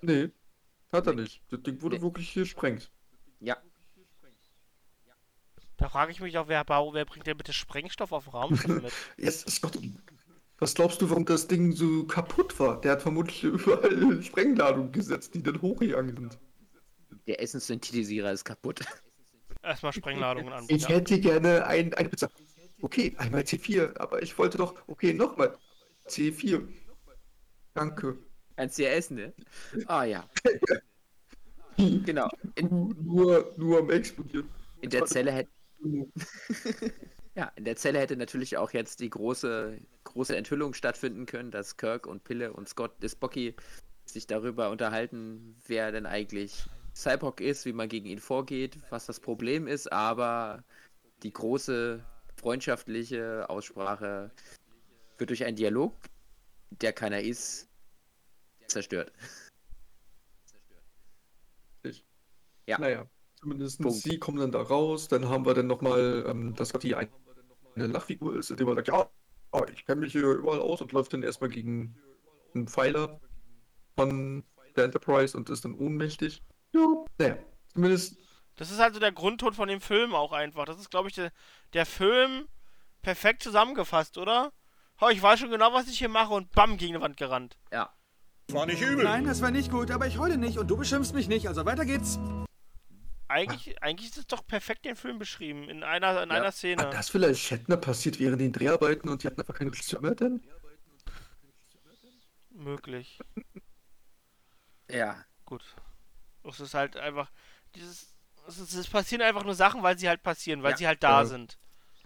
Nee, 0.00 0.30
hat 0.92 1.06
er 1.06 1.14
nicht. 1.14 1.42
Das 1.50 1.62
Ding 1.62 1.80
wurde 1.82 2.00
wirklich 2.00 2.32
gesprengt. 2.34 2.90
Ja. 3.40 3.56
Da 5.76 5.88
frage 5.88 6.10
ich 6.10 6.20
mich 6.20 6.36
auch, 6.38 6.48
wer, 6.48 6.64
bau- 6.64 6.92
wer 6.92 7.04
bringt 7.04 7.26
denn 7.26 7.36
bitte 7.36 7.52
Sprengstoff 7.52 8.10
auf 8.12 8.24
dem 8.24 8.32
Raumschiff 8.32 8.82
mit? 8.82 8.92
Yes, 9.16 9.44
ist 9.44 9.62
Gott. 9.62 9.78
Was 10.58 10.74
glaubst 10.74 11.00
du, 11.00 11.08
warum 11.10 11.24
das 11.24 11.46
Ding 11.46 11.72
so 11.72 12.04
kaputt 12.04 12.58
war? 12.58 12.80
Der 12.80 12.92
hat 12.92 13.02
vermutlich 13.02 13.44
überall 13.44 14.22
Sprengladungen 14.22 14.90
gesetzt, 14.90 15.34
die 15.34 15.42
dann 15.42 15.62
hochgegangen 15.62 16.16
sind. 16.16 16.38
Der 17.28 17.40
Essenssynthetisierer 17.40 18.32
ist 18.32 18.44
kaputt. 18.44 18.80
Erstmal 19.62 19.92
Sprengladungen 19.92 20.52
anbieten. 20.52 20.74
Ich 20.74 20.88
hätte 20.88 21.20
gerne 21.20 21.64
ein, 21.66 21.94
eine 21.94 22.08
Pizza. 22.08 22.28
Okay, 22.80 23.14
einmal 23.18 23.42
C4, 23.42 23.96
aber 23.98 24.22
ich 24.22 24.36
wollte 24.38 24.58
doch, 24.58 24.74
okay, 24.86 25.12
nochmal 25.12 25.56
C4. 26.06 26.66
Danke. 27.74 28.18
Kannst 28.58 28.76
du 28.76 28.82
ja 28.82 28.90
essen, 28.90 29.14
ne? 29.14 29.32
Ah 29.86 30.02
ja. 30.02 30.28
genau. 31.76 32.28
In, 32.56 32.92
Nur, 33.04 33.54
nur 33.56 33.78
am 33.78 33.90
explodieren. 33.90 34.48
in 34.80 34.90
der 34.90 35.04
Zelle 35.06 35.30
hätte 35.30 35.50
Ja, 37.36 37.52
in 37.54 37.64
der 37.64 37.76
Zelle 37.76 38.00
hätte 38.00 38.16
natürlich 38.16 38.56
auch 38.56 38.72
jetzt 38.72 38.98
die 38.98 39.10
große, 39.10 39.78
große 40.02 40.36
Enthüllung 40.36 40.74
stattfinden 40.74 41.24
können, 41.24 41.52
dass 41.52 41.76
Kirk 41.76 42.08
und 42.08 42.24
Pille 42.24 42.52
und 42.52 42.68
Scott 42.68 42.96
Spocky 43.06 43.54
sich 44.06 44.26
darüber 44.26 44.70
unterhalten, 44.70 45.54
wer 45.68 45.92
denn 45.92 46.06
eigentlich 46.06 46.66
Cyborg 46.96 47.40
ist, 47.40 47.64
wie 47.64 47.72
man 47.72 47.88
gegen 47.88 48.06
ihn 48.06 48.18
vorgeht, 48.18 48.76
was 48.90 49.06
das 49.06 49.20
Problem 49.20 49.68
ist, 49.68 49.92
aber 49.92 50.64
die 51.22 51.32
große 51.32 52.04
freundschaftliche 52.40 53.48
Aussprache 53.48 54.32
wird 55.16 55.30
durch 55.30 55.44
einen 55.44 55.56
Dialog, 55.56 55.94
der 56.70 56.92
keiner 56.92 57.20
ist, 57.20 57.68
zerstört. 58.68 59.12
Ich. 61.82 62.04
Ja. 62.66 62.78
Naja, 62.78 63.06
zumindest 63.36 63.80
Punkt. 63.80 63.98
sie 63.98 64.18
kommen 64.18 64.38
dann 64.38 64.52
da 64.52 64.60
raus. 64.62 65.08
Dann 65.08 65.28
haben 65.28 65.46
wir 65.46 65.54
dann 65.54 65.66
nochmal, 65.66 66.24
ähm, 66.28 66.54
dass 66.54 66.72
die 66.72 66.94
ein- 66.94 67.10
eine 67.74 67.86
Lachfigur 67.86 68.36
ist, 68.36 68.50
indem 68.50 68.66
man 68.66 68.76
sagt, 68.76 68.88
ja, 68.88 69.08
oh, 69.52 69.62
ich 69.72 69.84
kenne 69.86 70.00
mich 70.02 70.12
hier 70.12 70.22
überall 70.22 70.60
aus 70.60 70.80
und 70.80 70.92
läuft 70.92 71.12
dann 71.12 71.22
erstmal 71.22 71.50
gegen 71.50 71.96
einen 72.54 72.68
Pfeiler 72.68 73.20
von 73.96 74.44
der 74.76 74.84
Enterprise 74.84 75.36
und 75.36 75.48
ist 75.50 75.64
dann 75.64 75.74
ohnmächtig. 75.74 76.42
Ja, 76.74 77.04
naja, 77.18 77.38
zumindest 77.72 78.16
Das 78.56 78.70
ist 78.70 78.80
also 78.80 78.98
der 79.00 79.12
Grundton 79.12 79.54
von 79.54 79.68
dem 79.68 79.80
Film 79.80 80.14
auch 80.14 80.32
einfach. 80.32 80.64
Das 80.64 80.78
ist, 80.78 80.90
glaube 80.90 81.08
ich, 81.08 81.14
der, 81.14 81.32
der 81.72 81.86
Film 81.86 82.48
perfekt 83.02 83.42
zusammengefasst, 83.42 84.18
oder? 84.18 84.52
Oh, 85.00 85.08
ich 85.08 85.22
weiß 85.22 85.38
schon 85.38 85.50
genau, 85.50 85.72
was 85.72 85.86
ich 85.88 85.98
hier 85.98 86.08
mache 86.08 86.34
und 86.34 86.50
bam, 86.50 86.76
gegen 86.76 86.94
die 86.94 87.00
Wand 87.00 87.16
gerannt. 87.16 87.56
Ja. 87.72 87.94
War 88.50 88.64
nicht 88.64 88.80
übel. 88.80 89.04
Nein, 89.04 89.24
das 89.24 89.42
war 89.42 89.50
nicht 89.50 89.70
gut, 89.70 89.90
aber 89.90 90.06
ich 90.06 90.16
heule 90.18 90.38
nicht 90.38 90.56
und 90.58 90.68
du 90.68 90.76
beschimpfst 90.76 91.12
mich 91.12 91.28
nicht, 91.28 91.46
also 91.48 91.66
weiter 91.66 91.84
geht's. 91.84 92.18
Eigentlich, 93.28 93.82
eigentlich 93.82 94.08
ist 94.08 94.16
es 94.16 94.26
doch 94.26 94.46
perfekt 94.46 94.86
den 94.86 94.96
Film 94.96 95.18
beschrieben, 95.18 95.68
in 95.68 95.82
einer, 95.82 96.22
in 96.22 96.30
Ja. 96.30 96.36
einer 96.36 96.50
Szene. 96.50 96.82
Hat 96.82 96.94
das 96.94 97.10
vielleicht 97.10 97.40
Shatner 97.42 97.76
passiert 97.76 98.18
während 98.18 98.40
den 98.40 98.52
Dreharbeiten 98.52 99.10
und 99.10 99.22
die 99.22 99.26
hatten 99.26 99.38
einfach 99.40 99.54
keinen 99.54 99.68
Regisseur 99.68 100.00
mehr 100.00 100.14
denn? 100.14 100.40
Möglich. 102.50 103.20
Ja. 104.90 105.22
Gut. 105.44 105.62
Es 106.44 106.58
ist 106.60 106.72
halt 106.72 106.96
einfach, 106.96 107.30
dieses, 107.74 108.14
es, 108.48 108.58
ist, 108.58 108.72
es 108.72 108.88
passieren 108.88 109.20
einfach 109.20 109.44
nur 109.44 109.54
Sachen, 109.54 109.82
weil 109.82 109.98
sie 109.98 110.08
halt 110.08 110.22
passieren, 110.22 110.62
weil 110.62 110.70
Ja. 110.72 110.76
sie 110.78 110.86
halt 110.86 111.02
da 111.02 111.20
Ja. 111.20 111.26
sind. 111.26 111.58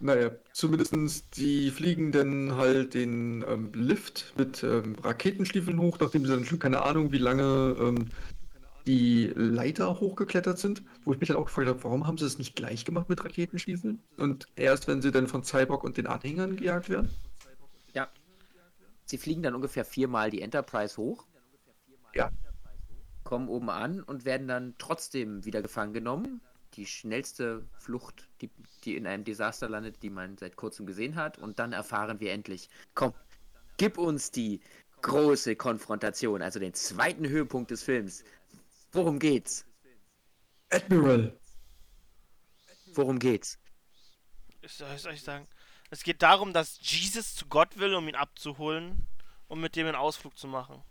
Naja, 0.03 0.31
zumindestens 0.51 1.29
die 1.29 1.71
fliegen 1.71 2.11
dann 2.11 2.57
halt 2.57 2.93
den 2.93 3.41
ähm, 3.47 3.71
Lift 3.73 4.33
mit 4.37 4.61
ähm, 4.61 4.95
Raketenstiefeln 5.01 5.79
hoch, 5.79 5.97
nachdem 5.97 6.25
sie 6.25 6.33
dann 6.33 6.43
schon 6.43 6.59
keine 6.59 6.81
Ahnung, 6.81 7.13
wie 7.13 7.19
lange 7.19 7.77
ähm, 7.79 8.09
die 8.85 9.31
Leiter 9.33 10.01
hochgeklettert 10.01 10.59
sind. 10.59 10.83
Wo 11.05 11.13
ich 11.13 11.21
mich 11.21 11.29
dann 11.29 11.37
auch 11.37 11.45
gefragt 11.45 11.69
habe, 11.69 11.81
warum 11.85 12.05
haben 12.05 12.17
sie 12.17 12.25
es 12.25 12.37
nicht 12.37 12.53
gleich 12.53 12.83
gemacht 12.83 13.07
mit 13.07 13.23
Raketenstiefeln? 13.23 14.03
Und 14.17 14.45
erst 14.57 14.89
wenn 14.89 15.01
sie 15.01 15.11
dann 15.11 15.27
von 15.27 15.45
Cyborg 15.45 15.85
und 15.85 15.95
den 15.95 16.07
Anhängern 16.07 16.57
gejagt 16.57 16.89
werden? 16.89 17.09
Ja. 17.93 18.09
Sie 19.05 19.17
fliegen 19.17 19.41
dann 19.41 19.55
ungefähr 19.55 19.85
viermal 19.85 20.31
die 20.31 20.41
Enterprise 20.41 20.97
hoch. 20.97 21.27
Ja. 22.13 22.29
Kommen 23.23 23.47
oben 23.47 23.69
an 23.69 24.03
und 24.03 24.25
werden 24.25 24.49
dann 24.49 24.75
trotzdem 24.77 25.45
wieder 25.45 25.61
gefangen 25.61 25.93
genommen. 25.93 26.41
Die 26.73 26.87
schnellste 26.87 27.63
Flucht, 27.77 28.27
die, 28.43 28.51
die 28.83 28.95
in 28.97 29.07
einem 29.07 29.23
Desaster 29.23 29.69
landet, 29.69 30.01
die 30.03 30.09
man 30.09 30.37
seit 30.37 30.55
kurzem 30.55 30.85
gesehen 30.85 31.15
hat. 31.15 31.37
Und 31.37 31.59
dann 31.59 31.73
erfahren 31.73 32.19
wir 32.19 32.31
endlich, 32.31 32.69
komm, 32.93 33.13
gib 33.77 33.97
uns 33.97 34.31
die 34.31 34.59
große 35.01 35.55
Konfrontation, 35.55 36.41
also 36.41 36.59
den 36.59 36.73
zweiten 36.73 37.27
Höhepunkt 37.27 37.71
des 37.71 37.83
Films. 37.83 38.23
Worum 38.91 39.19
geht's? 39.19 39.65
Admiral. 40.69 41.37
Worum 42.93 43.19
geht's? 43.19 43.57
Ich 44.61 44.71
soll, 44.73 44.87
ich 45.13 45.21
sagen, 45.21 45.47
Es 45.89 46.03
geht 46.03 46.21
darum, 46.21 46.53
dass 46.53 46.79
Jesus 46.81 47.35
zu 47.35 47.45
Gott 47.47 47.77
will, 47.77 47.93
um 47.95 48.07
ihn 48.07 48.15
abzuholen, 48.15 49.05
um 49.47 49.61
mit 49.61 49.75
dem 49.75 49.87
einen 49.87 49.95
Ausflug 49.95 50.37
zu 50.37 50.47
machen. 50.47 50.81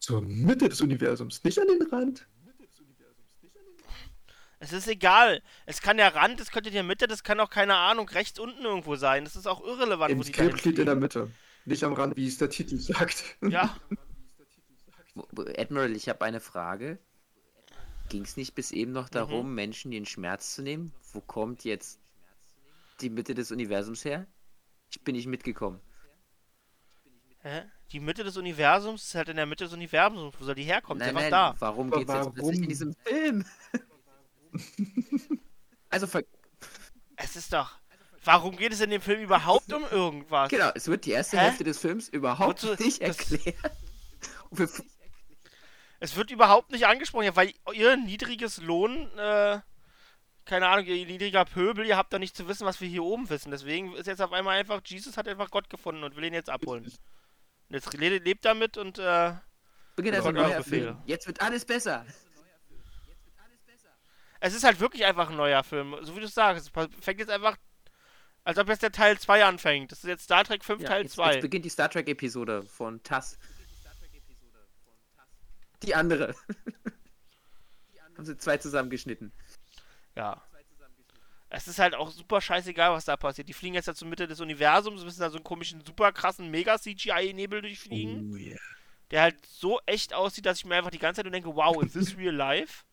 Zur 0.00 0.20
Mitte 0.20 0.68
des 0.68 0.80
Universums, 0.80 1.42
nicht 1.44 1.58
an 1.58 1.68
den 1.68 1.82
Rand. 1.88 2.26
Es 4.64 4.72
ist 4.72 4.88
egal. 4.88 5.42
Es 5.66 5.82
kann 5.82 5.96
der 5.98 6.14
Rand, 6.14 6.40
es 6.40 6.50
könnte 6.50 6.70
die 6.70 6.82
Mitte, 6.82 7.06
das 7.06 7.22
kann 7.22 7.38
auch, 7.40 7.50
keine 7.50 7.76
Ahnung, 7.76 8.08
rechts 8.08 8.38
unten 8.38 8.64
irgendwo 8.64 8.96
sein. 8.96 9.24
Das 9.24 9.36
ist 9.36 9.46
auch 9.46 9.62
irrelevant, 9.62 10.10
Im 10.12 10.18
wo 10.18 10.22
die 10.22 10.32
Skript 10.32 10.58
steht 10.58 10.78
in 10.78 10.86
der. 10.86 10.94
Mitte. 10.96 11.30
Nicht 11.66 11.84
am 11.84 11.92
Rand, 11.94 12.16
wie 12.16 12.26
es 12.26 12.38
der 12.38 12.50
Titel 12.50 12.78
sagt. 12.78 13.24
Ja. 13.42 13.76
Admiral, 15.56 15.94
ich 15.94 16.08
habe 16.08 16.24
eine 16.24 16.40
Frage. 16.40 16.98
Ging 18.08 18.22
es 18.22 18.36
nicht 18.36 18.54
bis 18.54 18.70
eben 18.70 18.92
noch 18.92 19.08
darum, 19.08 19.48
Mhm. 19.50 19.54
Menschen 19.54 19.90
den 19.90 20.04
Schmerz 20.06 20.54
zu 20.54 20.62
nehmen? 20.62 20.92
Wo 21.12 21.20
kommt 21.20 21.64
jetzt 21.64 22.00
die 23.00 23.10
Mitte 23.10 23.34
des 23.34 23.50
Universums 23.50 24.04
her? 24.04 24.26
Ich 24.90 25.02
bin 25.02 25.14
nicht 25.14 25.26
mitgekommen. 25.26 25.80
Hä? 27.40 27.62
Die 27.92 28.00
Mitte 28.00 28.24
des 28.24 28.36
Universums 28.36 29.04
ist 29.04 29.14
halt 29.14 29.28
in 29.28 29.36
der 29.36 29.46
Mitte 29.46 29.64
des 29.64 29.72
Universums. 29.72 30.34
Wo 30.38 30.44
soll 30.44 30.54
die 30.54 30.64
herkommen? 30.64 30.98
Nein, 30.98 31.10
ist 31.10 31.16
einfach 31.16 31.30
nein, 31.30 31.54
da. 31.54 31.60
warum 31.60 31.90
geht 31.90 32.08
es 32.08 32.14
jetzt 32.14 32.34
plötzlich 32.34 32.60
in 32.62 32.68
diesem 32.68 32.94
Film? 32.94 33.44
Also, 35.90 36.06
ver 36.06 36.22
Es 37.16 37.36
ist 37.36 37.52
doch. 37.52 37.70
Warum 38.24 38.56
geht 38.56 38.72
es 38.72 38.80
in 38.80 38.90
dem 38.90 39.02
Film 39.02 39.20
überhaupt 39.20 39.72
um 39.72 39.84
irgendwas? 39.90 40.48
genau, 40.50 40.70
es 40.74 40.88
wird 40.88 41.04
die 41.04 41.10
erste 41.10 41.36
Hä? 41.38 41.42
Hälfte 41.44 41.64
des 41.64 41.78
Films 41.78 42.08
überhaupt 42.08 42.64
Wozu- 42.64 42.82
nicht 42.82 43.00
erklärt. 43.02 43.56
Es 46.00 46.16
wird 46.16 46.30
überhaupt 46.30 46.70
nicht 46.70 46.86
angesprochen, 46.86 47.24
ja, 47.24 47.36
weil 47.36 47.54
ihr 47.72 47.96
niedriges 47.96 48.58
Lohn, 48.58 49.08
äh, 49.16 49.60
keine 50.44 50.68
Ahnung, 50.68 50.84
ihr 50.84 51.06
niedriger 51.06 51.46
Pöbel, 51.46 51.86
ihr 51.86 51.96
habt 51.96 52.12
da 52.12 52.18
nicht 52.18 52.36
zu 52.36 52.46
wissen, 52.46 52.66
was 52.66 52.80
wir 52.82 52.88
hier 52.88 53.02
oben 53.02 53.30
wissen. 53.30 53.50
Deswegen 53.50 53.94
ist 53.94 54.06
jetzt 54.06 54.20
auf 54.20 54.32
einmal 54.32 54.58
einfach, 54.58 54.82
Jesus 54.84 55.16
hat 55.16 55.28
einfach 55.28 55.50
Gott 55.50 55.70
gefunden 55.70 56.04
und 56.04 56.14
will 56.16 56.24
ihn 56.24 56.34
jetzt 56.34 56.50
abholen. 56.50 56.84
Und 56.84 56.94
jetzt 57.74 57.94
le 57.94 58.18
lebt 58.18 58.44
damit 58.44 58.76
und, 58.76 58.98
äh, 58.98 59.32
Beginnt 59.96 60.16
also 60.16 60.28
ein 60.28 60.34
neuer. 60.34 60.62
Film. 60.62 60.98
Jetzt 61.06 61.26
wird 61.26 61.40
alles 61.40 61.64
besser. 61.64 62.04
Es 64.44 64.52
ist 64.52 64.62
halt 64.62 64.78
wirklich 64.78 65.06
einfach 65.06 65.30
ein 65.30 65.38
neuer 65.38 65.64
Film, 65.64 65.96
so 66.02 66.14
wie 66.14 66.20
du 66.20 66.28
sagst. 66.28 66.70
Es 66.76 66.88
fängt 67.00 67.18
jetzt 67.18 67.30
einfach, 67.30 67.56
als 68.44 68.58
ob 68.58 68.68
jetzt 68.68 68.82
der 68.82 68.92
Teil 68.92 69.18
2 69.18 69.42
anfängt. 69.42 69.90
Das 69.90 70.00
ist 70.00 70.08
jetzt 70.08 70.24
Star 70.24 70.44
Trek 70.44 70.62
5 70.62 70.82
Ja, 70.82 70.88
Teil 70.88 71.02
jetzt, 71.04 71.14
2. 71.14 71.32
jetzt 71.32 71.40
beginnt 71.40 71.64
die 71.64 71.70
Star 71.70 71.88
Trek-Episode 71.88 72.62
von 72.64 73.02
TAS. 73.02 73.38
Die 75.82 75.94
andere. 75.94 76.34
Haben 78.16 78.26
sie 78.26 78.36
zwei 78.36 78.58
zusammengeschnitten. 78.58 79.32
Ja. 80.14 80.42
Es 81.48 81.66
ist 81.66 81.78
halt 81.78 81.94
auch 81.94 82.10
super 82.10 82.42
scheißegal, 82.42 82.92
was 82.92 83.06
da 83.06 83.16
passiert. 83.16 83.48
Die 83.48 83.54
fliegen 83.54 83.74
jetzt 83.74 83.86
ja 83.86 83.94
zur 83.94 84.08
Mitte 84.08 84.26
des 84.26 84.40
Universums, 84.40 85.04
müssen 85.04 85.20
da 85.20 85.30
so 85.30 85.38
einen 85.38 85.44
komischen, 85.44 85.82
super 85.86 86.12
krassen 86.12 86.50
Mega-CGI-Nebel 86.50 87.62
durchfliegen. 87.62 88.30
Oh, 88.30 88.36
yeah. 88.36 88.58
Der 89.10 89.22
halt 89.22 89.46
so 89.46 89.80
echt 89.86 90.12
aussieht, 90.12 90.44
dass 90.44 90.58
ich 90.58 90.66
mir 90.66 90.74
einfach 90.74 90.90
die 90.90 90.98
ganze 90.98 91.20
Zeit 91.20 91.24
nur 91.24 91.32
denke, 91.32 91.56
wow, 91.56 91.82
is 91.82 91.94
this 91.94 92.18
real 92.18 92.34
life? 92.34 92.84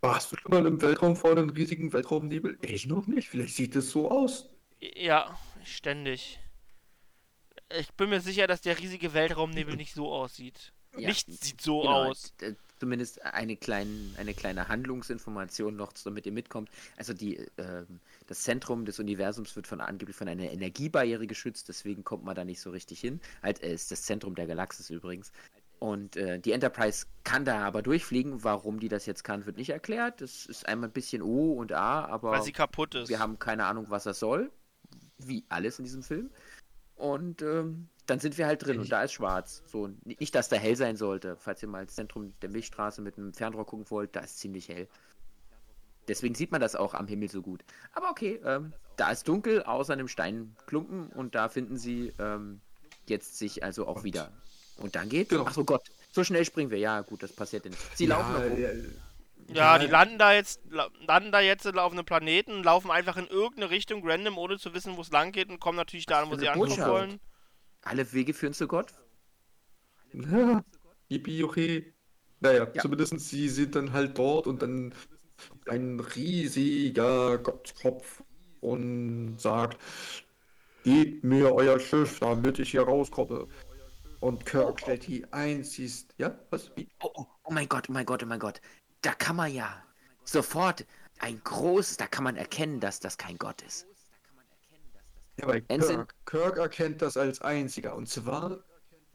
Warst 0.00 0.30
du 0.32 0.36
schon 0.36 0.52
mal 0.52 0.66
im 0.66 0.80
Weltraum 0.80 1.16
vor 1.16 1.32
einem 1.32 1.50
riesigen 1.50 1.92
Weltraumnebel? 1.92 2.58
Ich 2.62 2.86
noch 2.86 3.06
nicht. 3.06 3.28
Vielleicht 3.28 3.54
sieht 3.56 3.74
es 3.74 3.90
so 3.90 4.10
aus. 4.10 4.48
Ja, 4.80 5.36
ständig. 5.64 6.38
Ich 7.76 7.92
bin 7.94 8.08
mir 8.10 8.20
sicher, 8.20 8.46
dass 8.46 8.60
der 8.60 8.78
riesige 8.78 9.12
Weltraumnebel 9.12 9.76
nicht 9.76 9.94
so 9.94 10.10
aussieht. 10.12 10.72
Ja, 10.96 11.08
Nichts 11.08 11.40
sieht 11.40 11.60
so 11.60 11.80
Genau, 11.82 12.10
aus. 12.10 12.32
Zumindest 12.78 13.20
eine, 13.22 13.56
klein, 13.56 14.14
eine 14.18 14.34
kleine 14.34 14.68
Handlungsinformation 14.68 15.74
noch, 15.74 15.92
damit 16.04 16.26
ihr 16.26 16.32
mitkommt. 16.32 16.70
Also 16.96 17.12
die, 17.12 17.36
ähm, 17.58 18.00
das 18.28 18.42
Zentrum 18.42 18.84
des 18.84 19.00
Universums 19.00 19.56
wird 19.56 19.66
von 19.66 19.80
angeblich 19.80 20.14
von 20.16 20.28
einer 20.28 20.44
Energiebarriere 20.50 21.26
geschützt, 21.26 21.68
deswegen 21.68 22.04
kommt 22.04 22.24
man 22.24 22.36
da 22.36 22.44
nicht 22.44 22.60
so 22.60 22.70
richtig 22.70 23.00
hin. 23.00 23.20
Halt, 23.42 23.60
äh, 23.64 23.74
ist 23.74 23.90
das 23.90 24.02
Zentrum 24.02 24.36
der 24.36 24.46
Galaxis 24.46 24.90
übrigens. 24.90 25.32
Und 25.78 26.16
äh, 26.16 26.40
die 26.40 26.52
Enterprise 26.52 27.06
kann 27.24 27.44
da 27.44 27.64
aber 27.64 27.82
durchfliegen. 27.82 28.42
Warum 28.42 28.80
die 28.80 28.88
das 28.88 29.06
jetzt 29.06 29.22
kann, 29.22 29.46
wird 29.46 29.56
nicht 29.56 29.70
erklärt. 29.70 30.20
Das 30.20 30.46
ist 30.46 30.66
einmal 30.66 30.88
ein 30.88 30.92
bisschen 30.92 31.22
O 31.22 31.52
und 31.52 31.72
A, 31.72 32.04
aber 32.06 32.32
Weil 32.32 32.42
sie 32.42 32.52
kaputt 32.52 32.94
ist. 32.94 33.08
wir 33.08 33.20
haben 33.20 33.38
keine 33.38 33.64
Ahnung, 33.64 33.86
was 33.88 34.04
das 34.04 34.18
soll. 34.18 34.50
Wie 35.18 35.44
alles 35.48 35.78
in 35.78 35.84
diesem 35.84 36.02
Film. 36.02 36.30
Und 36.96 37.42
ähm, 37.42 37.88
dann 38.06 38.18
sind 38.18 38.38
wir 38.38 38.46
halt 38.46 38.64
drin 38.64 38.80
und 38.80 38.90
da 38.90 39.02
ist 39.02 39.12
schwarz. 39.12 39.62
So, 39.66 39.90
nicht, 40.04 40.34
dass 40.34 40.48
da 40.48 40.56
hell 40.56 40.74
sein 40.74 40.96
sollte. 40.96 41.36
Falls 41.36 41.62
ihr 41.62 41.68
mal 41.68 41.82
ins 41.82 41.94
Zentrum 41.94 42.32
der 42.42 42.48
Milchstraße 42.48 43.02
mit 43.02 43.18
einem 43.18 43.32
Fernrohr 43.32 43.66
gucken 43.66 43.88
wollt, 43.90 44.16
da 44.16 44.20
ist 44.20 44.38
ziemlich 44.38 44.68
hell. 44.68 44.88
Deswegen 46.08 46.34
sieht 46.34 46.50
man 46.50 46.60
das 46.60 46.74
auch 46.74 46.94
am 46.94 47.06
Himmel 47.06 47.30
so 47.30 47.42
gut. 47.42 47.62
Aber 47.92 48.10
okay, 48.10 48.40
ähm, 48.44 48.72
da 48.96 49.10
ist 49.10 49.28
dunkel, 49.28 49.62
außer 49.62 49.92
einem 49.92 50.08
Steinklumpen 50.08 51.08
und 51.08 51.34
da 51.34 51.48
finden 51.48 51.76
sie 51.76 52.12
ähm, 52.18 52.60
jetzt 53.06 53.38
sich 53.38 53.62
also 53.62 53.86
auch 53.86 54.04
wieder. 54.04 54.32
Und 54.78 54.94
dann 54.96 55.08
geht. 55.08 55.28
Genau. 55.28 55.44
Ach 55.46 55.52
so 55.52 55.64
Gott, 55.64 55.82
so 56.12 56.24
schnell 56.24 56.44
springen 56.44 56.70
wir. 56.70 56.78
Ja, 56.78 57.00
gut, 57.02 57.22
das 57.22 57.32
passiert 57.32 57.64
ja 57.64 57.70
nicht. 57.70 57.82
Sie 57.96 58.06
laufen 58.06 58.32
noch 58.32 58.42
rum. 58.44 58.58
ja, 58.60 58.70
Ja, 59.54 59.78
die 59.78 59.86
landen 59.86 60.18
da 60.18 60.32
jetzt, 60.32 60.60
la- 60.70 60.88
landen 61.06 61.32
da 61.32 61.40
jetzt 61.40 61.66
auf 61.66 61.92
einem 61.92 62.04
Planeten, 62.04 62.62
laufen 62.62 62.90
einfach 62.90 63.16
in 63.16 63.26
irgendeine 63.26 63.70
Richtung 63.70 64.02
random, 64.08 64.38
ohne 64.38 64.58
zu 64.58 64.74
wissen, 64.74 64.96
wo 64.96 65.00
es 65.00 65.10
lang 65.10 65.32
geht 65.32 65.48
und 65.48 65.58
kommen 65.60 65.76
natürlich 65.76 66.06
da 66.06 66.22
an, 66.22 66.30
wo 66.30 66.36
sie 66.36 66.48
ankommen 66.48 66.68
Botschaft? 66.70 66.90
wollen. 66.90 67.20
Alle 67.82 68.12
Wege 68.12 68.34
führen 68.34 68.52
zu 68.52 68.66
Gott. 68.68 68.92
Ja, 70.12 70.62
yippie, 71.08 71.42
okay. 71.44 71.94
Naja, 72.40 72.68
Ja. 72.72 72.82
zumindest 72.82 73.18
sie 73.20 73.48
sind 73.48 73.74
dann 73.74 73.92
halt 73.92 74.16
dort 74.18 74.46
und 74.46 74.62
dann 74.62 74.94
ein 75.66 75.98
riesiger 76.00 77.38
Gottkopf 77.38 78.22
und 78.60 79.38
sagt, 79.40 79.78
gebt 80.84 81.24
mir 81.24 81.52
euer 81.54 81.78
Schiff, 81.80 82.20
damit 82.20 82.58
ich 82.58 82.70
hier 82.70 82.82
rauskomme. 82.82 83.46
Und 84.20 84.44
Kirk 84.46 84.80
stellt 84.80 85.06
die 85.06 85.30
einzigst, 85.32 86.14
ja, 86.18 86.36
was? 86.50 86.70
Oh, 87.02 87.10
oh, 87.14 87.26
oh 87.44 87.52
mein 87.52 87.68
Gott, 87.68 87.88
oh 87.88 87.92
mein 87.92 88.04
Gott, 88.04 88.22
oh 88.22 88.26
mein 88.26 88.40
Gott. 88.40 88.60
Da 89.02 89.12
kann 89.14 89.36
man 89.36 89.52
ja 89.52 89.84
sofort 90.24 90.84
ein 91.20 91.40
großes, 91.44 91.96
da 91.98 92.06
kann 92.06 92.24
man 92.24 92.36
erkennen, 92.36 92.80
dass 92.80 92.98
das 93.00 93.16
kein 93.16 93.38
Gott 93.38 93.62
ist. 93.62 93.86
Ja, 95.40 95.54
Ensign- 95.68 95.96
Kirk, 95.96 96.14
Kirk 96.26 96.56
erkennt 96.58 97.00
das 97.00 97.16
als 97.16 97.40
einziger. 97.42 97.94
Und 97.94 98.08
zwar, 98.08 98.58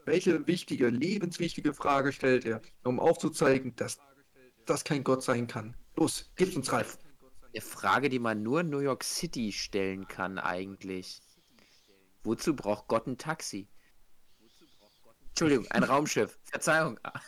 welche 0.05 0.47
wichtige, 0.47 0.87
lebenswichtige 0.87 1.73
Frage 1.73 2.13
stellt 2.13 2.45
er, 2.45 2.61
um 2.83 2.99
aufzuzeigen, 2.99 3.75
dass 3.75 3.99
das 4.65 4.85
kein 4.85 5.03
Gott 5.03 5.21
sein 5.21 5.47
kann. 5.47 5.75
Los, 5.97 6.31
gib's 6.35 6.55
uns, 6.55 6.71
Ralf. 6.71 6.97
Eine 7.53 7.61
Frage, 7.61 8.07
die 8.09 8.19
man 8.19 8.41
nur 8.41 8.61
in 8.61 8.69
New 8.69 8.79
York 8.79 9.03
City 9.03 9.51
stellen 9.51 10.07
kann 10.07 10.39
eigentlich. 10.39 11.21
Wozu 12.23 12.55
braucht 12.55 12.87
Gott 12.87 13.05
ein 13.05 13.17
Taxi? 13.17 13.67
Entschuldigung, 15.34 15.65
ein 15.71 15.84
Raumschiff. 15.84 16.38
Verzeihung. 16.43 16.99
Ah, 17.03 17.19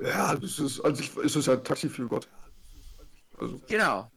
Ja, 0.00 0.36
das 0.36 0.58
ist, 0.58 0.80
an 0.80 0.94
sich 0.94 1.16
ist 1.16 1.36
es 1.36 1.46
ja 1.46 1.54
ein 1.54 1.64
Taxi 1.64 1.88
für 1.88 2.06
Gott. 2.06 2.28
Also, 3.38 3.60
Genau. 3.66 4.10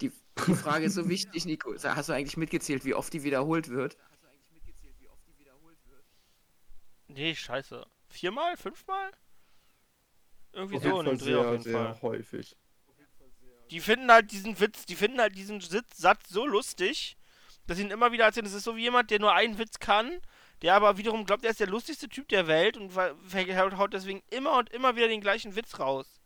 Die, 0.00 0.10
die 0.46 0.54
Frage 0.54 0.86
ist 0.86 0.94
so 0.94 1.08
wichtig, 1.08 1.44
Nico. 1.44 1.72
Hast 1.80 2.08
du 2.08 2.12
eigentlich 2.12 2.36
mitgezählt, 2.36 2.84
wie 2.84 2.94
oft 2.94 3.12
die 3.12 3.22
wiederholt 3.22 3.68
wird? 3.68 3.96
Nee, 7.08 7.34
scheiße. 7.34 7.86
Viermal? 8.08 8.56
Fünfmal? 8.56 9.10
Irgendwie 10.52 10.76
auf 10.76 10.82
so 10.82 11.00
in 11.00 11.06
dem 11.06 11.18
Dreh 11.18 11.34
auf 11.36 11.42
sehr, 11.44 11.52
jeden 11.52 11.62
sehr 11.62 11.94
Fall. 11.94 12.02
häufig. 12.02 12.56
Die 13.70 13.80
finden 13.80 14.10
halt 14.10 14.30
diesen 14.32 14.58
Witz, 14.60 14.86
die 14.86 14.96
finden 14.96 15.20
halt 15.20 15.36
diesen 15.36 15.60
Sitz, 15.60 15.96
Satz 15.98 16.28
so 16.30 16.46
lustig, 16.46 17.16
dass 17.66 17.76
sie 17.76 17.84
ihn 17.84 17.90
immer 17.90 18.12
wieder 18.12 18.24
erzählen. 18.24 18.44
Das 18.44 18.54
ist 18.54 18.64
so 18.64 18.76
wie 18.76 18.82
jemand, 18.82 19.10
der 19.10 19.20
nur 19.20 19.34
einen 19.34 19.58
Witz 19.58 19.78
kann, 19.78 20.20
der 20.62 20.74
aber 20.74 20.96
wiederum 20.96 21.24
glaubt, 21.24 21.44
er 21.44 21.50
ist 21.50 21.60
der 21.60 21.68
lustigste 21.68 22.08
Typ 22.08 22.28
der 22.28 22.46
Welt 22.46 22.76
und 22.76 22.94
haut 22.96 23.92
deswegen 23.92 24.22
immer 24.30 24.58
und 24.58 24.70
immer 24.70 24.96
wieder 24.96 25.08
den 25.08 25.20
gleichen 25.20 25.54
Witz 25.56 25.78
raus. 25.78 26.20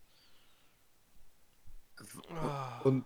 Und 2.84 3.04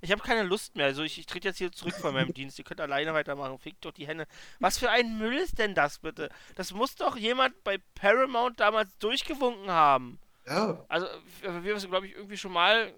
Ich 0.00 0.10
habe 0.10 0.22
keine 0.22 0.42
Lust 0.42 0.74
mehr. 0.74 0.86
Also 0.86 1.02
ich, 1.02 1.18
ich 1.18 1.26
trete 1.26 1.48
jetzt 1.48 1.58
hier 1.58 1.70
zurück 1.70 1.94
von 1.94 2.12
meinem 2.12 2.34
Dienst. 2.34 2.58
Ihr 2.58 2.64
könnt 2.64 2.80
alleine 2.80 3.14
weitermachen. 3.14 3.58
Fickt 3.58 3.84
doch 3.84 3.92
die 3.92 4.06
Hände. 4.06 4.26
Was 4.58 4.78
für 4.78 4.90
ein 4.90 5.16
Müll 5.16 5.36
ist 5.36 5.58
denn 5.58 5.74
das 5.74 6.00
bitte? 6.00 6.28
Das 6.56 6.72
muss 6.72 6.96
doch 6.96 7.16
jemand 7.16 7.62
bei 7.62 7.78
Paramount 7.94 8.58
damals 8.58 8.96
durchgewunken 8.98 9.70
haben. 9.70 10.18
Ja. 10.46 10.84
Also 10.88 11.06
wir 11.40 11.62
wir 11.62 11.70
haben 11.70 11.78
es, 11.78 11.88
glaube 11.88 12.08
ich, 12.08 12.14
irgendwie 12.16 12.36
schon 12.36 12.52
mal 12.52 12.92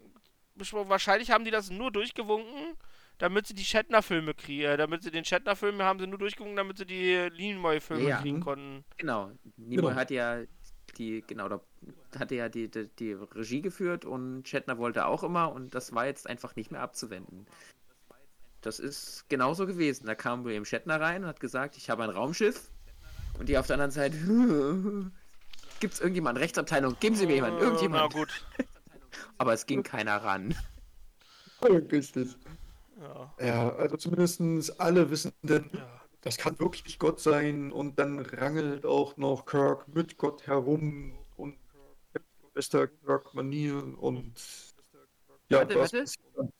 besprochen. 0.55 0.89
Wahrscheinlich 0.89 1.31
haben 1.31 1.45
die 1.45 1.51
das 1.51 1.69
nur 1.69 1.93
durchgewunken, 1.93 2.75
damit 3.19 3.47
sie 3.47 3.55
die 3.55 3.65
Shatner-Filme 3.65 4.35
kriegen. 4.35 4.63
Äh, 4.65 4.77
damit 4.77 5.03
sie 5.03 5.11
den 5.11 5.25
Shatner-Film 5.25 5.81
haben 5.83 5.99
sie 5.99 6.07
nur 6.07 6.19
durchgewunken, 6.19 6.57
damit 6.57 6.79
sie 6.79 6.87
die 6.87 7.29
Nimoy-Filme 7.37 8.09
Ja. 8.09 8.21
kriegen 8.21 8.41
konnten. 8.41 8.85
Genau. 8.97 9.31
Nimoy 9.57 9.77
Genau. 9.89 9.95
hat 9.95 10.11
ja 10.11 10.43
die, 10.99 11.25
genau, 11.27 11.49
da 11.49 11.61
hatte 12.19 12.35
ja 12.37 12.49
die, 12.49 12.71
die, 12.71 12.89
die 12.99 13.13
Regie 13.15 13.63
geführt 13.63 14.05
und 14.05 14.47
Shatner 14.49 14.79
wollte 14.79 15.07
auch 15.07 15.25
immer 15.25 15.53
und 15.53 15.75
das 15.75 15.93
war 15.93 16.07
jetzt 16.07 16.29
einfach 16.29 16.55
nicht 16.57 16.71
mehr 16.71 16.83
abzuwenden. 16.83 17.47
Das 18.61 18.79
ist 18.79 19.29
genauso 19.29 19.67
gewesen. 19.67 20.07
Da 20.07 20.15
kam 20.15 20.45
William 20.45 20.65
Shatner 20.65 21.01
rein 21.01 21.23
und 21.25 21.29
hat 21.29 21.41
gesagt, 21.41 21.77
ich 21.77 21.91
habe 21.91 22.05
ein 22.05 22.11
Raumschiff 22.11 22.71
und 23.39 23.49
die 23.49 23.59
auf 23.59 23.67
der 23.67 23.75
anderen 23.75 23.91
Seite 23.91 24.17
gibt 25.81 25.95
es 25.95 26.01
irgendjemanden, 26.01 26.41
Rechtsabteilung, 26.43 26.97
geben 27.01 27.17
Sie 27.17 27.27
mir 27.27 27.35
jemanden, 27.35 27.57
Äh, 27.59 27.61
Na 27.61 27.67
irgendjemand. 27.67 28.13
gut. 28.13 28.45
Aber 29.39 29.53
es 29.53 29.67
ging 29.67 29.83
keiner 29.83 30.17
ran. 30.19 30.55
Richtig. 31.63 32.37
Ja. 33.01 33.35
Ja, 33.41 33.69
also 33.77 33.97
zumindest 33.97 34.81
alle 34.81 35.11
wissen 35.11 35.33
denn, 35.43 35.71
das 36.21 36.37
kann 36.39 36.59
wirklich 36.59 36.85
nicht 36.85 36.99
Gott 36.99 37.21
sein 37.21 37.73
und 37.73 37.99
dann 37.99 38.21
rangelt 38.21 38.87
auch 38.87 39.17
noch 39.17 39.45
Kirk 39.47 39.89
mit 39.89 40.17
Gott 40.17 40.47
herum 40.47 41.19
und 41.37 41.57
bester 42.55 42.87
Kirk-Manier 42.87 43.99
und 43.99 44.35
ja, 45.49 45.59
Warte, 45.59 45.79
was 45.79 45.93
warte. 45.93 46.53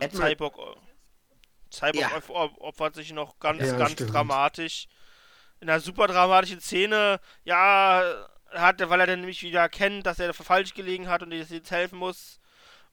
Und 0.00 0.12
Cyborg, 0.12 0.54
Cyborg 1.72 1.96
Ja. 1.96 2.16
op- 2.16 2.30
op- 2.30 2.60
opfert 2.60 2.94
sich 2.94 3.12
noch 3.12 3.38
ganz, 3.38 3.62
Ja, 3.62 3.76
ganz 3.76 3.92
stimmt. 3.92 4.12
dramatisch. 4.12 4.86
In 5.60 5.68
einer 5.68 5.80
super 5.80 6.06
dramatischen 6.06 6.60
Szene, 6.60 7.18
ja, 7.44 8.28
hat, 8.50 8.88
weil 8.88 9.00
er 9.00 9.06
dann 9.06 9.20
nämlich 9.20 9.42
wieder 9.42 9.60
erkennt, 9.60 10.06
dass 10.06 10.18
er 10.18 10.32
falsch 10.32 10.74
gelegen 10.74 11.08
hat 11.08 11.22
und 11.22 11.30
dass 11.30 11.50
er 11.50 11.56
jetzt 11.56 11.70
helfen 11.70 11.98
muss. 11.98 12.38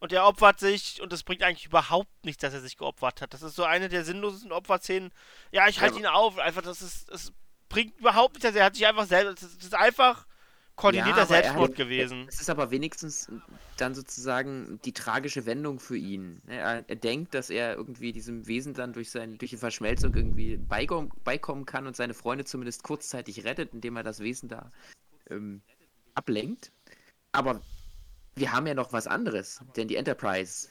Und 0.03 0.11
er 0.11 0.25
opfert 0.25 0.59
sich 0.59 1.01
und 1.01 1.13
es 1.13 1.23
bringt 1.23 1.43
eigentlich 1.43 1.65
überhaupt 1.67 2.25
nichts, 2.25 2.41
dass 2.41 2.53
er 2.53 2.59
sich 2.59 2.75
geopfert 2.75 3.21
hat. 3.21 3.33
Das 3.33 3.41
ist 3.41 3.55
so 3.55 3.63
eine 3.63 3.87
der 3.87 4.03
sinnlosesten 4.03 4.51
Opferszenen. 4.51 5.13
Ja, 5.53 5.69
ich 5.69 5.79
halte 5.79 5.95
Ja, 5.95 6.01
ihn 6.01 6.05
auf. 6.07 6.37
Einfach, 6.39 6.61
das 6.61 6.81
ist, 6.81 7.09
es 7.09 7.31
bringt 7.69 7.97
überhaupt 7.99 8.33
nichts. 8.43 8.53
Er 8.53 8.65
hat 8.65 8.75
sich 8.75 8.85
einfach 8.85 9.05
selber, 9.05 9.31
das 9.33 9.43
ist, 9.43 9.73
einfach 9.73 10.27
koordinierter 10.75 11.21
er 11.21 11.25
Selbstmord 11.27 11.69
hat- 11.69 11.77
gewesen. 11.77 12.25
Es 12.27 12.41
ist 12.41 12.49
aber 12.49 12.69
wenigstens 12.69 13.31
dann 13.77 13.95
sozusagen 13.95 14.77
die 14.83 14.91
tragische 14.91 15.45
Wendung 15.45 15.79
für 15.79 15.95
ihn. 15.95 16.41
ne? 16.47 16.57
Er, 16.57 16.83
er 16.85 16.95
denkt, 16.97 17.33
dass 17.33 17.49
er 17.49 17.75
irgendwie 17.77 18.11
diesem 18.11 18.45
Wesen 18.45 18.73
dann 18.73 18.91
durch, 18.91 19.09
sein, 19.09 19.37
durch 19.37 19.51
die 19.51 19.57
Verschmelzung 19.57 20.13
irgendwie 20.13 20.57
beikommen, 20.57 21.11
beikommen 21.23 21.65
kann 21.65 21.87
und 21.87 21.95
seine 21.95 22.13
Freunde 22.13 22.43
zumindest 22.43 22.83
kurzzeitig 22.83 23.45
rettet, 23.45 23.73
indem 23.73 23.95
er 23.95 24.03
das 24.03 24.19
Wesen 24.19 24.49
da 24.49 24.69
ähm, 25.29 25.61
ablenkt. 26.13 26.73
Aber 27.31 27.61
wir 28.35 28.51
haben 28.51 28.67
ja 28.67 28.73
noch 28.73 28.93
was 28.93 29.07
anderes, 29.07 29.61
denn 29.75 29.87
die 29.87 29.95
Enterprise, 29.95 30.69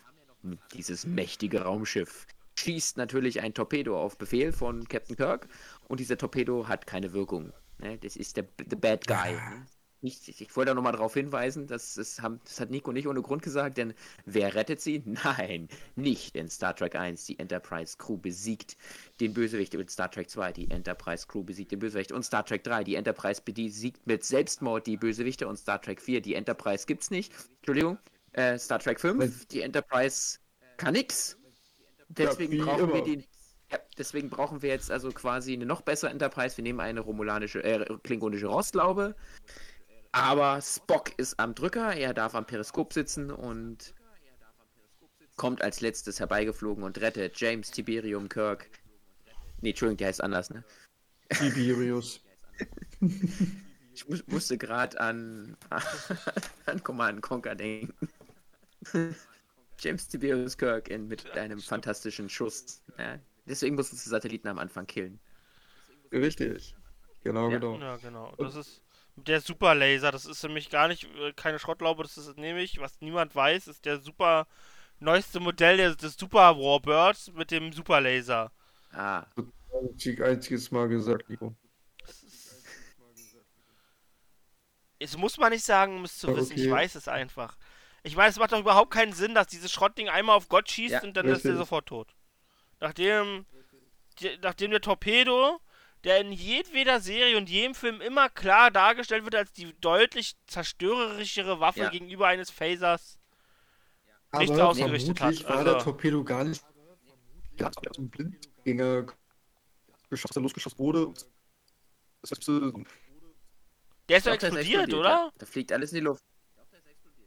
dieses 0.74 1.06
mächtige 1.06 1.62
Raumschiff, 1.62 2.26
schießt 2.58 2.96
natürlich 2.96 3.40
ein 3.40 3.54
Torpedo 3.54 4.00
auf 4.00 4.18
Befehl 4.18 4.52
von 4.52 4.88
Captain 4.88 5.16
Kirk 5.16 5.48
und 5.88 6.00
dieser 6.00 6.18
Torpedo 6.18 6.68
hat 6.68 6.86
keine 6.86 7.12
Wirkung. 7.12 7.52
Ne? 7.78 7.98
Das 7.98 8.16
ist 8.16 8.36
der 8.36 8.46
the 8.68 8.76
Bad 8.76 9.06
Guy. 9.06 9.36
Ich, 10.04 10.28
ich, 10.28 10.40
ich 10.40 10.56
wollte 10.56 10.70
da 10.70 10.74
nochmal 10.74 10.92
darauf 10.92 11.14
hinweisen, 11.14 11.68
dass 11.68 11.96
es 11.96 12.20
haben, 12.20 12.40
das 12.44 12.58
hat 12.58 12.70
Nico 12.70 12.90
nicht 12.90 13.06
ohne 13.06 13.22
Grund 13.22 13.42
gesagt, 13.42 13.78
denn 13.78 13.94
wer 14.24 14.54
rettet 14.54 14.80
sie? 14.80 15.02
Nein, 15.06 15.68
nicht 15.94 16.36
in 16.36 16.48
Star 16.48 16.74
Trek 16.74 16.96
1. 16.96 17.24
Die 17.26 17.38
Enterprise 17.38 17.96
Crew 17.96 18.16
besiegt 18.16 18.76
den 19.20 19.32
Bösewicht. 19.32 19.74
In 19.74 19.88
Star 19.88 20.10
Trek 20.10 20.28
2 20.28 20.52
die 20.52 20.70
Enterprise 20.70 21.26
Crew 21.28 21.44
besiegt 21.44 21.70
den 21.70 21.78
Bösewicht. 21.78 22.10
Und 22.10 22.24
Star 22.24 22.44
Trek 22.44 22.64
3 22.64 22.82
die 22.82 22.96
Enterprise 22.96 23.40
besiegt 23.42 24.04
mit 24.06 24.24
Selbstmord 24.24 24.86
die 24.88 24.96
Bösewichte. 24.96 25.46
Und 25.46 25.56
Star 25.56 25.80
Trek 25.80 26.00
4 26.00 26.20
die 26.20 26.34
Enterprise 26.34 26.84
gibt's 26.86 27.10
nicht. 27.10 27.32
Entschuldigung. 27.58 27.98
Äh, 28.32 28.58
Star 28.58 28.80
Trek 28.80 28.98
5 28.98 29.46
die 29.46 29.60
Enterprise 29.60 30.38
kann 30.78 30.94
nix. 30.94 31.38
Deswegen 32.08 32.52
wie 32.52 32.58
brauchen 32.58 32.88
wir 32.88 32.96
immer. 32.96 33.04
den 33.04 33.24
ja, 33.72 33.78
deswegen 33.96 34.28
brauchen 34.28 34.60
wir 34.60 34.68
jetzt 34.68 34.90
also 34.90 35.10
quasi 35.12 35.54
eine 35.54 35.64
noch 35.64 35.80
bessere 35.80 36.10
Enterprise. 36.10 36.58
Wir 36.58 36.62
nehmen 36.62 36.80
eine 36.80 37.00
romulanische, 37.00 37.64
äh, 37.64 37.86
klingonische 38.02 38.46
Rostlaube. 38.46 39.16
Aber 40.12 40.60
Spock 40.60 41.18
ist 41.18 41.40
am 41.40 41.54
Drücker, 41.54 41.94
er 41.94 42.12
darf 42.14 42.34
am 42.34 42.46
Periskop 42.46 42.92
sitzen 42.92 43.30
und 43.30 43.94
kommt 45.36 45.62
als 45.62 45.80
letztes 45.80 46.20
herbeigeflogen 46.20 46.84
und 46.84 47.00
rettet 47.00 47.40
James 47.40 47.70
Tiberium 47.70 48.28
Kirk. 48.28 48.68
Nee, 49.62 49.70
Entschuldigung, 49.70 49.96
der 49.96 50.08
heißt 50.08 50.22
anders, 50.22 50.50
ne? 50.50 50.64
Tiberius. 51.30 52.20
Ich 53.94 54.08
mu 54.08 54.16
musste 54.28 54.56
gerade 54.56 54.98
an, 54.98 55.54
an 56.66 56.82
Command 56.82 57.20
Conquer 57.20 57.54
denken. 57.54 58.08
James 59.78 60.08
Tiberius 60.08 60.56
Kirk 60.56 60.88
in, 60.88 61.08
mit 61.08 61.30
einem 61.32 61.60
fantastischen 61.60 62.30
Schuss. 62.30 62.80
Ja, 62.98 63.18
deswegen 63.46 63.74
mussten 63.74 63.96
sie 63.96 64.08
Satelliten 64.08 64.48
am 64.48 64.58
Anfang 64.58 64.86
killen. 64.86 65.20
Richtig. 66.10 66.74
Genau, 67.22 67.50
Ja. 67.50 67.58
genau. 67.58 67.78
Ja, 67.78 67.96
genau. 67.98 68.34
Das 68.38 68.54
ist 68.54 68.81
der 69.16 69.40
Superlaser. 69.40 70.12
Das 70.12 70.26
ist 70.26 70.42
nämlich 70.44 70.70
gar 70.70 70.88
nicht 70.88 71.04
äh, 71.16 71.32
keine 71.34 71.58
Schrottlaube. 71.58 72.02
Das 72.02 72.18
ist 72.18 72.36
nämlich, 72.38 72.80
was 72.80 73.00
niemand 73.00 73.34
weiß, 73.34 73.68
ist 73.68 73.84
der 73.86 74.00
super 74.00 74.46
neueste 75.00 75.40
Modell 75.40 75.78
des, 75.78 75.96
des 75.98 76.16
Super 76.16 76.56
Warbirds 76.58 77.32
mit 77.32 77.50
dem 77.50 77.72
Superlaser. 77.72 78.52
Ah, 78.92 79.26
Einzig, 79.82 80.20
einziges 80.22 80.70
Mal 80.70 80.88
gesagt, 80.88 81.28
Nico. 81.28 81.54
Es 84.98 85.16
muss 85.16 85.36
man 85.38 85.52
nicht 85.52 85.64
sagen, 85.64 85.96
um 85.96 86.04
es 86.04 86.18
zu 86.18 86.28
Ja, 86.28 86.36
wissen. 86.36 86.54
Ich 86.54 86.68
okay. 86.68 86.70
weiß 86.70 86.94
es 86.94 87.08
einfach. 87.08 87.56
Ich 88.04 88.16
meine, 88.16 88.30
es 88.30 88.38
macht 88.38 88.52
doch 88.52 88.60
überhaupt 88.60 88.90
keinen 88.92 89.12
Sinn, 89.12 89.34
dass 89.34 89.46
dieses 89.48 89.72
Schrottding 89.72 90.08
einmal 90.08 90.36
auf 90.36 90.48
Gott 90.48 90.70
schießt 90.70 91.02
Ja, 91.02 91.02
und 91.02 91.16
dann 91.16 91.28
ist 91.28 91.48
er 91.48 91.56
richtig. 91.56 91.56
sofort 91.56 91.86
tot. 91.86 92.14
Nachdem, 92.80 93.46
die, 94.20 94.38
nachdem 94.42 94.72
der 94.72 94.80
Torpedo, 94.82 95.60
der 96.04 96.20
in 96.20 96.32
jedweder 96.32 97.00
Serie 97.00 97.36
und 97.36 97.48
jedem 97.48 97.74
Film 97.74 98.00
immer 98.00 98.28
klar 98.28 98.70
dargestellt 98.70 99.24
wird 99.24 99.34
als 99.36 99.52
die 99.52 99.72
deutlich 99.80 100.34
zerstörerischere 100.46 101.60
Waffe 101.60 101.80
Ja. 101.80 101.90
gegenüber 101.90 102.26
eines 102.26 102.50
Phasers, 102.50 103.18
nichts 104.32 104.52
Aber 104.58 104.68
ausgerichtet 104.70 105.20
hat. 105.20 105.44
war 105.44 105.50
Also, 105.58 105.64
der 105.72 105.78
Torpedo 105.82 106.24
gar 106.24 106.44
nicht 106.44 106.64
ganz 107.56 107.76
aus 107.76 107.96
dem 107.96 108.08
Blindgänger 108.10 109.06
geschossen, 110.10 110.34
der 110.34 110.42
losgeschossen 110.42 110.78
wurde. 110.78 111.12
Das 112.22 112.30
der 114.08 114.16
ist 114.18 114.26
doch 114.26 114.32
explodiert, 114.32 114.92
oder? 114.94 115.32
Da 115.38 115.46
fliegt 115.46 115.72
alles 115.72 115.92
in 115.92 115.96
die 115.96 116.00
Luft. 116.02 116.22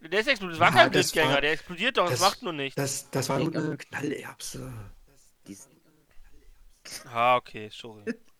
Der 0.02 0.20
ist 0.20 0.28
explodiert. 0.28 0.60
Das 0.62 0.68
war 0.68 0.68
Ja, 0.78 0.84
kein 0.84 0.92
das 0.92 1.12
Blindgänger, 1.12 1.34
war- 1.36 1.42
der 1.42 1.52
explodiert 1.54 1.98
doch, 1.98 2.10
das, 2.10 2.20
macht 2.20 2.44
nur 2.44 2.54
nichts. 2.54 2.76
das, 2.76 3.10
das 3.10 3.30
war 3.30 3.40
nur 3.40 3.56
eine 3.56 3.78
Knallerbse. 3.78 4.72
Dies- 5.48 5.68
Ah, 7.06 7.38
okay, 7.38 7.70
sorry. 7.72 8.04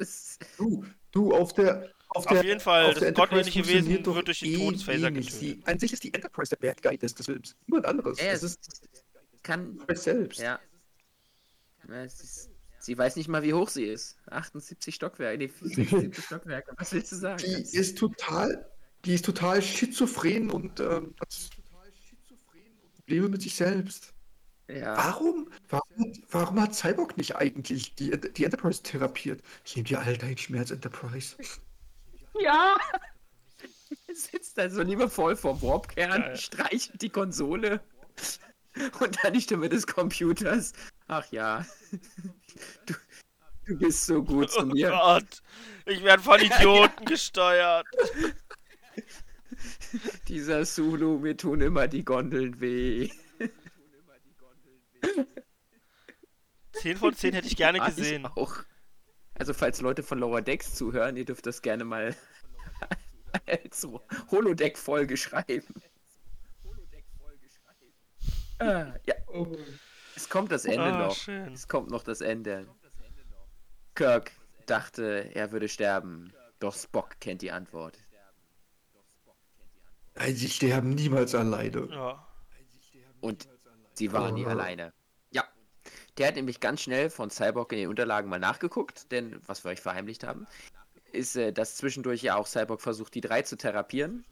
das 0.00 0.08
ist- 0.08 0.40
Du, 0.58 0.84
du, 1.12 1.32
auf 1.32 1.52
der. 1.54 1.88
Auf, 2.12 2.26
Auf 2.26 2.32
der, 2.32 2.42
jeden 2.44 2.58
Fall, 2.58 2.86
auf 2.86 2.94
das 2.98 3.14
gottähnliche 3.14 3.64
Wesen 3.68 3.88
wird 4.04 4.26
durch 4.26 4.40
den 4.40 4.52
eh 4.52 4.56
Todesphaser 4.56 5.12
getötet. 5.12 5.68
An 5.68 5.78
sich 5.78 5.92
ist 5.92 6.02
die 6.02 6.12
Enterprise 6.12 6.50
der 6.50 6.56
Bad 6.56 6.82
Guy 6.82 6.98
des, 6.98 7.12
Films. 7.12 7.54
Niemand 7.68 7.86
anderes. 7.86 8.18
Ja, 8.18 8.32
es 8.32 8.42
ist 8.42 8.82
kann. 9.44 9.78
selbst. 9.94 10.40
Ja. 10.40 10.58
Ja, 11.88 12.02
es 12.02 12.20
ist, 12.20 12.50
sie 12.80 12.98
weiß 12.98 13.14
nicht 13.14 13.28
mal, 13.28 13.44
wie 13.44 13.52
hoch 13.54 13.68
sie 13.68 13.84
ist. 13.84 14.16
78 14.28 14.92
Stockwerke. 14.92 15.38
Nee, 15.38 15.48
74 15.74 16.24
Stockwerke. 16.24 16.72
Was 16.76 16.92
willst 16.92 17.12
du 17.12 17.16
sagen? 17.16 17.40
Die 17.46 17.52
Das- 17.62 17.74
ist 17.74 17.96
total, 17.96 18.68
die 19.04 19.14
ist 19.14 19.24
total 19.24 19.62
schizophren 19.62 20.50
und 20.50 20.80
ähm, 20.80 21.14
hat 21.20 21.50
Probleme 22.96 23.28
mit 23.28 23.42
sich 23.42 23.54
selbst. 23.54 24.14
Ja. 24.70 24.96
Warum? 24.96 25.50
Warum, 25.68 26.12
warum 26.30 26.60
hat 26.60 26.74
Cyborg 26.74 27.16
nicht 27.16 27.36
eigentlich 27.36 27.94
die, 27.94 28.10
die 28.10 28.44
Enterprise 28.44 28.82
therapiert? 28.82 29.42
Ich 29.64 29.76
nehme 29.76 29.88
dir 29.88 30.00
all 30.00 30.16
deinen 30.16 30.38
Schmerz, 30.38 30.70
Enterprise. 30.70 31.36
Ja! 32.40 32.76
Er 34.06 34.14
sitzt 34.14 34.56
da 34.56 34.70
so 34.70 34.82
liebevoll 34.82 35.36
vorm 35.36 35.60
Warpkern, 35.62 36.22
Geil. 36.22 36.36
streichelt 36.36 37.02
die 37.02 37.08
Konsole 37.10 37.80
und 39.00 39.18
dann 39.22 39.32
die 39.34 39.40
Stimme 39.40 39.68
des 39.68 39.86
Computers. 39.86 40.72
Ach 41.08 41.26
ja. 41.32 41.66
Du, 42.86 42.94
du 43.66 43.78
bist 43.78 44.06
so 44.06 44.22
gut 44.22 44.50
zu 44.50 44.60
Oh 44.60 44.64
mir. 44.66 44.90
Gott, 44.90 45.42
ich 45.86 46.02
werde 46.04 46.22
von 46.22 46.40
Idioten 46.40 47.04
gesteuert. 47.04 47.86
Dieser 50.28 50.64
Sulu, 50.64 51.18
mir 51.18 51.36
tun 51.36 51.60
immer 51.60 51.88
die 51.88 52.04
Gondeln 52.04 52.60
weh. 52.60 53.10
10 56.72 56.96
von 56.96 57.14
10 57.14 57.34
hätte 57.34 57.46
ich 57.46 57.56
gerne 57.56 57.80
Ah, 57.82 57.88
ich 57.88 57.96
gesehen. 57.96 58.26
auch. 58.26 58.54
Also 59.34 59.54
falls 59.54 59.80
Leute 59.80 60.02
von 60.02 60.18
Lower 60.18 60.42
Decks 60.42 60.74
zuhören, 60.74 61.16
ihr 61.16 61.24
dürft 61.24 61.46
das 61.46 61.62
gerne 61.62 61.84
mal 61.84 62.14
als 63.46 63.86
Holodeck-Folge 64.30 65.16
schreiben. 65.16 65.74
Ah, 68.58 68.92
ja, 69.06 69.14
es 70.14 70.28
kommt 70.28 70.52
das 70.52 70.66
Ende 70.66 70.82
Ah, 70.82 71.06
noch. 71.06 71.16
schön. 71.16 71.52
Es 71.54 71.66
kommt 71.66 71.90
noch 71.90 72.02
das 72.02 72.20
Ende. 72.20 72.68
Kirk 73.94 74.32
dachte, 74.66 75.30
er 75.34 75.50
würde 75.52 75.68
sterben, 75.68 76.32
doch 76.58 76.74
Spock 76.76 77.18
kennt 77.20 77.40
die 77.42 77.50
Antwort. 77.52 77.98
Nein, 80.14 80.34
sie 80.36 80.48
sterben 80.50 80.90
niemals 80.90 81.34
alleine. 81.34 81.88
Ja. 81.90 82.26
Und 83.20 83.48
sie 84.00 84.12
waren 84.12 84.34
nie 84.34 84.46
Oh. 84.46 84.48
alleine. 84.50 84.92
Ja. 85.30 85.44
Der 86.18 86.28
hat 86.28 86.34
nämlich 86.36 86.58
ganz 86.60 86.80
schnell 86.82 87.10
von 87.10 87.30
Cyborg 87.30 87.72
in 87.72 87.78
den 87.78 87.88
Unterlagen 87.88 88.28
mal 88.28 88.38
nachgeguckt, 88.40 89.10
denn 89.12 89.40
was 89.46 89.62
wir 89.64 89.70
euch 89.70 89.80
verheimlicht 89.80 90.24
haben, 90.24 90.46
ist, 91.12 91.36
äh, 91.36 91.52
dass 91.52 91.76
zwischendurch 91.76 92.22
ja 92.22 92.36
auch 92.36 92.46
Cyborg 92.46 92.80
versucht, 92.80 93.14
die 93.14 93.20
drei 93.20 93.42
zu 93.42 93.56
therapieren. 93.56 94.24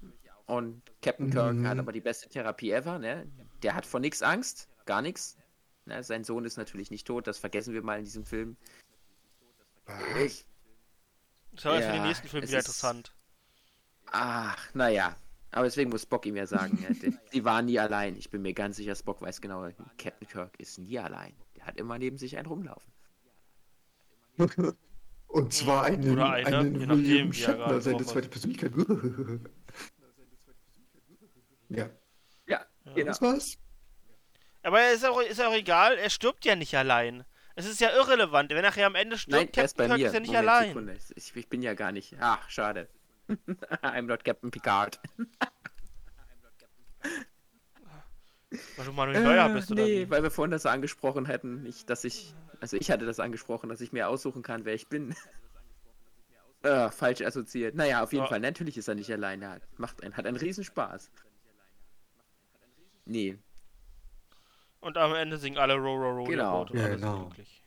Und 0.47 0.83
Captain 1.03 1.31
Kirk 1.31 1.55
Mhm. 1.57 1.69
hat 1.69 1.79
aber 1.79 1.93
die 1.93 2.01
beste 2.01 2.29
Therapie 2.29 2.71
ever, 2.73 2.99
ne? 2.99 3.27
Der 3.63 3.75
hat 3.75 3.85
vor 3.87 4.01
nichts 4.01 4.23
Angst, 4.23 4.69
gar 4.87 5.03
nichts. 5.03 5.37
Ne? 5.85 6.03
Sein 6.03 6.25
Sohn 6.25 6.45
ist 6.47 6.57
natürlich 6.57 6.91
nicht 6.91 7.07
tot, 7.07 7.27
das 7.27 7.39
vergessen 7.39 7.75
wir 7.75 7.83
mal 7.83 7.99
in 7.99 8.05
diesem 8.05 8.25
Film. 8.25 8.57
Ich, 10.25 10.45
Das 11.53 11.65
war 11.65 11.75
für 11.77 11.81
Ja, 11.83 11.93
den 11.93 12.03
nächsten 12.05 12.29
Film 12.29 12.43
wieder 12.45 12.59
ist- 12.59 12.67
interessant. 12.67 13.15
ach, 14.07 14.73
naja. 14.75 15.17
Aber 15.51 15.65
deswegen 15.65 15.91
muss 15.91 16.03
Spock 16.03 16.27
ihm 16.27 16.37
ja 16.37 16.47
sagen, 16.47 16.79
ja, 16.83 16.91
die, 17.03 17.17
die 17.33 17.45
waren 17.45 17.67
nie 17.67 17.79
allein. 17.79 18.17
Ich 18.17 18.31
bin 18.31 18.43
mir 18.43 18.53
ganz 18.53 18.77
sicher, 18.77 18.95
Spock 18.95 19.23
weiß 19.23 19.41
genau, 19.41 19.69
Captain 19.97 20.29
Kirk 20.29 20.59
ist 20.59 20.79
nie 20.79 20.99
allein. 20.99 21.35
Der 21.57 21.67
hat 21.67 21.77
immer 21.77 21.99
neben 21.99 22.19
sich 22.19 22.37
einen 22.37 22.47
rumlaufen. 22.47 22.93
Und 25.29 25.53
zwar 25.53 25.85
einen, 25.85 26.13
Oder 26.13 26.31
einer, 26.31 26.59
einen 26.61 26.81
je 26.81 26.87
nachdem, 26.87 27.29
er 27.29 27.33
Shatner, 27.35 27.81
seine 27.83 28.05
zweite 28.05 28.29
Persönlichkeit. 28.29 28.73
ja. 31.69 31.91
Ja, 32.47 32.65
genau. 32.95 33.07
Das 33.07 33.21
war's. 33.21 33.59
Aber 34.63 34.91
ist 34.91 35.05
auch, 35.05 35.21
ist 35.21 35.41
auch 35.43 35.53
egal, 35.53 35.99
er 35.99 36.09
stirbt 36.09 36.47
ja 36.47 36.57
nicht 36.57 36.75
allein. 36.75 37.25
Es 37.57 37.67
ist 37.67 37.81
ja 37.81 37.91
irrelevant. 37.91 38.51
Wenn 38.51 38.59
er 38.59 38.63
nachher 38.63 38.87
am 38.87 38.95
Ende 38.95 39.19
stirbt, 39.19 39.55
Nein, 39.57 39.69
bei 39.77 39.87
Kirk 39.87 39.99
mir. 39.99 40.07
ist 40.07 40.15
ja 40.15 40.21
nicht 40.21 40.33
Moment, 40.33 40.49
allein. 40.49 40.99
Ich, 41.15 41.37
ich 41.37 41.49
bin 41.49 41.61
ja 41.61 41.75
gar 41.75 41.93
nicht. 41.93 42.17
Ach, 42.21 42.49
schade. 42.49 42.89
I'm 43.83 44.03
not 44.07 44.25
Captain 44.25 44.51
Picard. 44.51 44.99
Weil 48.77 48.87
du 48.87 48.93
Manuel 48.93 49.23
Neuer 49.23 49.49
bist, 49.51 49.71
oder 49.71 49.85
nee, 49.85 50.09
weil 50.09 50.23
wir 50.23 50.31
vorhin 50.31 50.51
das 50.51 50.65
angesprochen 50.65 51.27
hätten, 51.27 51.67
ich, 51.67 51.85
dass 51.85 52.05
ich, 52.05 52.35
also 52.61 52.77
ich 52.79 52.91
hatte 52.91 53.05
das 53.05 53.21
angesprochen, 53.21 53.69
dass 53.69 53.81
ich 53.83 53.93
mir 53.93 54.09
aussuchen 54.09 54.43
kann, 54.43 54.65
wer 54.65 54.75
ich 54.75 54.89
bin. 54.89 55.15
äh, 56.63 56.91
falsch 56.91 57.21
assoziiert. 57.21 57.75
Naja, 57.75 58.03
auf 58.03 58.13
jeden 58.13 58.25
Ja. 58.25 58.29
Fall, 58.29 58.41
natürlich 58.41 58.79
ist 58.79 58.89
er 58.89 58.95
nicht 58.95 59.13
allein, 59.13 59.43
er 59.43 59.51
hat, 59.51 59.63
macht 59.79 60.03
einen, 60.03 60.17
hat 60.17 60.27
einen 60.27 60.39
Riesenspaß. 60.39 61.11
Nee, 63.05 63.39
Und 64.81 64.97
am 64.97 65.15
Ende 65.15 65.39
singen 65.39 65.59
alle 65.59 65.75
Row, 65.75 65.99
Row, 65.99 66.19
Row. 66.19 66.29
Genau. 66.29 66.67
Ja, 66.73 66.89
genau. 66.89 67.25
glücklich. 67.27 67.58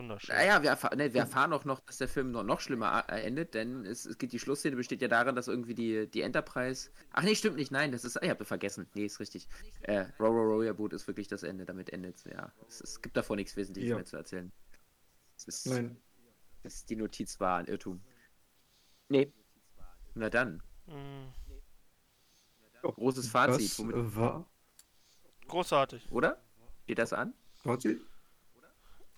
Wunderschön. 0.00 0.34
Naja, 0.34 0.62
wir, 0.62 0.70
erfahr 0.70 0.96
ne, 0.96 1.12
wir 1.12 1.20
erfahren 1.20 1.52
auch 1.52 1.64
noch, 1.66 1.80
dass 1.80 1.98
der 1.98 2.08
Film 2.08 2.30
noch, 2.30 2.42
noch 2.42 2.60
schlimmer 2.60 3.04
äh, 3.08 3.20
endet, 3.22 3.52
denn 3.54 3.84
es, 3.84 4.06
es 4.06 4.16
geht, 4.16 4.32
die 4.32 4.38
Schlussszene 4.38 4.74
besteht 4.76 5.02
ja 5.02 5.08
darin, 5.08 5.34
dass 5.34 5.46
irgendwie 5.46 5.74
die, 5.74 6.10
die 6.10 6.22
Enterprise. 6.22 6.90
Ach 7.12 7.22
nee, 7.22 7.34
stimmt 7.34 7.56
nicht, 7.56 7.70
nein, 7.70 7.92
das 7.92 8.04
ist. 8.04 8.18
Ich 8.22 8.30
habe 8.30 8.44
vergessen. 8.46 8.88
Nee, 8.94 9.04
ist 9.04 9.20
richtig. 9.20 9.46
Äh, 9.82 10.06
Row 10.18 10.30
Row 10.34 10.46
Row 10.56 10.64
Your 10.66 10.74
Boot 10.74 10.92
ist 10.94 11.06
wirklich 11.06 11.28
das 11.28 11.42
Ende, 11.42 11.66
damit 11.66 11.90
endet 11.92 12.16
es. 12.16 12.24
Ja. 12.24 12.50
Es, 12.66 12.80
es 12.80 13.02
gibt 13.02 13.16
davor 13.16 13.36
nichts 13.36 13.56
Wesentliches 13.56 13.90
Ja. 13.90 13.96
mehr 13.96 14.04
zu 14.06 14.16
erzählen. 14.16 14.50
Es 15.36 15.44
ist, 15.44 15.66
Nein. 15.66 15.96
es, 16.62 16.86
die 16.86 16.96
Notiz 16.96 17.38
war 17.38 17.58
ein 17.58 17.66
Irrtum. 17.66 18.00
Nee. 19.08 19.32
Na 20.14 20.30
dann. 20.30 20.62
Mhm. 20.86 21.32
Großes 22.82 23.28
Fazit, 23.28 23.70
Das 23.70 23.78
womit, 23.78 24.16
war 24.16 24.46
Großartig. 25.48 26.10
oder? 26.10 26.42
Steht 26.84 26.98
das 26.98 27.12
an? 27.12 27.34
Fazit. 27.62 28.00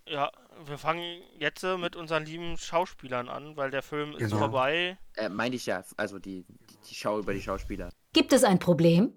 Ja, 0.06 0.32
wir 0.66 0.78
fangen 0.78 1.22
jetzt 1.38 1.62
äh, 1.64 1.76
mit 1.76 1.96
unseren 1.96 2.24
lieben 2.24 2.56
Schauspielern 2.56 3.28
an, 3.28 3.56
weil 3.56 3.70
der 3.70 3.82
Film 3.82 4.12
ist 4.12 4.18
Genau. 4.20 4.38
vorbei. 4.38 4.98
Äh, 5.16 5.28
meinte 5.28 5.56
ich 5.56 5.66
ja, 5.66 5.84
also 5.96 6.18
die, 6.18 6.44
die, 6.70 6.76
die 6.88 6.94
Schau 6.94 7.18
über 7.18 7.32
die 7.34 7.42
Schauspieler. 7.42 7.90
Gibt 8.12 8.32
es 8.32 8.44
ein 8.44 8.58
Problem? 8.58 9.12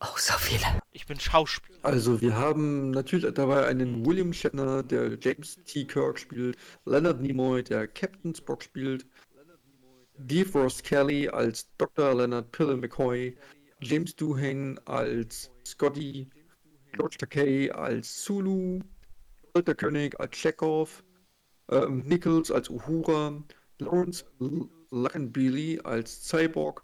Oh, 0.00 0.06
so 0.16 0.32
viele. 0.34 0.62
Ich 0.92 1.06
bin 1.06 1.18
Schauspieler. 1.18 1.78
Also 1.82 2.20
wir 2.20 2.36
haben 2.36 2.90
natürlich 2.92 3.32
dabei 3.34 3.66
einen 3.66 4.06
William 4.06 4.32
Shatner, 4.32 4.82
der 4.84 5.18
James 5.20 5.58
T. 5.64 5.84
Kirk 5.84 6.18
spielt, 6.20 6.56
Leonard 6.84 7.20
Nimoy, 7.20 7.64
der 7.64 7.88
Captain 7.88 8.34
Spock 8.34 8.62
spielt, 8.62 9.06
DeForest 10.18 10.84
Kelly 10.84 11.28
als 11.28 11.68
Dr. 11.78 12.14
Leonard 12.14 12.50
Pill 12.52 12.76
McCoy, 12.76 13.36
James 13.80 14.14
Doohan 14.16 14.78
als 14.86 15.50
Scotty, 15.64 16.28
George 16.92 17.16
Takei 17.18 17.72
als 17.72 18.24
Sulu, 18.24 18.80
Walter 19.54 19.74
König 19.74 20.18
als 20.20 20.36
Chekhov, 20.36 21.04
ähm, 21.70 22.00
Nichols 22.06 22.50
als 22.50 22.68
Uhura, 22.68 23.42
Lawrence 23.78 24.24
L- 24.40 24.68
Luckenbeely 24.90 25.80
als 25.84 26.24
Cyborg 26.26 26.82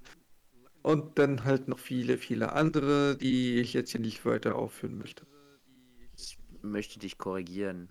und 0.82 1.18
dann 1.18 1.44
halt 1.44 1.68
noch 1.68 1.78
viele, 1.78 2.18
viele 2.18 2.52
andere, 2.52 3.16
die 3.16 3.58
ich 3.58 3.72
jetzt 3.72 3.90
hier 3.92 4.00
nicht 4.00 4.24
weiter 4.26 4.56
aufführen 4.56 4.98
möchte. 4.98 5.26
Ich 6.16 6.38
möchte 6.62 6.98
dich 6.98 7.18
korrigieren. 7.18 7.88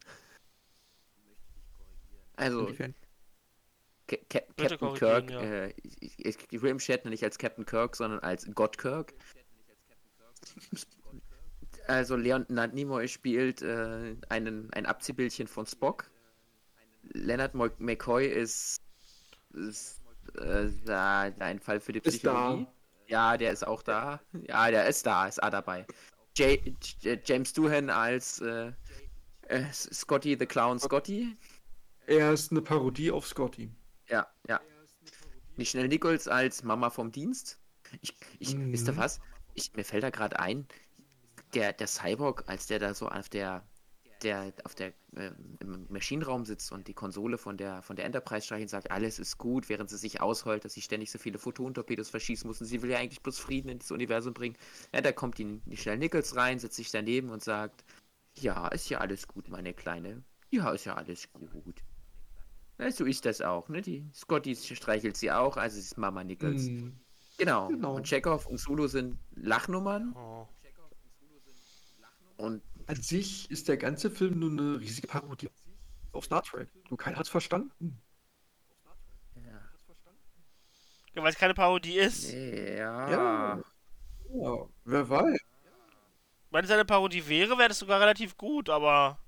Also? 2.36 2.72
Ca 4.08 4.18
Ca 4.30 4.40
Captain 4.58 4.94
Kirk, 4.96 5.32
ja. 5.32 5.42
äh, 5.42 5.74
ich, 5.82 6.20
ich, 6.20 6.38
ich 6.52 6.62
William 6.62 6.80
Shatner 6.80 7.10
nicht 7.10 7.24
als 7.24 7.38
Captain 7.38 7.66
Kirk, 7.66 7.96
sondern 7.96 8.20
als 8.20 8.48
God 8.54 8.78
Kirk. 8.78 9.14
Also 11.88 12.16
Leonard 12.16 12.74
Nimoy 12.74 13.08
spielt 13.08 13.62
äh, 13.62 14.16
einen, 14.30 14.72
ein 14.74 14.86
Abziehbildchen 14.86 15.48
von 15.48 15.66
Spock. 15.66 16.10
Leonard 17.12 17.54
McCoy 17.80 18.28
ist, 18.28 18.78
ist 19.54 20.02
äh, 20.38 20.70
ein 21.40 21.60
Fall 21.60 21.80
für 21.80 21.92
die. 21.92 22.00
Psychologie. 22.00 22.68
Ja, 23.08 23.38
der 23.38 23.52
ist 23.52 23.68
auch 23.68 23.84
da. 23.84 24.22
Ja, 24.48 24.72
der 24.72 24.88
ist 24.88 25.06
da, 25.06 25.28
ist 25.28 25.44
A 25.44 25.50
dabei. 25.50 25.86
J 26.38 26.60
J 27.02 27.20
James 27.28 27.52
Doohan 27.54 27.90
als 27.90 28.40
äh, 28.40 28.72
äh, 29.50 29.66
Scotty 29.72 30.38
the 30.40 30.46
Clown 30.46 30.80
Scotty. 30.80 31.38
Er 32.08 32.34
ist 32.34 32.52
eine 32.52 32.62
Parodie 32.62 33.12
auf 33.12 33.28
Scotty. 33.28 33.70
Ja, 34.10 34.28
ja. 34.48 34.60
Schnell 35.62 35.88
Nichols 35.88 36.28
als 36.28 36.64
Mama 36.64 36.90
vom 36.90 37.12
Dienst. 37.12 37.60
Ich, 38.02 38.16
ich, 38.40 38.58
wisst 38.58 38.88
ihr 38.88 38.94
Mhm. 38.94 38.98
was? 38.98 39.20
Ich, 39.54 39.74
mir 39.74 39.84
fällt 39.84 40.04
da 40.04 40.10
gerade 40.10 40.40
ein, 40.40 40.68
der, 41.54 41.74
der 41.74 41.88
Cyborg, 41.88 42.44
als 42.48 42.68
der 42.68 42.80
da 42.80 42.94
so 42.94 43.08
auf 43.08 43.30
der, 43.30 43.64
der, 44.22 44.54
auf 44.64 44.76
der, 44.76 44.94
äh, 45.16 45.32
im 45.60 45.88
Maschinenraum 45.90 46.46
sitzt 46.46 46.72
und 46.72 46.88
die 46.88 46.94
Konsole 46.94 47.38
von 47.38 47.58
der, 47.58 47.82
von 47.82 47.96
der 47.96 48.06
Enterprise 48.06 48.46
streicht 48.46 48.64
und 48.64 48.70
sagt, 48.70 48.92
alles 48.92 49.20
ist 49.20 49.38
gut, 49.38 49.70
während 49.70 49.90
sie 49.90 49.98
sich 49.98 50.22
ausheult, 50.22 50.66
dass 50.66 50.74
sie 50.74 50.82
ständig 50.82 51.12
so 51.12 51.20
viele 51.20 51.38
Photon-Torpedos 51.38 52.10
verschießen 52.10 52.48
muss 52.48 52.62
und 52.62 52.68
sie 52.68 52.82
will 52.82 52.90
ja 52.90 53.00
eigentlich 53.00 53.22
bloß 53.22 53.40
Frieden 53.40 53.70
in 53.70 53.80
das 53.80 53.92
Universum 53.92 54.34
bringen. 54.34 54.58
Ja, 54.94 55.02
da 55.02 55.12
kommt 55.12 55.38
die, 55.38 55.62
die 55.66 55.78
schnell 55.78 55.98
Nichols 55.98 56.36
rein, 56.36 56.60
setzt 56.60 56.76
sich 56.76 56.92
daneben 56.92 57.30
und 57.30 57.44
sagt, 57.44 57.84
ja, 58.36 58.68
ist 58.70 58.90
ja 58.90 59.00
alles 59.00 59.28
gut, 59.28 59.50
meine 59.50 59.74
Kleine. 59.74 60.24
Ja, 60.50 60.72
ist 60.72 60.86
ja 60.86 60.96
alles 60.96 61.32
gut. 61.34 61.84
Ja, 62.80 62.92
so 62.92 63.06
ist 63.06 63.26
das 63.26 63.42
auch, 63.42 63.70
ne? 63.70 63.82
Die 63.82 64.10
Scotty 64.14 64.56
streichelt 64.56 65.16
sie 65.16 65.32
auch, 65.32 65.58
also 65.58 65.76
sie 65.76 65.82
ist 65.82 65.98
Mama 65.98 66.24
Nichols. 66.24 66.64
Mhm. 66.64 67.00
Genau. 67.38 67.68
Genau. 67.68 67.96
Und 67.96 68.06
Chekhov 68.06 68.46
und 68.46 68.58
Sulu 68.58 68.88
sind 68.88 69.18
Lachnummern. 69.36 70.14
Oh. 70.16 70.48
Und 72.44 72.62
An 72.88 73.02
sich 73.02 73.50
ist 73.50 73.70
der 73.70 73.78
ganze 73.78 74.12
Film 74.12 74.40
nur 74.40 74.52
eine 74.52 74.78
riesige 74.82 75.08
Parodie 75.08 75.50
auf 76.12 76.26
Star 76.26 76.44
Trek. 76.44 76.68
Du 76.90 76.98
keiner 76.98 77.18
hat's 77.18 77.30
verstanden. 77.30 78.02
Ja, 81.16 81.22
weil 81.24 81.32
es 81.32 81.38
keine 81.38 81.54
Parodie 81.54 81.98
ist. 81.98 82.32
ja. 82.34 83.10
Ja. 83.10 83.62
Ja, 84.34 84.68
wer 84.84 85.10
weiß. 85.10 85.40
Wenn 86.50 86.66
es 86.66 86.72
eine 86.72 86.84
Parodie 86.86 87.26
wäre, 87.28 87.58
wäre 87.58 87.70
das 87.70 87.80
sogar 87.80 88.02
relativ 88.02 88.36
gut, 88.36 88.70
aber 88.70 89.20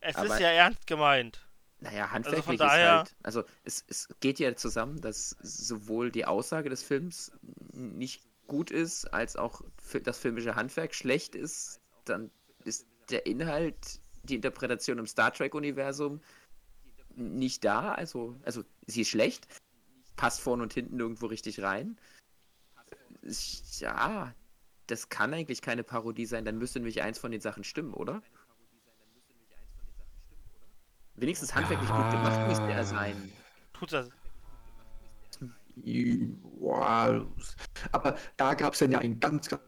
es 0.00 0.16
Aber- 0.16 0.34
ist 0.34 0.40
ja 0.40 0.48
ernst 0.48 0.86
gemeint. 0.86 1.46
Naja, 1.78 2.04
Also 2.04 2.14
handwerklich 2.14 2.54
ist 2.54 2.60
daher, 2.60 2.96
halt. 2.98 3.16
Also 3.22 3.44
es, 3.64 3.84
es 3.88 4.08
geht 4.20 4.38
ja 4.40 4.54
zusammen, 4.56 5.00
dass 5.00 5.36
sowohl 5.42 6.10
die 6.10 6.24
Aussage 6.24 6.70
des 6.70 6.82
Films 6.82 7.32
nicht 7.72 8.22
gut 8.46 8.70
ist, 8.70 9.04
als 9.12 9.36
auch 9.36 9.62
das 10.02 10.18
filmische 10.18 10.54
Handwerk 10.56 10.94
schlecht 10.94 11.34
ist. 11.34 11.81
Dann 12.04 12.30
ist 12.64 12.86
der 13.10 13.26
Inhalt, 13.26 14.00
die 14.24 14.36
Interpretation 14.36 14.98
im 14.98 15.06
Star 15.06 15.32
Trek-Universum 15.32 16.20
nicht 17.14 17.64
da. 17.64 17.92
Also, 17.92 18.38
also 18.44 18.64
sie 18.86 19.02
ist 19.02 19.08
schlecht, 19.08 19.46
passt 20.16 20.40
vorne 20.40 20.62
und 20.62 20.72
hinten 20.72 20.96
nirgendwo 20.96 21.26
richtig 21.26 21.62
rein. 21.62 21.98
Ja, 23.78 24.34
das 24.86 25.08
kann 25.08 25.32
eigentlich 25.32 25.62
keine 25.62 25.84
Parodie 25.84 26.26
sein, 26.26 26.44
dann 26.44 26.58
müsste 26.58 26.80
nämlich 26.80 27.02
eins 27.02 27.18
von 27.18 27.30
den 27.30 27.40
Sachen 27.40 27.64
stimmen, 27.64 27.94
oder? 27.94 28.22
Wenigstens 31.14 31.54
handwerklich 31.54 31.88
gut 31.88 32.10
gemacht 32.10 32.48
müsste 32.48 32.70
er 32.70 32.84
sein. 32.84 33.32
tut 33.72 33.92
das. 33.92 34.10
Wow. 35.76 37.26
Aber 37.92 38.18
da 38.36 38.54
gab 38.54 38.72
es 38.74 38.80
dann 38.80 38.92
ja 38.92 38.98
ein 38.98 39.20
ganz, 39.20 39.48
ganz 39.48 39.62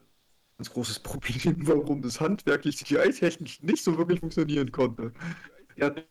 großes 0.70 1.00
Problem, 1.00 1.56
warum 1.66 2.02
das 2.02 2.20
handwerklich 2.20 2.76
CGI-technisch 2.78 3.62
nicht 3.62 3.82
so 3.84 3.96
wirklich 3.98 4.20
funktionieren 4.20 4.70
konnte. 4.72 5.12
Er 5.76 5.86
hat 5.86 6.06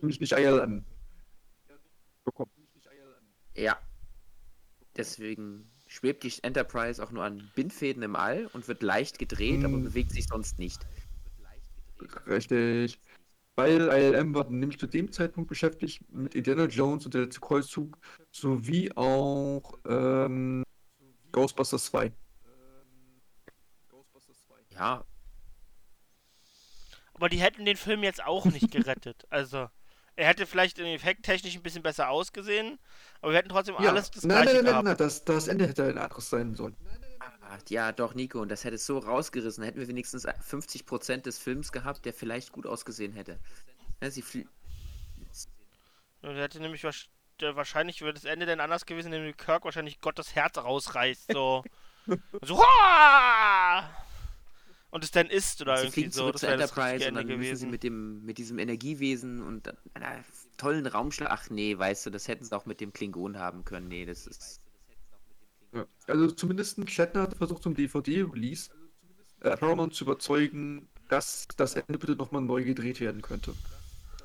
nämlich 0.00 0.20
nicht 0.20 0.34
Eier 0.34 0.62
an. 0.62 0.84
bekommen. 2.24 2.50
Ja. 3.54 3.78
Deswegen 4.96 5.70
schwebt 5.86 6.22
die 6.24 6.32
Enterprise 6.42 7.02
auch 7.02 7.10
nur 7.10 7.24
an 7.24 7.50
Bindfäden 7.54 8.02
im 8.02 8.16
All 8.16 8.46
und 8.52 8.68
wird 8.68 8.82
leicht 8.82 9.18
gedreht, 9.18 9.64
aber 9.64 9.74
Hm. 9.74 9.84
bewegt 9.84 10.12
sich 10.12 10.26
sonst 10.26 10.58
nicht. 10.58 10.86
Richtig. 12.26 13.00
Weil 13.56 13.88
ILM 13.88 14.34
war 14.34 14.48
nämlich 14.48 14.78
zu 14.78 14.86
dem 14.86 15.10
Zeitpunkt 15.10 15.48
beschäftigt 15.48 16.02
mit 16.12 16.36
Indiana 16.36 16.66
Jones 16.66 17.04
und 17.04 17.14
der 17.14 17.22
letzte 17.22 17.40
Kreuzzug 17.40 17.98
sowie 18.30 18.92
auch 18.94 19.76
ähm, 19.88 20.62
Ghostbusters 21.32 21.86
2. 21.86 22.12
Ja, 24.78 25.04
Aber 27.14 27.28
die 27.28 27.40
hätten 27.40 27.64
den 27.64 27.76
Film 27.76 28.02
jetzt 28.04 28.22
auch 28.22 28.44
nicht 28.46 28.70
gerettet. 28.70 29.26
Also, 29.30 29.68
Er 30.16 30.26
hätte 30.26 30.46
vielleicht 30.46 30.78
im 30.78 30.86
Effekt 30.86 31.24
technisch 31.24 31.54
ein 31.56 31.62
bisschen 31.62 31.82
besser 31.82 32.08
ausgesehen, 32.08 32.78
aber 33.20 33.32
wir 33.32 33.38
hätten 33.38 33.48
trotzdem 33.50 33.74
Ja, 33.80 33.90
alles 33.90 34.10
das 34.10 34.24
nein, 34.24 34.42
gleiche 34.42 34.56
nein, 34.56 34.64
nein, 34.64 34.64
nein, 34.64 34.84
gehabt. 34.84 34.84
nein, 34.86 34.96
das, 35.08 35.24
das 35.24 35.48
Ende 35.48 35.66
hätte 35.68 35.84
ein 35.84 35.98
anderes 35.98 36.30
sein 36.30 36.54
sollen. 36.54 36.76
Ah, 37.20 37.58
Ja, 37.68 37.92
doch, 37.92 38.14
Nico, 38.14 38.40
und 38.40 38.48
das 38.50 38.62
hätte 38.64 38.76
es 38.76 38.86
so 38.86 38.98
rausgerissen. 38.98 39.62
Hätten 39.64 39.78
wir 39.80 39.88
wenigstens 39.88 40.26
50% 40.26 41.26
des 41.26 41.38
Films 41.38 41.72
gehabt, 41.72 42.04
der 42.04 42.12
vielleicht 42.12 42.52
gut 42.52 42.66
ausgesehen 42.66 43.12
hätte. 43.12 43.38
Ja, 44.02 44.10
sie 44.10 44.22
flie- 44.22 44.46
Und 46.22 46.30
er 46.36 46.42
hätte 46.42 46.60
nämlich 46.60 46.82
wahrsch- 46.84 47.08
der- 47.40 47.54
wahrscheinlich 47.56 48.00
wäre 48.02 48.12
das 48.14 48.24
Ende 48.24 48.46
dann 48.46 48.60
anders 48.60 48.86
gewesen, 48.86 49.12
indem 49.12 49.36
Kirk 49.36 49.64
wahrscheinlich 49.64 50.00
Gott 50.00 50.18
das 50.18 50.34
Herz 50.34 50.58
rausreißt, 50.58 51.32
so. 51.32 51.64
so 52.42 52.58
"Hua!" 52.58 53.88
Und 54.90 55.04
es 55.04 55.10
dann 55.10 55.26
isst 55.26 55.60
oder 55.60 55.76
sie 55.76 55.84
irgendwie 55.84 56.00
fliegen 56.00 56.12
so. 56.12 56.20
zurück 56.20 56.32
Das 56.32 56.40
zur 56.40 56.48
wäre 56.50 56.58
das 56.58 56.70
Enterprise 56.70 57.08
und 57.08 57.14
dann 57.14 57.26
müssen 57.26 57.56
sie 57.56 57.66
mit, 57.66 57.82
dem, 57.82 58.24
mit 58.24 58.38
diesem 58.38 58.58
Energiewesen 58.58 59.42
und 59.42 59.72
einer 59.94 60.24
tollen 60.56 60.86
Raumschlag. 60.86 61.30
Ach 61.30 61.50
nee, 61.50 61.76
weißt 61.76 62.06
du, 62.06 62.10
das 62.10 62.28
hätten 62.28 62.44
sie 62.44 62.56
auch 62.56 62.66
mit 62.66 62.80
dem 62.80 62.92
Klingon 62.92 63.38
haben 63.38 63.64
können. 63.64 63.88
Nee, 63.88 64.06
das 64.06 64.26
ist. 64.26 64.60
Ja. 65.72 65.86
Also 66.06 66.30
zumindest 66.30 66.90
Shatner 66.90 67.22
hat 67.22 67.36
versucht 67.36 67.62
zum 67.62 67.74
DVD-Release 67.74 68.70
äh, 69.40 69.56
Paramount 69.56 69.94
zu 69.94 70.04
überzeugen, 70.04 70.88
dass 71.08 71.46
das 71.56 71.74
Ende 71.74 71.98
bitte 71.98 72.16
nochmal 72.16 72.42
neu 72.42 72.64
gedreht 72.64 73.00
werden 73.00 73.22
könnte. 73.22 73.54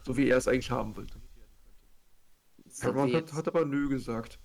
So 0.06 0.18
wie 0.18 0.28
er 0.28 0.38
es 0.38 0.48
eigentlich 0.48 0.72
haben 0.72 0.96
wollte. 0.96 1.16
Paramount 2.80 3.14
hat, 3.14 3.34
hat 3.34 3.48
aber 3.48 3.66
nö 3.66 3.90
gesagt. 3.90 4.40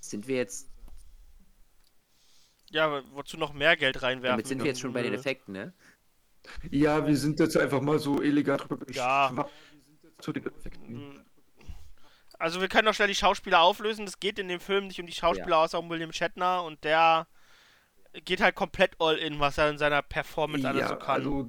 sind 0.00 0.26
wir 0.26 0.36
jetzt. 0.36 0.68
Ja, 2.72 3.02
wozu 3.12 3.36
noch 3.36 3.52
mehr 3.52 3.76
Geld 3.76 4.02
reinwerfen? 4.02 4.32
Damit 4.32 4.46
sind 4.46 4.58
wir 4.60 4.66
jetzt 4.66 4.80
schon 4.80 4.92
bei 4.92 5.02
den. 5.02 5.14
Effekten, 5.14 5.52
ne? 5.52 5.72
Ja, 6.70 7.06
wir 7.06 7.16
sind 7.16 7.38
jetzt 7.38 7.56
einfach 7.56 7.80
mal 7.80 7.98
so 7.98 8.20
elegant 8.20 8.68
drüber 8.68 8.90
Ja. 8.90 9.46
zu 10.18 10.32
den 10.32 10.46
Effekten. 10.46 11.24
Also 12.38 12.60
wir 12.60 12.68
können 12.68 12.86
doch 12.86 12.94
schnell 12.94 13.08
die 13.08 13.14
Schauspieler 13.14 13.60
auflösen. 13.60 14.04
Es 14.06 14.18
geht 14.18 14.38
in 14.38 14.48
dem 14.48 14.58
Film 14.58 14.88
nicht 14.88 14.98
um 14.98 15.06
die 15.06 15.12
Schauspieler 15.12 15.58
außer 15.58 15.78
um 15.78 15.88
William 15.90 16.12
Shatner 16.12 16.64
und 16.64 16.82
der 16.82 17.28
geht 18.24 18.40
halt 18.40 18.56
komplett 18.56 18.96
all 18.98 19.16
in, 19.16 19.38
was 19.38 19.58
er 19.58 19.70
in 19.70 19.78
seiner 19.78 20.02
Performance 20.02 20.66
alles 20.68 20.88
so 20.88 20.96
kann. 20.96 21.20
also 21.20 21.48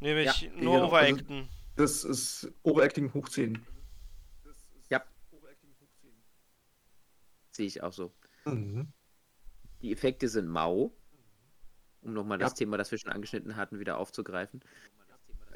Nämlich 0.00 0.42
ja, 0.42 0.50
nur 0.50 0.74
genau, 0.74 0.86
overacten. 0.86 1.36
Also, 1.36 1.48
das 1.76 2.04
ist 2.04 2.52
Overacting 2.62 3.12
hoch 3.12 3.28
10. 3.28 3.64
Ja. 4.88 5.02
Sehe 7.50 7.66
ich 7.66 7.82
auch 7.82 7.92
so. 7.92 8.12
Mhm. 8.44 8.92
Die 9.84 9.92
Effekte 9.92 10.30
sind 10.30 10.48
mau. 10.48 10.96
Um 12.00 12.14
nochmal 12.14 12.38
das 12.38 12.52
Ja. 12.52 12.56
Thema, 12.56 12.78
das 12.78 12.90
wir 12.90 12.96
schon 12.96 13.12
angeschnitten 13.12 13.54
hatten, 13.54 13.78
wieder 13.78 13.98
aufzugreifen. 13.98 14.62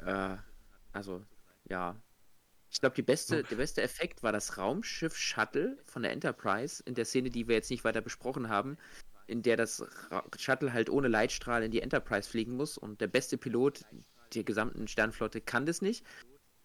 Äh, 0.05 0.37
also, 0.93 1.25
ja. 1.67 1.95
Ich 2.69 2.79
glaube, 2.79 3.01
beste, 3.01 3.41
der 3.41 3.55
beste 3.55 3.81
Effekt 3.81 4.21
war 4.21 4.31
das 4.31 4.59
Raumschiff 4.59 5.17
Shuttle 5.17 5.79
von 5.83 6.03
der 6.03 6.11
Enterprise 6.11 6.83
in 6.85 6.93
der 6.93 7.05
Szene, 7.05 7.31
die 7.31 7.47
wir 7.47 7.55
jetzt 7.55 7.71
nicht 7.71 7.83
weiter 7.83 8.01
besprochen 8.01 8.49
haben, 8.49 8.77
in 9.25 9.41
der 9.41 9.57
das 9.57 9.81
Ra 10.11 10.23
Shuttle 10.37 10.73
halt 10.73 10.91
ohne 10.91 11.07
Leitstrahl 11.07 11.63
in 11.63 11.71
die 11.71 11.81
Enterprise 11.81 12.29
fliegen 12.29 12.55
muss 12.55 12.77
und 12.77 13.01
der 13.01 13.07
beste 13.07 13.35
Pilot 13.35 13.83
der 14.35 14.43
gesamten 14.43 14.87
Sternflotte 14.87 15.41
kann 15.41 15.65
das 15.65 15.81
nicht. 15.81 16.05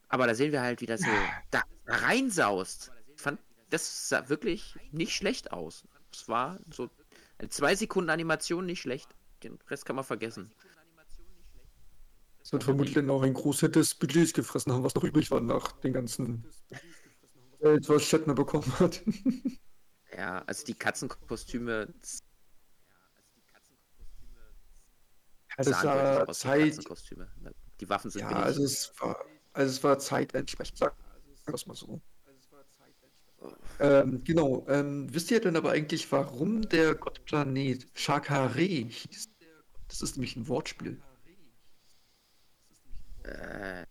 Aber 0.09 0.27
da 0.27 0.35
sehen 0.35 0.53
wir 0.53 0.61
halt, 0.61 0.83
wie 0.83 0.87
das 0.87 1.01
so 1.01 1.11
da 1.51 1.63
reinsaust. 1.87 2.93
Ich 3.17 3.23
fand, 3.23 3.41
das 3.71 4.11
sah 4.11 4.29
wirklich 4.29 4.77
nicht 4.93 5.15
schlecht 5.15 5.51
aus. 5.51 5.85
Es 6.13 6.29
war 6.29 6.61
so 6.71 6.91
zwei 7.51 7.75
Sekunden 7.75 8.11
Animation 8.11 8.67
nicht 8.67 8.81
schlecht. 8.81 9.15
Den 9.43 9.59
Rest 9.69 9.85
kann 9.85 9.97
man 9.97 10.05
vergessen. 10.05 10.53
Das 12.41 12.53
wird 12.53 12.65
vermutlich 12.65 13.09
auch 13.09 13.23
ein 13.23 13.33
Großteil 13.33 13.71
des 13.71 13.95
Budgets 13.95 14.35
gefressen 14.35 14.73
haben, 14.73 14.85
was 14.85 14.95
noch 14.95 15.05
übrig 15.05 15.31
war 15.31 15.41
nach 15.41 15.73
den 15.81 15.95
ganzen 15.95 16.45
Geld, 17.61 17.89
was 17.89 18.05
Shatner 18.05 18.35
bekommen 18.35 18.71
hat. 18.79 19.03
Ja, 20.17 20.45
also 20.47 20.65
die 20.65 20.75
Katzenkostüme. 20.75 21.93
Also 25.57 25.71
es 25.71 25.77
deutlich 25.81 25.85
war 25.85 26.29
Zeit, 26.29 26.69
Katzenkostüme. 26.69 27.33
Die 27.81 27.89
Waffen 27.89 28.11
sind 28.13 28.21
ja, 28.21 28.29
billig. 28.29 28.45
also 28.45 28.63
es 28.63 28.93
war, 29.01 29.25
also 29.53 29.71
es 29.73 29.83
war 29.83 29.99
Zeit 29.99 30.33
entsprechend, 30.35 30.79
sagen 30.79 30.97
wir 31.47 31.55
es 31.55 31.67
mal 31.67 31.75
so. 31.75 32.01
Ähm, 33.81 34.23
genau, 34.25 34.65
ähm, 34.69 35.13
wisst 35.13 35.31
ihr 35.31 35.41
denn 35.41 35.57
aber 35.57 35.73
eigentlich, 35.73 36.11
warum 36.13 36.69
der 36.69 36.95
Gottplanet 36.95 37.87
Shakare 37.95 38.87
hieß? 38.89 39.29
Das 39.89 40.01
ist 40.03 40.17
nämlich 40.17 40.37
ein 40.37 40.49
Wortspiel. 40.49 41.01
Äh, 43.25 43.85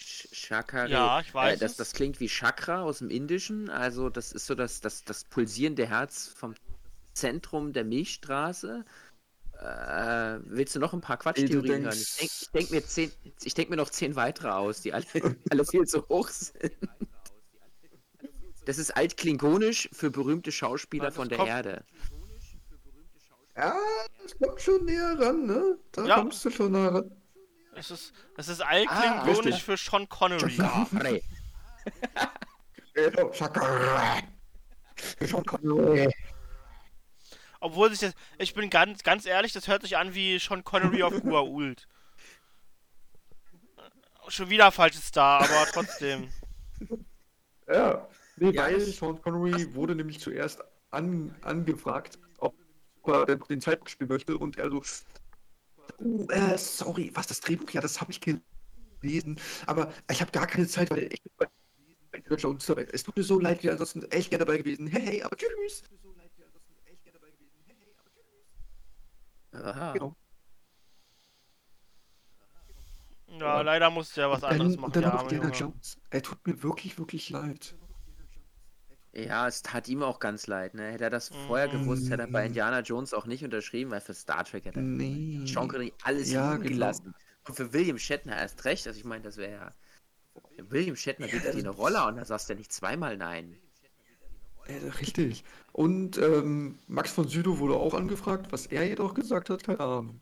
Sh- 0.00 0.28
Shakare. 0.34 0.90
Ja, 0.90 1.20
ich 1.20 1.32
weiß 1.32 1.60
Äh, 1.60 1.64
das, 1.64 1.76
das 1.76 1.92
klingt 1.92 2.20
wie 2.20 2.28
Chakra 2.28 2.82
aus 2.82 2.98
dem 2.98 3.10
Indischen. 3.10 3.70
Also, 3.70 4.10
das 4.10 4.32
ist 4.32 4.46
so 4.46 4.54
das, 4.54 4.80
das, 4.80 5.04
das 5.04 5.24
pulsierende 5.24 5.86
Herz 5.86 6.28
vom 6.28 6.54
Zentrum 7.14 7.72
der 7.72 7.84
Milchstraße. 7.84 8.84
Äh, 9.60 10.38
willst 10.44 10.76
du 10.76 10.78
noch 10.80 10.92
ein 10.94 11.00
paar 11.00 11.16
Quatschtheorien 11.16 11.82
hören? 11.82 11.98
Ich 11.98 12.16
denke 12.16 12.34
denk 12.52 12.70
mir, 12.70 12.80
zehn- 12.86 13.12
ich 13.42 13.54
denk 13.54 13.70
mir 13.70 13.76
noch 13.76 13.90
zehn 13.90 14.14
weitere 14.16 14.50
aus, 14.50 14.82
die 14.82 14.92
alle, 14.92 15.04
alle 15.50 15.64
viel 15.64 15.84
zu 15.84 16.08
hoch 16.08 16.28
sind. 16.28 16.72
Das 18.68 18.76
ist 18.76 18.94
altklingonisch 18.94 19.88
für 19.94 20.10
berühmte 20.10 20.52
Schauspieler 20.52 21.10
von 21.10 21.30
der 21.30 21.38
kommt- 21.38 21.48
Erde. 21.48 21.82
Ja, 23.56 23.74
das 24.22 24.36
kommt 24.38 24.60
schon 24.60 24.84
näher 24.84 25.16
ran, 25.18 25.46
ne? 25.46 25.78
Da 25.92 26.04
Ja. 26.04 26.16
kommst 26.16 26.44
du 26.44 26.50
schon 26.50 26.72
näher 26.72 26.92
ran. 26.92 27.10
Es 27.74 27.90
ist, 27.90 28.12
es 28.36 28.48
ist 28.48 28.60
altklingonisch 28.60 29.38
richtig. 29.46 29.64
für 29.64 29.78
Sean 29.78 30.06
Connery. 30.10 30.50
Schon 35.26 35.42
Connery. 35.46 36.14
Obwohl 37.60 37.88
sich 37.90 38.00
das. 38.00 38.12
Ich 38.36 38.52
bin 38.52 38.68
ganz, 38.68 39.02
ganz 39.02 39.24
ehrlich, 39.24 39.54
das 39.54 39.66
hört 39.66 39.80
sich 39.80 39.96
an 39.96 40.12
wie 40.14 40.38
Sean 40.38 40.62
Connery 40.62 41.04
auf 41.04 41.18
Guault. 41.22 41.88
Schon 44.28 44.50
wieder 44.50 44.70
falsches 44.72 45.06
Star, 45.06 45.40
aber 45.40 45.66
trotzdem. 45.72 46.28
Ja, 47.66 48.06
nee, 48.40 48.50
Ja, 48.50 48.64
weil 48.64 48.80
Sean 48.80 49.20
Connery 49.20 49.74
wurde 49.74 49.94
nämlich 49.94 50.20
zuerst 50.20 50.62
an, 50.90 51.34
angefragt, 51.42 52.18
ob 52.38 52.54
er 53.04 53.26
denn 53.26 53.40
den 53.48 53.60
Zeitpunkt 53.60 53.90
spielen 53.90 54.08
möchte 54.08 54.36
und 54.36 54.58
er 54.58 54.70
so, 54.70 54.82
oh, 55.98 56.26
äh, 56.30 56.58
sorry, 56.58 57.10
was, 57.14 57.26
das 57.26 57.40
Drehbuch? 57.40 57.70
Ja, 57.70 57.80
das 57.80 58.00
habe 58.00 58.10
ich 58.10 58.20
gelesen, 58.20 59.40
aber 59.66 59.92
ich 60.10 60.20
habe 60.20 60.30
gar 60.32 60.46
keine 60.46 60.66
Zeit, 60.66 60.90
weil 60.90 61.12
ich 61.12 61.22
bin 61.22 61.32
bei 61.36 61.46
bei 62.10 62.20
Deutscher 62.20 62.48
und 62.48 62.62
so 62.62 62.76
weiter. 62.76 62.92
Es 62.94 63.02
tut 63.02 63.16
mir 63.16 63.22
so 63.22 63.38
leid, 63.38 63.62
wir 63.62 63.72
ansonsten 63.72 64.02
echt 64.10 64.30
gerne 64.30 64.44
dabei 64.44 64.58
gewesen. 64.58 64.86
Hey, 64.86 65.02
hey, 65.02 65.22
aber 65.22 65.36
tschüss. 65.36 65.82
Aha. 69.52 69.92
Genau. 69.92 70.16
Ja, 73.38 73.60
leider 73.60 73.90
musste 73.90 74.22
er 74.22 74.30
was 74.30 74.42
anderes 74.42 74.74
Dann, 74.74 74.80
machen, 74.80 74.92
dann 75.02 75.30
Junge. 75.30 75.50
Jones. 75.52 75.98
Er 76.10 76.22
tut 76.22 76.46
mir 76.46 76.62
wirklich, 76.62 76.98
wirklich 76.98 77.30
leid. 77.30 77.76
Ja, 79.26 79.48
es 79.48 79.62
tat 79.62 79.88
ihm 79.88 80.02
auch 80.02 80.20
ganz 80.20 80.46
leid, 80.46 80.74
ne? 80.74 80.90
Hätte 80.92 81.04
er 81.04 81.10
das 81.10 81.28
vorher 81.46 81.68
gewusst, 81.68 82.10
hätte 82.10 82.22
er 82.22 82.28
bei 82.28 82.46
Indiana 82.46 82.80
Jones 82.80 83.12
auch 83.14 83.26
nicht 83.26 83.44
unterschrieben, 83.44 83.90
weil 83.90 84.00
für 84.00 84.14
Star 84.14 84.44
Trek 84.44 84.64
hätte 84.64 84.80
er 84.80 84.82
Nee. 84.84 85.40
Sean 85.46 85.68
Connery 85.68 85.92
alles 86.04 86.30
Ja, 86.30 86.52
liegen 86.52 86.62
genau. 86.64 86.74
gelassen. 86.74 87.14
Und 87.48 87.54
für 87.54 87.72
William 87.72 87.98
Shatner 87.98 88.36
erst 88.36 88.64
recht. 88.64 88.86
Also 88.86 88.98
ich 88.98 89.04
meine, 89.04 89.22
das 89.24 89.36
wäre 89.36 89.52
ja. 89.52 89.72
William 90.68 90.94
Shatner 90.96 91.26
gibt 91.26 91.44
dir 91.44 91.50
eine 91.50 91.70
Rolle 91.70 92.04
und 92.06 92.16
da 92.16 92.24
sagst 92.24 92.48
du 92.48 92.52
ja 92.52 92.58
nicht 92.58 92.72
zweimal 92.72 93.16
nein. 93.16 93.56
Äh, 94.66 94.88
richtig. 95.00 95.44
Und 95.72 96.18
ähm, 96.18 96.78
Max 96.86 97.10
von 97.12 97.26
Südow 97.26 97.58
wurde 97.58 97.74
auch 97.74 97.94
angefragt, 97.94 98.52
was 98.52 98.66
er 98.66 98.86
jedoch 98.86 99.14
gesagt 99.14 99.50
hat, 99.50 99.64
keine 99.64 99.80
Ahnung. 99.80 100.20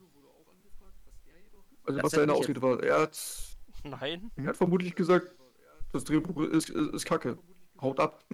Also 1.85 1.97
Das 1.99 2.05
was 2.05 2.13
hat 2.13 2.21
seine 2.21 2.33
Ausrede 2.33 2.63
war. 2.63 2.83
Er 2.83 3.01
hat, 3.03 3.19
Nein. 3.85 4.31
er 4.37 4.47
hat 4.47 4.57
vermutlich 4.57 4.95
gesagt, 4.95 5.31
das 5.93 6.05
Drehbuch 6.05 6.41
ist, 6.43 6.71
ist, 6.71 6.95
ist 6.95 7.05
kacke. 7.05 7.39
Haut 7.81 8.01
ab. 8.01 8.25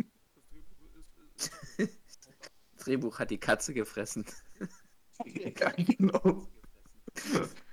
Das 1.79 1.89
Drehbuch 2.85 3.19
hat 3.19 3.31
die 3.31 3.39
Katze 3.39 3.75
gefressen. 3.75 4.25
ja, 5.25 5.71
genau. 5.77 6.49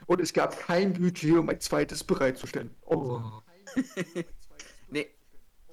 Und 0.06 0.22
es 0.22 0.34
gab 0.34 0.58
kein 0.60 0.94
Budget, 0.94 1.38
um 1.38 1.50
ein 1.50 1.60
zweites 1.60 2.04
bereitzustellen. 2.04 2.76
Oh. 2.82 3.42
nee. 4.90 5.08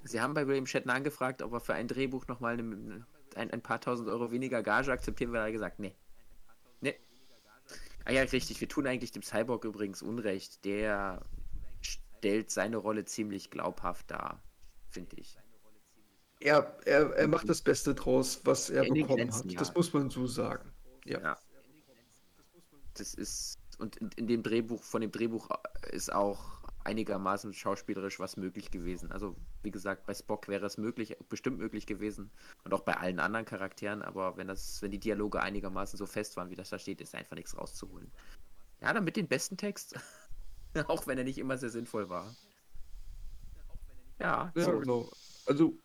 Sie 0.05 0.21
haben 0.21 0.35
bei 0.35 0.47
William 0.47 0.67
Shatner 0.67 0.95
angefragt, 0.95 1.43
ob 1.43 1.53
er 1.53 1.61
für 1.61 1.75
ein 1.75 1.89
Drehbuch 1.89 2.29
nochmal 2.29 2.59
ein, 2.59 3.07
ein, 3.35 3.51
ein 3.51 3.63
paar 3.63 3.81
tausend 3.81 4.09
Euro 4.09 4.31
weniger 4.31 4.63
Gage 4.63 4.93
akzeptieren 4.93 5.33
will. 5.33 5.41
Er 5.41 5.47
hat 5.47 5.53
gesagt, 5.53 5.81
nee. 5.81 5.97
Nee. 6.81 6.95
Ah 8.05 8.13
ja, 8.13 8.23
richtig. 8.23 8.61
Wir 8.61 8.69
tun 8.69 8.87
eigentlich 8.87 9.11
dem 9.11 9.23
Cyborg 9.23 9.65
übrigens 9.65 10.03
Unrecht. 10.03 10.65
Der 10.65 11.25
stellt 11.81 12.51
seine 12.51 12.77
Rolle 12.77 13.05
ziemlich 13.05 13.51
glaubhaft 13.51 14.11
dar, 14.11 14.43
finde 14.91 15.17
ich. 15.17 15.39
Er, 16.47 16.79
er, 16.85 17.11
er 17.11 17.27
macht 17.27 17.49
das 17.49 17.61
Beste 17.61 17.93
draus, 17.93 18.41
was 18.45 18.71
er 18.71 18.85
bekommen 18.85 19.17
Grenzen, 19.17 19.47
hat. 19.47 19.53
ja. 19.53 19.59
Das 19.59 19.75
muss 19.75 19.93
man 19.93 20.11
so 20.11 20.29
sagen. 20.29 20.73
Ja. 21.05 21.21
Ja. 21.21 21.39
Das 22.95 23.15
ist. 23.15 23.59
Und 23.79 23.97
in, 23.97 24.11
in 24.17 24.27
dem 24.29 24.43
Drehbuch, 24.45 24.81
von 24.83 25.01
dem 25.01 25.11
Drehbuch 25.11 25.51
ist 25.91 26.13
auch 26.13 26.63
einigermaßen 26.85 27.53
schauspielerisch 27.53 28.21
was 28.21 28.37
möglich 28.37 28.71
gewesen. 28.71 29.11
Also, 29.11 29.35
wie 29.65 29.73
gesagt, 29.73 30.07
bei 30.07 30.15
Spock 30.15 30.47
wäre 30.47 30.65
es 30.67 30.79
möglich, 30.79 31.17
bestimmt 31.29 31.59
möglich 31.59 31.85
gewesen. 31.85 32.31
Und 32.63 32.73
auch 32.73 32.83
bei 32.83 32.97
allen 32.97 33.19
anderen 33.19 33.45
Charakteren, 33.45 34.03
aber 34.03 34.37
wenn 34.37 34.47
das, 34.47 34.81
wenn 34.83 34.93
die 34.93 35.01
Dialoge 35.01 35.43
einigermaßen 35.43 35.99
so 35.99 36.07
fest 36.07 36.37
waren, 36.37 36.49
wie 36.51 36.55
das 36.55 36.71
da 36.71 36.79
steht, 36.79 37.01
ist 37.01 37.17
einfach 37.17 37.35
nichts 37.35 37.59
rauszuholen. 37.59 38.11
Ja, 38.81 38.93
dann 38.93 39.03
mit 39.03 39.17
den 39.17 39.27
besten 39.27 39.57
Text. 39.57 39.97
auch 40.87 41.09
wenn 41.09 41.19
er 41.19 41.25
nicht 41.25 41.39
immer 41.39 41.59
sehr 41.59 41.71
sinnvoll 41.71 42.09
war. 42.09 42.33
Ja, 44.21 44.53
Ja, 44.55 44.65
so. 44.65 44.79
genau. 44.79 45.11
Also, 45.47 45.77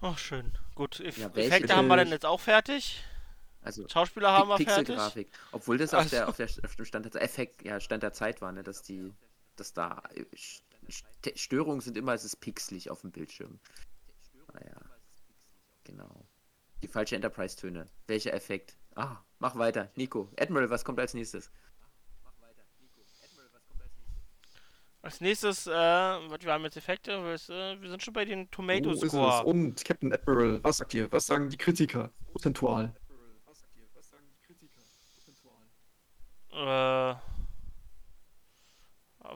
Ach, 0.00 0.18
schön. 0.18 0.52
Gut, 0.74 1.00
Eff 1.00 1.18
Ja, 1.18 1.28
Effekte 1.28 1.74
haben 1.74 1.88
wir 1.88 1.96
dann 1.96 2.08
jetzt 2.08 2.26
auch 2.26 2.40
fertig. 2.40 3.04
Also 3.62 3.88
Schauspieler 3.88 4.32
haben 4.32 4.48
wir 4.48 4.56
fertig. 4.56 4.76
Pixelgrafik. 4.76 5.28
Obwohl 5.52 5.78
das 5.78 5.92
auf, 5.92 6.04
Ach 6.06 6.10
der, 6.10 6.22
so. 6.22 6.28
auf, 6.28 6.36
der, 6.36 6.48
auf 6.64 6.76
dem 6.76 6.84
Stand 6.84 7.12
der 7.12 7.22
Effekt, 7.22 7.64
ja, 7.64 7.80
Stand 7.80 8.02
der 8.02 8.12
Zeit 8.12 8.40
war, 8.40 8.52
ne, 8.52 8.62
dass 8.62 8.82
die, 8.82 9.12
dass 9.56 9.72
da 9.72 10.02
äh, 10.14 10.24
Störungen 11.34 11.80
sind 11.80 11.96
immer, 11.96 12.14
es 12.14 12.24
ist 12.24 12.36
pixelig 12.36 12.90
auf 12.90 13.00
dem 13.00 13.10
Bildschirm. 13.10 13.58
Naja. 14.54 14.80
Genau. 15.84 16.24
Die 16.82 16.88
falsche 16.88 17.16
Enterprise-Töne. 17.16 17.86
Welcher 18.06 18.32
Effekt? 18.32 18.76
Ah, 18.94 19.16
mach 19.38 19.56
weiter. 19.56 19.90
Nico. 19.96 20.30
Admiral, 20.38 20.70
was 20.70 20.84
kommt 20.84 21.00
als 21.00 21.14
nächstes? 21.14 21.50
Als 25.08 25.22
nächstes, 25.22 25.66
äh, 25.66 25.70
was 25.72 26.42
wir 26.42 26.52
haben 26.52 26.64
jetzt 26.64 26.76
Effekte, 26.76 27.12
äh, 27.12 27.80
wir 27.80 27.88
sind 27.88 28.02
schon 28.02 28.12
bei 28.12 28.26
den 28.26 28.50
Tomato 28.50 28.90
es? 28.90 29.00
Score. 29.00 29.42
Und 29.42 29.82
Captain 29.82 30.12
Admiral, 30.12 30.62
was 30.62 30.76
sagt 30.76 30.92
ihr? 30.92 31.10
Was 31.10 31.24
sagen 31.24 31.48
die 31.48 31.56
Kritiker? 31.56 32.10
Prozentual. 32.30 32.94
Äh, 36.52 37.12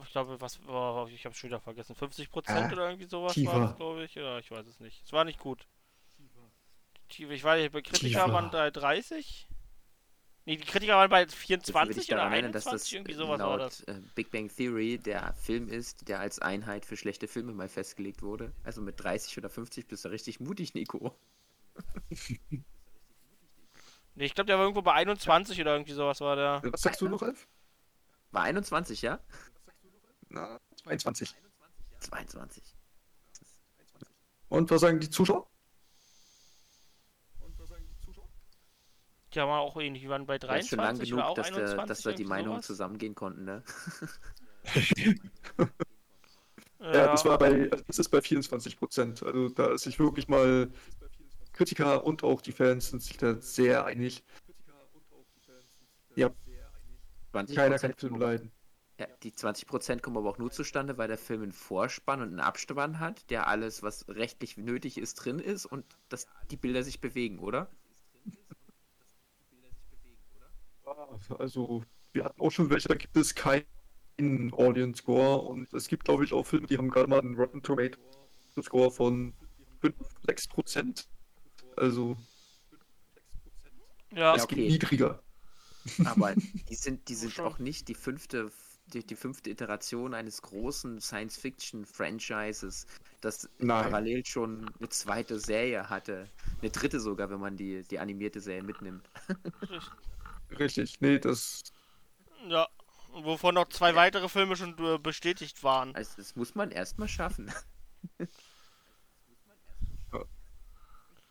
ich 0.02 0.10
glaube, 0.10 0.38
was, 0.42 0.60
oh, 0.68 1.08
ich 1.10 1.24
habe 1.24 1.34
schon 1.34 1.48
wieder 1.48 1.60
vergessen, 1.60 1.96
50% 1.96 2.68
Äh, 2.68 2.72
oder 2.74 2.90
irgendwie 2.90 3.08
sowas 3.08 3.42
war 3.42 3.70
es, 3.70 3.76
glaube 3.76 4.04
ich. 4.04 4.14
Ja, 4.14 4.38
ich 4.40 4.50
weiß 4.50 4.66
es 4.66 4.78
nicht. 4.78 5.02
Es 5.02 5.12
war 5.14 5.24
nicht 5.24 5.38
gut. 5.38 5.66
Tiefer. 7.08 7.32
Ich 7.32 7.44
weiß 7.44 7.62
nicht, 7.62 7.72
bei 7.72 7.80
Kritiker 7.80 8.30
waren 8.30 8.50
bei 8.50 8.70
30. 8.70 9.48
Nee, 10.44 10.56
die 10.56 10.64
Kritiker 10.64 10.96
waren 10.96 11.08
bei 11.08 11.24
Dafür 11.24 11.30
würde 11.30 11.46
24 11.46 12.02
ich 12.02 12.12
oder 12.12 12.22
erinnern, 12.22 12.46
21, 12.46 12.64
dass 12.72 12.82
das 12.82 12.92
irgendwie 12.92 13.14
sowas 13.14 13.38
war 13.38 13.58
laut 13.58 13.60
das. 13.60 13.80
äh, 13.84 14.00
Big 14.16 14.30
Bang 14.32 14.48
Theory 14.48 14.98
der 14.98 15.34
Film 15.34 15.68
ist, 15.68 16.08
der 16.08 16.18
als 16.18 16.40
Einheit 16.40 16.84
für 16.84 16.96
schlechte 16.96 17.28
Filme 17.28 17.52
mal 17.52 17.68
festgelegt 17.68 18.22
wurde. 18.22 18.52
Also 18.64 18.80
mit 18.80 19.02
30 19.02 19.38
oder 19.38 19.48
50 19.48 19.86
bist 19.86 20.04
du 20.04 20.08
richtig 20.08 20.40
mutig, 20.40 20.74
Nico. 20.74 21.16
Nee, 24.14 24.26
ich 24.26 24.34
glaube, 24.34 24.46
der 24.46 24.58
war 24.58 24.64
irgendwo 24.64 24.82
bei 24.82 24.92
21 24.92 25.58
oder 25.60 25.72
irgendwie 25.72 25.92
sowas 25.92 26.20
war 26.20 26.36
der. 26.36 26.60
Was 26.70 26.82
sagst 26.82 27.00
du 27.00 27.08
noch, 27.08 27.22
Alf? 27.22 27.48
War 28.30 28.42
21, 28.42 29.00
ja? 29.02 29.20
Na, 30.28 30.60
22. 30.84 31.34
22. 32.00 32.62
Und 34.48 34.70
was 34.70 34.80
sagen 34.82 35.00
die 35.00 35.08
Zuschauer? 35.08 35.48
Die 39.34 39.40
haben 39.40 39.50
auch 39.50 39.76
ähnlich, 39.78 40.02
die 40.02 40.08
waren 40.08 40.26
bei 40.26 40.38
Ja, 40.46 40.56
ist 40.56 40.68
schon 40.68 40.80
lang 40.80 40.98
23 40.98 41.12
oder 41.14 41.22
genug, 41.22 41.30
auch 41.30 41.34
dass, 41.34 41.50
der, 41.52 41.56
21. 41.56 41.86
dass 41.88 42.02
da 42.02 42.12
die 42.12 42.22
irgendwie 42.22 42.28
Meinungen 42.28 42.56
sowas. 42.56 42.66
zusammengehen 42.66 43.14
konnten, 43.14 43.44
ne? 43.44 43.62
Ja, 46.80 47.06
das 47.06 47.24
war 47.24 47.38
bei, 47.38 47.70
das 47.86 48.00
ist 48.00 48.08
bei 48.08 48.20
24 48.20 48.76
Prozent. 48.76 49.22
Also 49.22 49.48
da 49.50 49.72
ist 49.72 49.82
sich 49.82 50.00
wirklich 50.00 50.26
mal 50.26 50.68
Kritiker 51.52 52.04
und 52.04 52.24
auch 52.24 52.40
die 52.40 52.50
Fans 52.50 52.90
sind 52.90 53.02
sich 53.02 53.16
da 53.16 53.40
sehr 53.40 53.84
einig. 53.84 54.24
Ja, 56.16 56.30
20 57.30 57.56
keiner 57.56 57.78
kann 57.78 57.94
Film 57.94 58.16
leiden. 58.16 58.50
Ja, 58.98 59.06
die 59.22 59.32
20% 59.32 60.00
kommen 60.00 60.16
aber 60.16 60.28
auch 60.28 60.38
nur 60.38 60.50
zustande, 60.50 60.98
weil 60.98 61.08
der 61.08 61.18
Film 61.18 61.42
einen 61.42 61.52
Vorspann 61.52 62.20
und 62.20 62.28
einen 62.28 62.40
Abspann 62.40 63.00
hat, 63.00 63.30
der 63.30 63.46
alles, 63.46 63.82
was 63.82 64.06
rechtlich 64.08 64.56
nötig 64.56 64.98
ist, 64.98 65.14
drin 65.14 65.38
ist 65.38 65.66
und 65.66 65.84
dass 66.08 66.26
die 66.50 66.56
Bilder 66.56 66.82
sich 66.82 67.00
bewegen, 67.00 67.38
oder? 67.38 67.70
Also 71.38 71.82
wir 72.12 72.24
hatten 72.24 72.40
auch 72.40 72.50
schon 72.50 72.70
welche, 72.70 72.88
da 72.88 72.94
gibt 72.94 73.16
es 73.16 73.34
keinen 73.34 73.66
Audience 74.52 75.02
Score 75.02 75.42
und 75.42 75.72
es 75.72 75.88
gibt 75.88 76.04
glaube 76.04 76.24
ich 76.24 76.32
auch 76.32 76.46
Filme, 76.46 76.66
die 76.66 76.78
haben 76.78 76.90
gerade 76.90 77.08
mal 77.08 77.20
einen 77.20 77.34
Rotten 77.36 77.62
Tomato 77.62 77.98
Score 78.62 78.90
von 78.90 79.34
5, 79.80 79.94
6 80.26 80.48
Prozent. 80.48 81.08
Also 81.76 82.16
Ja. 84.14 84.34
es 84.36 84.44
okay. 84.44 84.56
geht 84.56 84.68
niedriger. 84.68 85.22
Aber 86.04 86.34
die 86.68 86.74
sind, 86.74 87.08
die 87.08 87.14
sind 87.14 87.40
auch 87.40 87.58
nicht 87.58 87.88
die 87.88 87.94
fünfte, 87.94 88.50
die, 88.92 89.04
die 89.06 89.16
fünfte 89.16 89.50
Iteration 89.50 90.14
eines 90.14 90.42
großen 90.42 91.00
Science-Fiction-Franchises, 91.00 92.86
das 93.20 93.48
Nein. 93.58 93.90
parallel 93.90 94.24
schon 94.26 94.70
eine 94.78 94.88
zweite 94.90 95.38
Serie 95.40 95.88
hatte. 95.88 96.28
Eine 96.60 96.70
dritte 96.70 97.00
sogar, 97.00 97.30
wenn 97.30 97.40
man 97.40 97.56
die, 97.56 97.82
die 97.84 97.98
animierte 97.98 98.40
Serie 98.40 98.62
mitnimmt. 98.62 99.08
Richtig, 100.58 101.00
nee, 101.00 101.18
das 101.18 101.62
Ja, 102.48 102.68
wovon 103.12 103.54
noch 103.54 103.68
zwei 103.68 103.94
weitere 103.94 104.28
Filme 104.28 104.56
schon 104.56 104.76
äh, 104.78 104.98
bestätigt 104.98 105.62
waren. 105.62 105.94
Also 105.94 106.16
das 106.16 106.36
muss 106.36 106.54
man 106.54 106.70
erstmal 106.70 107.08
schaffen. 107.08 107.52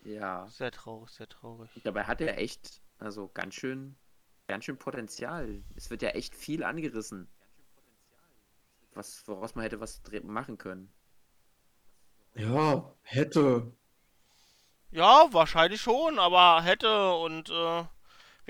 ja. 0.04 0.48
Sehr 0.48 0.70
traurig, 0.70 1.10
sehr 1.10 1.28
traurig. 1.28 1.70
Dabei 1.84 2.04
hat 2.04 2.20
er 2.20 2.38
echt, 2.38 2.82
also 2.98 3.28
ganz 3.28 3.54
schön, 3.54 3.96
ganz 4.48 4.64
schön 4.64 4.78
Potenzial. 4.78 5.62
Es 5.76 5.90
wird 5.90 6.02
ja 6.02 6.10
echt 6.10 6.34
viel 6.34 6.64
angerissen. 6.64 7.28
Was, 8.94 9.26
woraus 9.26 9.54
man 9.54 9.62
hätte 9.62 9.80
was 9.80 10.02
machen 10.24 10.58
können. 10.58 10.92
ja 12.34 12.92
hätte. 13.02 13.72
Ja, 14.90 15.26
wahrscheinlich 15.30 15.80
schon, 15.80 16.18
aber 16.18 16.62
hätte 16.62 17.14
und 17.14 17.48
äh, 17.48 17.84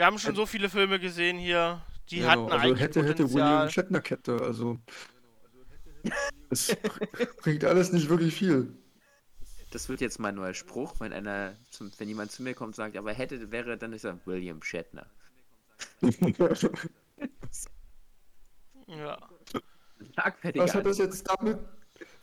wir 0.02 0.06
haben 0.06 0.18
schon 0.18 0.34
so 0.34 0.46
viele 0.46 0.68
Filme 0.68 0.98
gesehen 0.98 1.38
hier, 1.38 1.80
die 2.10 2.16
Genau, 2.16 2.28
hatten 2.28 2.50
also 2.50 2.56
eigentlich 2.56 2.80
hätte, 2.80 3.04
hätte 3.04 3.22
Potenzial. 3.22 3.52
William 3.52 3.70
Shatner 3.70 4.00
Kette, 4.00 4.36
also 4.42 4.80
es 6.50 6.76
bringt 7.42 7.64
alles 7.64 7.92
nicht 7.92 8.08
wirklich 8.08 8.34
viel. 8.34 8.76
Das 9.70 9.88
wird 9.88 10.00
jetzt 10.00 10.18
mein 10.18 10.34
neuer 10.34 10.54
Spruch, 10.54 10.98
wenn 10.98 11.12
einer, 11.12 11.56
zum, 11.70 11.92
wenn 11.98 12.08
jemand 12.08 12.32
zu 12.32 12.42
mir 12.42 12.52
kommt 12.54 12.70
und 12.70 12.74
sagt, 12.74 12.96
aber 12.96 13.12
hätte, 13.12 13.52
wäre, 13.52 13.78
dann 13.78 13.92
ist 13.92 14.02
er 14.02 14.18
William 14.26 14.60
Shatner. 14.60 15.06
Ja. 18.88 19.16
Was 20.56 20.74
hat 20.74 20.84
das 20.84 20.98
jetzt 20.98 21.30
damit, 21.30 21.58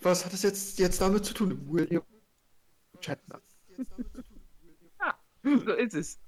was 0.02 0.26
hat 0.26 0.34
das 0.34 0.44
jetzt, 0.44 0.80
jetzt 0.80 1.00
damit 1.00 1.24
zu 1.24 1.34
tun? 1.34 1.58
William 1.72 2.04
Shatner. 3.00 3.40
So 5.42 5.72
ist 5.72 5.94
es. 5.94 6.20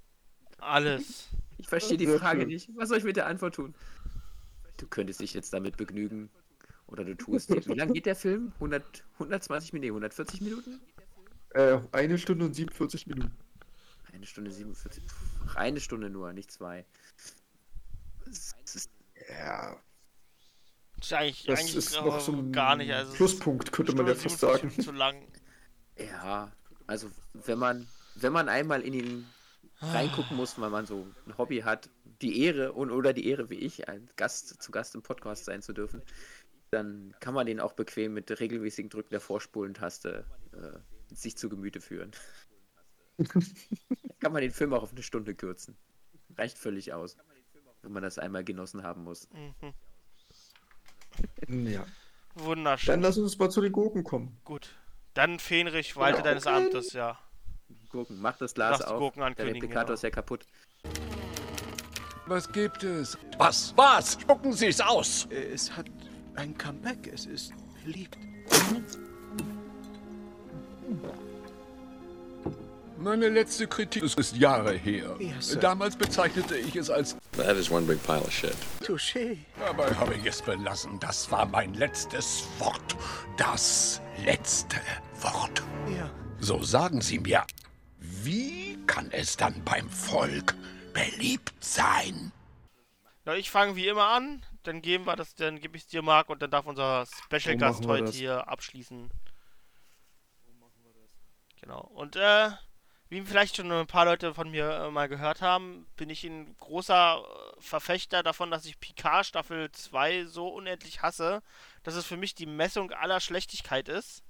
Alles. 0.59 1.27
Ich 1.61 1.67
verstehe 1.67 1.97
die 1.97 2.07
Frage 2.07 2.41
schön. 2.41 2.49
nicht. 2.49 2.69
Was 2.75 2.89
soll 2.89 2.97
ich 2.97 3.03
mit 3.03 3.15
der 3.15 3.27
Antwort 3.27 3.55
tun? 3.55 3.75
Du 4.77 4.87
könntest 4.87 5.21
dich 5.21 5.33
jetzt 5.33 5.53
damit 5.53 5.77
begnügen. 5.77 6.29
Oder 6.87 7.05
du 7.05 7.15
tust 7.15 7.49
dir. 7.49 7.65
Wie 7.65 7.73
lang 7.75 7.93
geht 7.93 8.05
der 8.05 8.15
Film? 8.15 8.51
100, 8.55 9.03
120 9.13 9.71
Minuten? 9.73 9.85
Nee, 9.85 9.91
140 9.91 10.41
Minuten? 10.41 10.81
Äh, 11.51 11.79
eine 11.91 12.17
Stunde 12.17 12.45
und 12.45 12.53
47 12.55 13.07
Minuten. 13.07 13.31
Eine 14.11 14.25
Stunde 14.25 14.51
47. 14.51 15.03
Ach, 15.47 15.55
eine 15.55 15.79
Stunde 15.79 16.09
nur, 16.09 16.33
nicht 16.33 16.51
zwei. 16.51 16.85
Das 18.25 18.55
ist, 18.73 18.89
Ja, 19.29 19.77
Das 20.97 21.05
ist 21.05 21.13
eigentlich, 21.13 21.45
das 21.45 21.59
eigentlich 21.59 21.75
ist 21.75 21.95
noch 21.95 22.19
so 22.19 22.33
ein 22.33 22.51
gar 22.51 22.75
nicht. 22.75 22.91
Also 22.91 23.11
es 23.11 23.17
Pluspunkt, 23.17 23.71
könnte 23.71 23.93
man 23.95 24.07
ja 24.07 24.15
fast 24.15 24.39
47 24.39 24.71
sagen. 24.75 24.83
Zu 24.83 24.91
lang. 24.91 25.15
ja, 25.97 26.51
also 26.87 27.09
wenn 27.33 27.59
man, 27.59 27.87
wenn 28.15 28.33
man 28.33 28.49
einmal 28.49 28.81
in 28.81 28.93
ihn 28.93 29.27
reingucken 29.81 30.37
muss, 30.37 30.59
weil 30.59 30.69
man 30.69 30.85
so 30.85 31.07
ein 31.25 31.37
Hobby 31.37 31.61
hat, 31.61 31.89
die 32.21 32.43
Ehre 32.43 32.73
und 32.73 32.91
oder 32.91 33.13
die 33.13 33.27
Ehre 33.27 33.49
wie 33.49 33.55
ich, 33.55 33.89
ein 33.89 34.07
Gast 34.15 34.61
zu 34.61 34.71
Gast 34.71 34.95
im 34.95 35.01
Podcast 35.01 35.45
sein 35.45 35.61
zu 35.61 35.73
dürfen, 35.73 36.01
dann 36.69 37.15
kann 37.19 37.33
man 37.33 37.45
den 37.45 37.59
auch 37.59 37.73
bequem 37.73 38.13
mit 38.13 38.39
regelmäßigen 38.39 38.89
Drücken 38.89 39.09
der 39.09 39.19
Vorspulentaste 39.19 40.25
äh, 40.53 40.79
sich 41.13 41.35
zu 41.37 41.49
Gemüte 41.49 41.81
führen. 41.81 42.11
kann 44.19 44.31
man 44.31 44.41
den 44.41 44.51
Film 44.51 44.73
auch 44.73 44.83
auf 44.83 44.91
eine 44.91 45.03
Stunde 45.03 45.35
kürzen. 45.35 45.75
Reicht 46.37 46.57
völlig 46.57 46.93
aus, 46.93 47.17
wenn 47.81 47.91
man 47.91 48.03
das 48.03 48.17
einmal 48.19 48.43
genossen 48.43 48.83
haben 48.83 49.03
muss. 49.03 49.27
Mhm. 49.31 49.73
Ja. 51.67 51.85
Wunderschön. 52.35 52.93
Dann 52.93 53.01
lass 53.01 53.17
uns 53.17 53.37
mal 53.37 53.49
zu 53.49 53.61
den 53.61 53.73
Gurken 53.73 54.03
kommen. 54.03 54.39
Gut. 54.45 54.73
Dann 55.13 55.39
Fähnrich, 55.39 55.97
walte 55.97 56.19
Ja, 56.19 56.23
deines. 56.23 56.47
Amtes, 56.47 56.93
ja. 56.93 57.19
Gurken, 57.91 58.19
mach 58.21 58.37
das 58.37 58.53
Glas 58.53 58.79
Lass 58.79 58.87
auf. 58.87 58.99
Gurken 58.99 59.35
Der 59.35 59.45
Replikator 59.45 59.83
genau. 59.83 59.93
ist 59.93 60.03
ja 60.03 60.09
kaputt. 60.09 60.45
Was 62.27 62.51
gibt 62.51 62.83
es? 62.83 63.17
Was? 63.37 63.73
Was? 63.75 64.13
Spucken 64.21 64.53
Sie 64.53 64.67
es 64.67 64.79
aus! 64.79 65.27
Es 65.29 65.75
hat 65.75 65.87
ein 66.35 66.57
Comeback. 66.57 67.11
Es 67.13 67.25
ist 67.25 67.53
beliebt. 67.83 68.17
Meine 72.97 73.29
letzte 73.29 73.65
Kritik 73.65 74.03
ist, 74.03 74.19
ist 74.19 74.37
Jahre 74.37 74.73
her. 74.73 75.15
Ja, 75.19 75.41
Sir. 75.41 75.59
Damals 75.59 75.95
bezeichnete 75.95 76.55
ich 76.55 76.75
es 76.75 76.89
als 76.91 77.17
That 77.31 77.57
is 77.57 77.71
one 77.71 77.85
big 77.87 78.01
pile 78.03 78.21
of 78.21 78.31
shit. 78.31 78.55
Touché. 78.83 79.37
Dabei 79.59 79.89
habe 79.95 80.13
ich 80.13 80.25
es 80.25 80.41
belassen. 80.41 80.99
Das 80.99 81.31
war 81.31 81.47
mein 81.47 81.73
letztes 81.73 82.43
Wort. 82.59 82.95
Das 83.37 83.99
letzte 84.23 84.77
Wort. 85.19 85.63
Ja. 85.97 86.11
So 86.39 86.61
sagen 86.61 87.01
Sie 87.01 87.17
mir, 87.17 87.43
wie 88.01 88.77
kann 88.87 89.11
es 89.11 89.37
dann 89.37 89.63
beim 89.63 89.89
Volk 89.89 90.55
beliebt 90.93 91.53
sein? 91.63 92.31
Na, 93.23 93.35
ich 93.35 93.51
fange 93.51 93.75
wie 93.75 93.87
immer 93.87 94.07
an, 94.07 94.43
dann 94.63 94.81
geben 94.81 95.05
wir 95.05 95.15
das, 95.15 95.35
dann 95.35 95.59
gebe 95.59 95.77
ich 95.77 95.83
es 95.83 95.89
dir, 95.89 96.01
Marc, 96.01 96.29
und 96.29 96.41
dann 96.41 96.49
darf 96.49 96.65
unser 96.65 97.05
Special 97.05 97.55
Gast 97.57 97.81
machen 97.81 97.89
wir 97.89 97.93
heute 97.93 98.05
das. 98.05 98.15
hier 98.15 98.47
abschließen. 98.47 99.11
Genau. 101.61 101.81
Und 101.93 102.15
äh, 102.15 102.49
wie 103.09 103.21
vielleicht 103.21 103.57
schon 103.57 103.71
ein 103.71 103.87
paar 103.87 104.05
Leute 104.05 104.33
von 104.33 104.49
mir 104.49 104.71
äh, 104.71 104.89
mal 104.89 105.07
gehört 105.07 105.41
haben, 105.41 105.85
bin 105.95 106.09
ich 106.09 106.23
ein 106.23 106.55
großer 106.57 107.21
äh, 107.21 107.61
Verfechter 107.61 108.23
davon, 108.23 108.49
dass 108.49 108.65
ich 108.65 108.79
Picard 108.79 109.25
Staffel 109.25 109.71
2 109.71 110.25
so 110.25 110.47
unendlich 110.47 111.03
hasse, 111.03 111.43
dass 111.83 111.93
es 111.93 112.05
für 112.05 112.17
mich 112.17 112.33
die 112.33 112.47
Messung 112.47 112.91
aller 112.91 113.19
Schlechtigkeit 113.19 113.89
ist. 113.89 114.23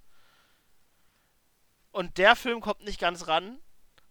Und 1.91 2.17
der 2.17 2.35
Film 2.35 2.61
kommt 2.61 2.83
nicht 2.83 2.99
ganz 2.99 3.27
ran. 3.27 3.59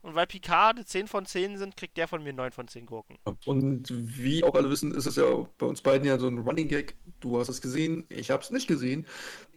Und 0.03 0.15
weil 0.15 0.27
Picard 0.27 0.77
eine 0.77 0.87
10 0.87 1.09
von 1.09 1.27
10 1.27 1.59
sind, 1.59 1.77
kriegt 1.77 1.99
der 1.99 2.09
von 2.09 2.23
mir 2.23 2.33
9 2.33 2.53
von 2.53 2.67
10 2.67 2.87
Gurken. 2.87 3.19
Und 3.45 3.87
wie 3.91 4.43
auch 4.43 4.55
alle 4.55 4.71
wissen, 4.71 4.95
ist 4.95 5.05
es 5.05 5.17
ja 5.17 5.47
bei 5.59 5.67
uns 5.67 5.83
beiden 5.83 6.07
ja 6.07 6.19
so 6.19 6.27
ein 6.27 6.39
Running 6.39 6.69
Gag. 6.69 6.97
Du 7.21 7.39
hast 7.39 7.51
es 7.51 7.61
gesehen, 7.61 8.07
ich 8.09 8.31
habe 8.31 8.43
es 8.43 8.51
nicht 8.51 8.67
gesehen. 8.67 9.07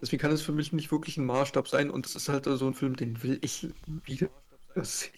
Deswegen 0.01 0.21
kann 0.21 0.31
es 0.31 0.41
für 0.41 0.51
mich 0.51 0.73
nicht 0.73 0.91
wirklich 0.91 1.15
ein 1.17 1.25
Maßstab 1.25 1.69
sein. 1.69 1.89
Und 1.89 2.05
es 2.05 2.15
ist 2.15 2.27
halt 2.27 2.43
so 2.43 2.67
ein 2.67 2.73
Film, 2.73 2.97
den 2.97 3.23
will 3.23 3.39
ich 3.41 3.69
wieder 4.03 4.29
sehen. 4.81 5.13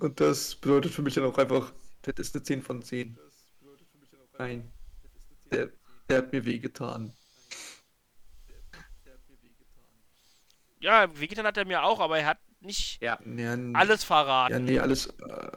Und 0.00 0.20
das 0.20 0.56
bedeutet 0.56 0.92
für 0.92 1.02
mich 1.02 1.14
dann 1.14 1.24
auch 1.24 1.38
einfach, 1.38 1.72
das 2.02 2.14
ist 2.18 2.34
eine 2.34 2.42
10 2.42 2.62
von 2.62 2.82
10. 2.82 3.16
Nein, 4.36 4.72
der, 5.52 5.70
der 6.08 6.18
hat 6.18 6.32
mir 6.32 6.44
wehgetan. 6.44 7.12
Ja, 10.84 11.18
wehgetan 11.18 11.46
hat 11.46 11.56
er 11.56 11.64
mir 11.64 11.82
auch, 11.82 11.98
aber 11.98 12.18
er 12.18 12.26
hat 12.26 12.38
nicht 12.60 13.02
Ja, 13.02 13.18
alles 13.72 14.04
verraten. 14.04 14.52
Ja, 14.52 14.58
nee, 14.58 14.78
alles. 14.78 15.06
Äh, 15.06 15.50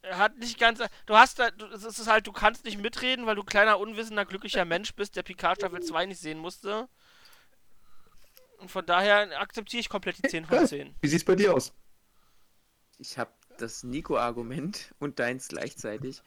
Er 0.00 0.16
hat 0.18 0.38
nicht 0.38 0.58
ganz. 0.58 0.80
Du 1.04 1.14
hast 1.14 1.38
da. 1.38 1.50
du- 1.50 1.66
Es 1.66 1.84
ist 1.84 2.06
halt, 2.06 2.26
du 2.26 2.32
kannst 2.32 2.64
nicht 2.64 2.78
mitreden, 2.80 3.26
weil 3.26 3.34
du 3.34 3.42
kleiner, 3.44 3.78
unwissender, 3.78 4.24
glücklicher 4.24 4.64
Mensch 4.64 4.94
bist, 4.94 5.14
der 5.16 5.24
Picard 5.24 5.58
Staffel 5.58 5.82
2 5.82 6.06
nicht 6.06 6.20
sehen 6.20 6.38
musste. 6.38 6.88
Und 8.58 8.70
von 8.70 8.86
daher 8.86 9.38
akzeptiere 9.40 9.80
ich 9.80 9.90
komplett 9.90 10.16
die 10.24 10.28
10 10.28 10.46
von 10.46 10.66
10. 10.66 10.94
wie 11.02 11.08
sieht's 11.08 11.24
bei 11.24 11.34
dir 11.34 11.52
aus? 11.52 11.74
Ich 12.98 13.18
habe 13.18 13.32
das 13.58 13.82
Nico-Argument 13.82 14.94
und 15.00 15.18
deins 15.18 15.48
gleichzeitig. 15.48 16.22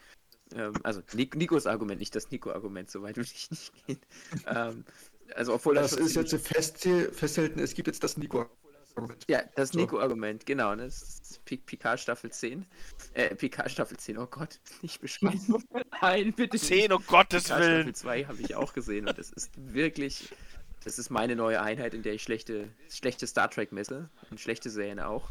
Ähm, 0.53 0.73
also 0.83 1.01
Nikos 1.13 1.65
Argument, 1.65 1.99
nicht 1.99 2.13
das 2.15 2.29
Nico-Argument, 2.29 2.91
soweit 2.91 3.17
will 3.17 3.23
ich 3.23 3.49
nicht 3.49 3.73
gehen. 3.87 4.01
Ähm, 4.45 4.85
also 5.35 5.53
obwohl 5.53 5.75
Das 5.75 5.91
schon 5.91 6.05
ist 6.05 6.15
jetzt 6.15 6.35
fest, 6.47 6.87
festhalten, 7.13 7.59
es 7.59 7.73
gibt 7.73 7.87
jetzt 7.87 8.03
das 8.03 8.17
Nico-Argument. 8.17 9.25
Ja, 9.27 9.43
das 9.55 9.69
So. 9.69 9.79
Nico-Argument, 9.79 10.45
genau. 10.45 10.75
Ne? 10.75 10.85
Das 10.85 11.01
ist 11.01 11.45
Picard 11.45 11.99
Staffel 11.99 12.31
10. 12.31 12.65
Äh, 13.13 13.35
Picard 13.35 13.71
Staffel 13.71 13.97
10, 13.97 14.17
oh 14.17 14.27
Gott, 14.27 14.59
nicht 14.81 15.01
beschreiben. 15.01 15.63
Nein, 16.01 16.33
bitte 16.33 16.55
nicht. 16.55 16.65
10, 16.65 16.91
um 16.91 17.03
Gottes 17.05 17.45
Picard 17.45 17.61
Willen. 17.61 17.73
Staffel 17.81 17.95
2 17.95 18.23
habe 18.25 18.41
ich 18.41 18.55
auch 18.55 18.73
gesehen 18.73 19.07
und 19.07 19.17
das 19.17 19.31
ist 19.31 19.51
wirklich, 19.55 20.29
das 20.83 20.99
ist 20.99 21.09
meine 21.09 21.35
neue 21.35 21.61
Einheit, 21.61 21.93
in 21.93 22.03
der 22.03 22.13
ich 22.13 22.23
schlechte, 22.23 22.69
schlechte 22.89 23.27
Star 23.27 23.49
Trek 23.49 23.71
messe 23.71 24.09
und 24.31 24.39
schlechte 24.39 24.69
Serien 24.69 24.99
auch. 24.99 25.29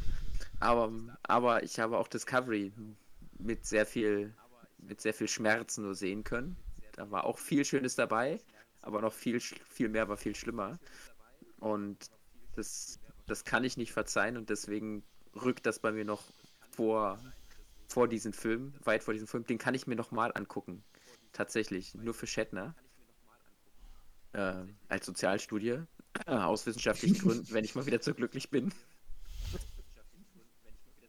Aber, 0.61 0.93
aber 1.23 1.63
ich 1.63 1.79
habe 1.79 1.99
auch 1.99 2.09
Discovery 2.09 2.73
mit 3.39 3.67
sehr 3.67 3.87
viel, 3.87 4.35
mit 4.79 5.01
sehr 5.01 5.15
viel 5.15 5.29
Schmerzen 5.29 5.83
nur 5.85 5.95
sehen 5.95 6.25
können. 6.25 6.57
Da 6.93 7.11
war 7.11 7.25
auch 7.25 7.39
viel 7.39 7.65
Schönes 7.65 7.95
dabei, 7.95 8.41
aber 8.83 9.01
noch 9.01 9.13
viel, 9.13 9.41
viel 9.41 9.89
mehr 9.89 10.09
war 10.09 10.17
viel 10.17 10.35
schlimmer. 10.35 10.79
Und 11.59 12.11
das, 12.55 12.99
das 13.27 13.45
kann 13.45 13.65
ich 13.65 13.77
nicht 13.77 13.93
verzeihen 13.93 14.37
und 14.37 14.51
deswegen 14.51 15.03
rückt 15.35 15.67
das 15.67 15.79
bei 15.79 15.93
mir 15.93 16.05
noch 16.05 16.25
vor, 16.71 17.19
vor 17.87 18.09
diesen 18.09 18.33
Film, 18.33 18.73
weit 18.85 19.03
vor 19.03 19.15
diesem 19.15 19.29
Film. 19.29 19.45
Den 19.45 19.59
kann 19.59 19.75
ich 19.75 19.87
mir 19.87 19.97
noch 19.97 20.11
mal 20.11 20.33
angucken. 20.35 20.85
Tatsächlich, 21.33 21.95
nur 21.95 22.15
für 22.15 22.27
Shatner. 22.27 22.75
Äh, 24.33 24.65
als 24.89 25.07
Sozialstudie. 25.07 25.83
Äh, 26.27 26.31
aus 26.31 26.67
wissenschaftlichen 26.67 27.19
Gründen, 27.23 27.53
wenn 27.53 27.65
ich 27.65 27.75
mal 27.75 27.87
wieder 27.87 28.01
zu 28.01 28.15
glücklich 28.15 28.51
bin. 28.51 28.73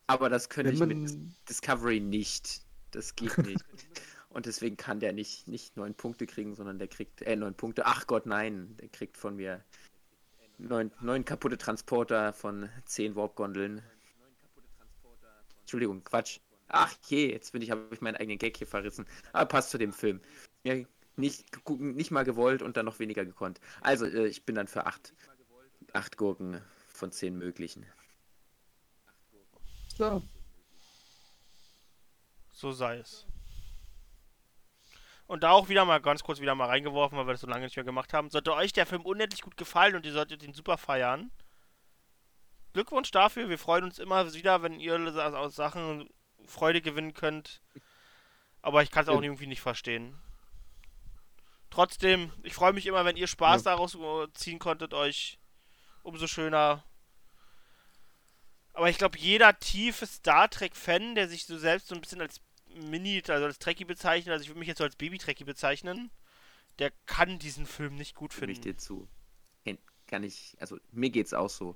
Aber 0.07 0.29
das 0.29 0.49
könnte 0.49 0.71
ich 0.71 0.79
mit 0.79 1.11
Discovery 1.47 1.99
nicht. 1.99 2.63
Das 2.91 3.15
geht 3.15 3.37
nicht. 3.37 3.63
Und 4.39 4.45
deswegen 4.45 4.77
kann 4.77 5.01
der 5.01 5.11
nicht, 5.11 5.49
nicht 5.49 5.75
neun 5.75 5.93
Punkte 5.93 6.25
kriegen, 6.25 6.55
sondern 6.55 6.79
der 6.79 6.87
kriegt, 6.87 7.21
äh, 7.23 7.35
neun 7.35 7.55
Punkte. 7.55 7.85
Ach 7.85 8.07
Gott, 8.07 8.25
nein. 8.25 8.73
Der 8.79 8.87
kriegt 8.87 9.17
von 9.17 9.35
mir 9.35 9.61
neun, 10.57 10.93
neun 11.01 11.25
kaputte 11.25 11.57
Transporter 11.57 12.31
von 12.31 12.69
zehn 12.85 13.17
Warp-Gondeln. 13.17 13.81
Entschuldigung, 15.59 16.05
Quatsch. 16.05 16.39
Ach 16.69 16.95
je, 17.09 17.29
jetzt 17.33 17.51
bin 17.51 17.61
ich, 17.61 17.69
habe 17.69 17.85
ich 17.91 17.99
meinen 17.99 18.15
eigenen 18.15 18.37
Gag 18.37 18.55
hier 18.55 18.65
verrissen. 18.65 19.05
Aber 19.33 19.45
passt 19.45 19.71
zu 19.71 19.77
dem 19.77 19.91
Film. 19.91 20.21
Ja, 20.63 20.75
nicht, 21.17 21.45
nicht 21.77 22.11
mal 22.11 22.23
gewollt 22.23 22.61
und 22.61 22.77
dann 22.77 22.85
noch 22.85 22.99
weniger 22.99 23.25
gekonnt. 23.25 23.59
Also, 23.81 24.05
äh, 24.05 24.27
ich 24.27 24.45
bin 24.45 24.55
dann 24.55 24.69
für 24.69 24.85
acht, 24.85 25.13
acht 25.91 26.15
Gurken 26.15 26.61
von 26.87 27.11
zehn 27.11 27.37
möglichen. 27.37 27.85
Klar. 29.97 30.21
So 32.53 32.71
sei 32.71 32.99
es. 32.99 33.25
Und 35.29 35.43
da 35.43 35.51
auch 35.51 35.69
wieder 35.69 35.85
mal 35.85 36.01
ganz 36.01 36.23
kurz 36.23 36.39
wieder 36.41 36.55
mal 36.55 36.65
reingeworfen, 36.65 37.15
weil 37.15 37.27
wir 37.27 37.33
das 37.33 37.41
so 37.41 37.45
lange 37.47 37.63
nicht 37.65 37.75
mehr 37.75 37.85
gemacht 37.85 38.13
haben. 38.13 38.31
Sollte 38.31 38.51
euch 38.51 38.73
der 38.73 38.87
Film 38.87 39.03
unendlich 39.05 39.43
gut 39.43 39.57
gefallen 39.57 39.95
und 39.95 40.03
ihr 40.03 40.11
solltet 40.11 40.41
ihn 40.41 40.55
super 40.55 40.75
feiern. 40.75 41.29
Glückwunsch 42.73 43.11
dafür. 43.11 43.47
Wir 43.47 43.59
freuen 43.59 43.83
uns 43.83 43.99
immer 43.99 44.33
wieder, 44.33 44.63
wenn 44.63 44.79
ihr 44.79 44.95
aus 45.35 45.53
Sachen 45.55 46.09
Freude 46.47 46.81
gewinnen 46.81 47.13
könnt. 47.13 47.61
Aber 48.63 48.81
ich 48.81 48.89
kann 48.89 49.03
es 49.03 49.09
auch 49.09 49.17
Ja. 49.17 49.21
irgendwie 49.21 49.45
nicht 49.45 49.61
verstehen. 49.61 50.19
Trotzdem, 51.69 52.33
ich 52.41 52.55
freue 52.55 52.73
mich 52.73 52.87
immer, 52.87 53.05
wenn 53.05 53.15
ihr 53.15 53.27
Spaß 53.27 53.61
daraus 53.61 53.93
äh, 53.93 54.33
ziehen 54.33 54.57
konntet, 54.57 54.95
euch 54.95 55.37
umso 56.01 56.25
schöner. 56.25 56.83
Aber 58.73 58.89
ich 58.89 58.97
glaube, 58.97 59.19
jeder 59.19 59.59
tiefe 59.59 60.07
Star 60.07 60.49
Trek-Fan, 60.49 61.13
der 61.13 61.27
sich 61.29 61.45
so 61.45 61.55
selbst 61.59 61.87
so 61.89 61.93
ein 61.93 62.01
bisschen 62.01 62.19
als 62.21 62.41
Mini, 62.75 63.21
also 63.27 63.45
als 63.45 63.59
Trekkie 63.59 63.85
bezeichnet, 63.85 64.31
also 64.33 64.43
ich 64.43 64.49
würde 64.49 64.59
mich 64.59 64.67
jetzt 64.67 64.77
so 64.79 64.83
als 64.83 64.95
Baby-Trekkie 64.95 65.43
bezeichnen, 65.43 66.11
der 66.77 66.91
kann 67.05 67.39
diesen 67.39 67.65
Film 67.65 67.95
nicht 67.95 68.15
gut 68.15 68.33
Stimme 68.33 68.51
ich 68.51 68.59
finden. 68.59 68.77
dir 68.77 68.77
zu. 68.77 69.07
Ken- 69.65 69.77
Kann 70.07 70.23
ich, 70.23 70.55
also 70.59 70.77
mir 70.91 71.09
geht's 71.09 71.33
auch 71.33 71.49
so. 71.49 71.75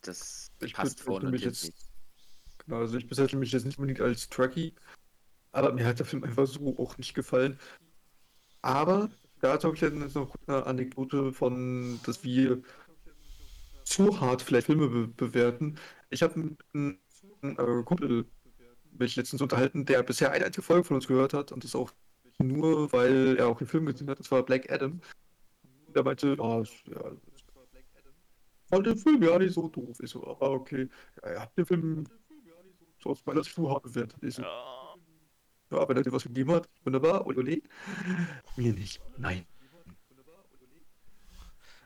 Das 0.00 0.50
Ich 0.60 0.74
passt 0.74 1.00
vorne 1.00 1.28
und 1.28 1.38
jetzt- 1.40 1.64
nicht. 1.64 1.76
Genau, 2.64 2.78
also 2.78 2.96
ich 2.96 3.06
bezeichne 3.08 3.38
mich 3.38 3.52
jetzt 3.52 3.64
nicht 3.64 3.78
unbedingt 3.78 4.00
als 4.00 4.28
Trekkie, 4.28 4.74
aber 5.52 5.72
mir 5.72 5.84
hat 5.84 5.98
der 5.98 6.06
Film 6.06 6.22
einfach 6.24 6.46
so 6.46 6.76
auch 6.78 6.96
nicht 6.98 7.14
gefallen. 7.14 7.58
Aber 8.62 9.10
dazu 9.40 9.66
habe 9.68 9.76
ich 9.76 9.82
jetzt 9.82 10.14
noch 10.14 10.34
eine 10.46 10.64
Anekdote 10.66 11.32
von, 11.32 12.00
dass 12.04 12.22
wir 12.22 12.62
zu 13.84 14.20
hart 14.20 14.42
vielleicht 14.42 14.66
Filme 14.66 14.88
be 14.88 15.08
bewerten. 15.08 15.76
Ich 16.10 16.22
habe 16.22 16.38
mit 16.38 16.58
einem 16.72 16.98
äh, 17.42 17.82
Kumpel 17.84 18.26
mich 18.98 19.16
letztens 19.16 19.42
unterhalten, 19.42 19.84
der 19.86 20.02
bisher 20.02 20.30
eine 20.32 20.44
einzige 20.44 20.62
Folge 20.62 20.84
von 20.84 20.96
uns 20.96 21.06
gehört 21.06 21.34
hat 21.34 21.52
und 21.52 21.64
das 21.64 21.74
auch 21.74 21.90
nur, 22.38 22.92
weil 22.92 23.36
er 23.38 23.48
auch 23.48 23.58
den 23.58 23.66
Film 23.66 23.86
gesehen 23.86 24.08
hat. 24.10 24.18
Das 24.18 24.30
war 24.30 24.42
Black 24.42 24.70
Adam. 24.70 25.00
Der 25.94 26.02
meinte, 26.02 26.36
ja, 26.38 26.60
ist- 26.60 26.86
ja 26.86 27.12
fand 28.68 28.86
den 28.86 28.96
Film 28.96 29.22
ja 29.22 29.38
nicht 29.38 29.52
so 29.54 29.68
doof. 29.68 29.98
Ich 30.00 30.10
so, 30.10 30.26
aber 30.26 30.50
okay. 30.50 30.88
Ja, 31.22 31.28
er 31.28 31.42
hat 31.42 31.56
den 31.58 31.66
Film 31.66 32.06
so 33.02 33.10
aus 33.10 33.24
meiner 33.26 33.44
Sicht 33.44 33.54
zu 33.54 33.70
hart 33.70 33.82
bewertet. 33.82 34.16
Ich 34.22 34.36
so, 34.36 34.42
ja, 34.42 35.88
wenn 35.88 35.96
er 35.96 36.02
dir 36.02 36.12
was 36.12 36.22
gegeben 36.22 36.52
hat, 36.52 36.68
wunderbar, 36.84 37.26
oder 37.26 37.42
nee? 37.42 37.62
Mir 38.56 38.72
nicht. 38.72 39.00
Nein. 39.18 39.46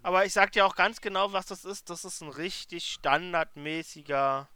Aber 0.03 0.25
ich 0.25 0.33
sag 0.33 0.53
dir 0.53 0.65
auch 0.65 0.77
ganz 0.77 1.01
genau, 1.01 1.33
was 1.33 1.47
das 1.47 1.65
ist. 1.65 1.91
Das 1.91 2.05
ist 2.05 2.23
ein 2.23 2.29
richtig 2.29 2.85
standardmäßiger 2.85 4.49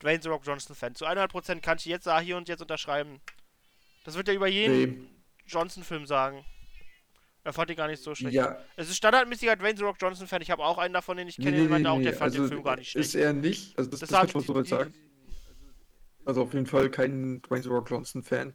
Dwayne 0.00 0.22
The 0.22 0.28
Rock 0.28 0.46
Johnson-Fan. 0.46 0.94
Zu 0.94 1.06
100% 1.06 1.60
kann 1.60 1.78
ich 1.78 1.84
jetzt 1.84 2.04
sagen, 2.04 2.24
hier 2.24 2.36
und 2.36 2.48
jetzt 2.48 2.62
unterschreiben. 2.62 3.20
Das 4.04 4.16
wird 4.16 4.28
er 4.28 4.34
über 4.34 4.48
jeden 4.48 5.02
Nee. 5.02 5.08
Johnson-Film 5.46 6.06
sagen. 6.06 6.44
Er 7.42 7.52
fand 7.52 7.70
ihn 7.70 7.76
gar 7.76 7.86
nicht 7.88 8.02
so 8.02 8.14
schlecht. 8.14 8.34
Ja. 8.34 8.58
Es 8.76 8.88
ist 8.88 8.96
standardmäßiger 8.96 9.56
Dwayne 9.56 9.76
The 9.76 9.84
Rock 9.84 9.96
Johnson-Fan. 10.00 10.42
Ich 10.42 10.50
habe 10.50 10.62
auch 10.64 10.78
einen 10.78 10.92
davon, 10.92 11.16
den 11.16 11.28
ich 11.28 11.36
kenne, 11.36 11.52
Nee, 11.52 11.68
der 11.68 11.78
nee, 11.78 11.86
auch, 11.86 12.00
der 12.00 12.12
fand 12.12 12.34
den 12.34 12.42
also 12.42 12.52
Film 12.52 12.64
gar 12.64 12.76
nicht 12.76 12.90
schlecht. 12.90 13.08
Ist 13.08 13.14
er 13.14 13.32
nicht, 13.32 13.78
also 13.78 13.90
das, 13.90 14.00
Das 14.00 14.08
das, 14.10 14.44
so 14.44 14.54
weit 14.54 14.66
sagen. 14.66 14.94
Also 16.24 16.42
auf 16.42 16.52
jeden 16.52 16.66
Fall 16.66 16.90
kein 16.90 17.40
Dwayne 17.42 17.62
The 17.62 17.70
Rock 17.70 17.90
Johnson 17.90 18.22
Fan. 18.22 18.54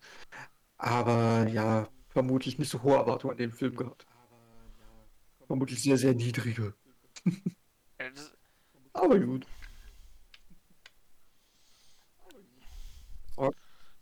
Aber 0.78 1.48
ja, 1.50 1.88
vermutlich 2.10 2.60
nicht 2.60 2.70
so 2.70 2.84
hohe 2.84 2.96
Erwartungen 2.96 3.32
an 3.32 3.38
den 3.38 3.52
Film 3.52 3.76
gehabt. 3.76 4.06
Vermutlich 5.48 5.82
sehr, 5.82 5.98
sehr 5.98 6.14
niedrige. 6.14 6.74
Aber 8.94 9.20
gut. 9.20 9.46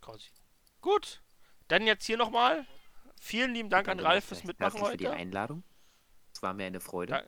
Quasi. 0.04 0.28
Gut. 0.80 1.22
Dann 1.68 1.86
jetzt 1.86 2.04
hier 2.04 2.18
nochmal. 2.18 2.66
Vielen 3.20 3.54
lieben 3.54 3.70
Dank 3.70 3.88
an 3.88 3.96
Danke 3.96 4.10
Ralf 4.10 4.24
fürs 4.26 4.44
Mitmachen 4.44 4.76
herzlich 4.76 4.90
für 4.92 4.96
die 4.98 5.08
heute. 5.08 5.16
Einladung. 5.16 5.64
Es 6.34 6.42
war 6.42 6.52
mir 6.52 6.66
eine 6.66 6.80
Freude. 6.80 7.26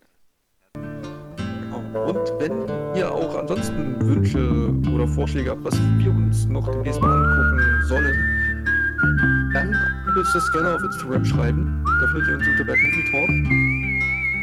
Und 0.74 2.32
wenn 2.38 2.68
ihr 2.94 3.10
auch 3.10 3.34
ansonsten 3.34 3.98
Wünsche 4.00 4.92
oder 4.94 5.08
Vorschläge 5.08 5.50
habt, 5.50 5.64
was 5.64 5.74
wir 5.96 6.10
uns 6.10 6.44
noch 6.46 6.68
demnächst 6.70 7.00
mal 7.00 7.10
angucken 7.10 7.82
sollen, 7.86 9.52
dann 9.54 9.72
könnt 9.72 10.16
ihr 10.16 10.20
uns 10.20 10.32
das 10.34 10.52
gerne 10.52 10.74
auf 10.74 10.82
Instagram 10.82 11.24
schreiben. 11.24 11.84
Da 11.84 12.06
findet 12.08 12.28
ihr 12.28 12.34
uns 12.36 12.48
unter 12.48 12.64
Bad 12.64 12.76
Movie 12.76 13.10
Talk. 13.10 13.28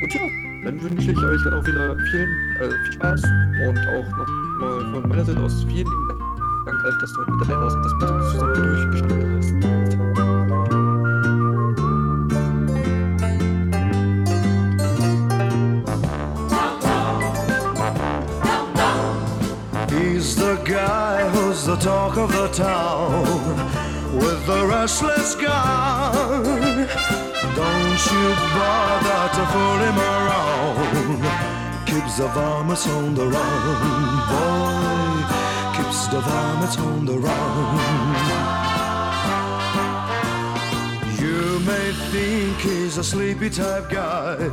Und 0.02 0.14
ja, 0.14 0.22
dann 0.64 0.82
wünsche 0.82 1.12
ich 1.12 1.18
euch 1.18 1.44
dann 1.44 1.54
auch 1.54 1.66
wieder 1.68 1.96
vielen, 2.10 2.56
äh, 2.56 2.70
viel 2.84 2.94
Spaß 2.94 3.24
und 3.24 3.78
auch 3.78 4.18
nochmal 4.18 4.92
von 4.92 5.10
meiner 5.10 5.26
Seite 5.26 5.40
aus 5.40 5.64
vielen 5.66 5.88
lieben 5.88 6.08
Dank, 6.08 6.23
Mit 6.66 6.76
dabei 6.82 6.92
zusammen 7.00 7.42
hast. 7.62 7.78
He's 19.92 20.36
the 20.36 20.56
guy 20.64 21.30
who's 21.30 21.66
the 21.66 21.76
talk 21.76 22.18
of 22.18 22.32
the 22.32 22.48
town 22.48 23.26
with 24.14 24.46
the 24.46 24.66
restless 24.66 25.36
gun. 25.36 26.88
Don't 27.56 28.12
you 28.12 28.36
bother 28.56 29.30
to 29.36 29.46
fool 29.52 29.80
him 29.80 29.98
around. 30.00 31.24
Keeps 31.86 32.18
the 32.18 32.28
varmints 32.28 32.88
on 32.88 33.16
the 33.16 33.28
run, 33.28 34.18
boy. 34.30 35.03
The 36.14 36.20
varmints 36.20 36.78
on 36.78 37.06
the 37.08 37.18
run. 37.18 37.76
You 41.20 41.60
may 41.62 41.92
think 42.12 42.58
he's 42.60 42.98
a 43.00 43.04
sleepy 43.04 43.50
type 43.50 43.90
guy, 43.90 44.52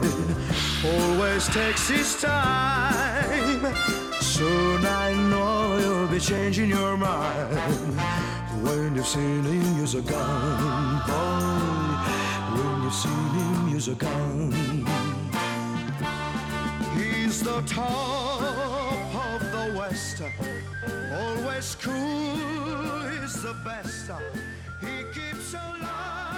always 0.82 1.48
takes 1.48 1.86
his 1.86 2.18
time. 2.18 3.74
Soon 4.22 4.86
I 4.86 5.12
know 5.28 5.76
you'll 5.76 6.08
be 6.08 6.18
changing 6.18 6.70
your 6.70 6.96
mind 6.96 8.00
when 8.62 8.96
you've 8.96 9.06
seen 9.06 9.44
him 9.44 9.76
use 9.76 9.94
a 9.94 10.00
gun, 10.00 11.02
boy. 11.06 11.92
When 12.56 12.82
you've 12.84 12.94
seen 12.94 13.30
him 13.36 13.68
use 13.68 13.88
a 13.88 13.94
gun, 13.96 14.50
he's 16.96 17.42
the 17.42 17.60
top 17.66 18.40
of 19.14 19.40
the 19.52 19.78
West, 19.78 20.22
always 21.60 21.74
cool. 21.74 23.10
He's 23.10 23.42
the 23.42 23.54
best. 23.64 24.10
He 24.80 25.04
keeps 25.12 25.52
alive. 25.52 26.29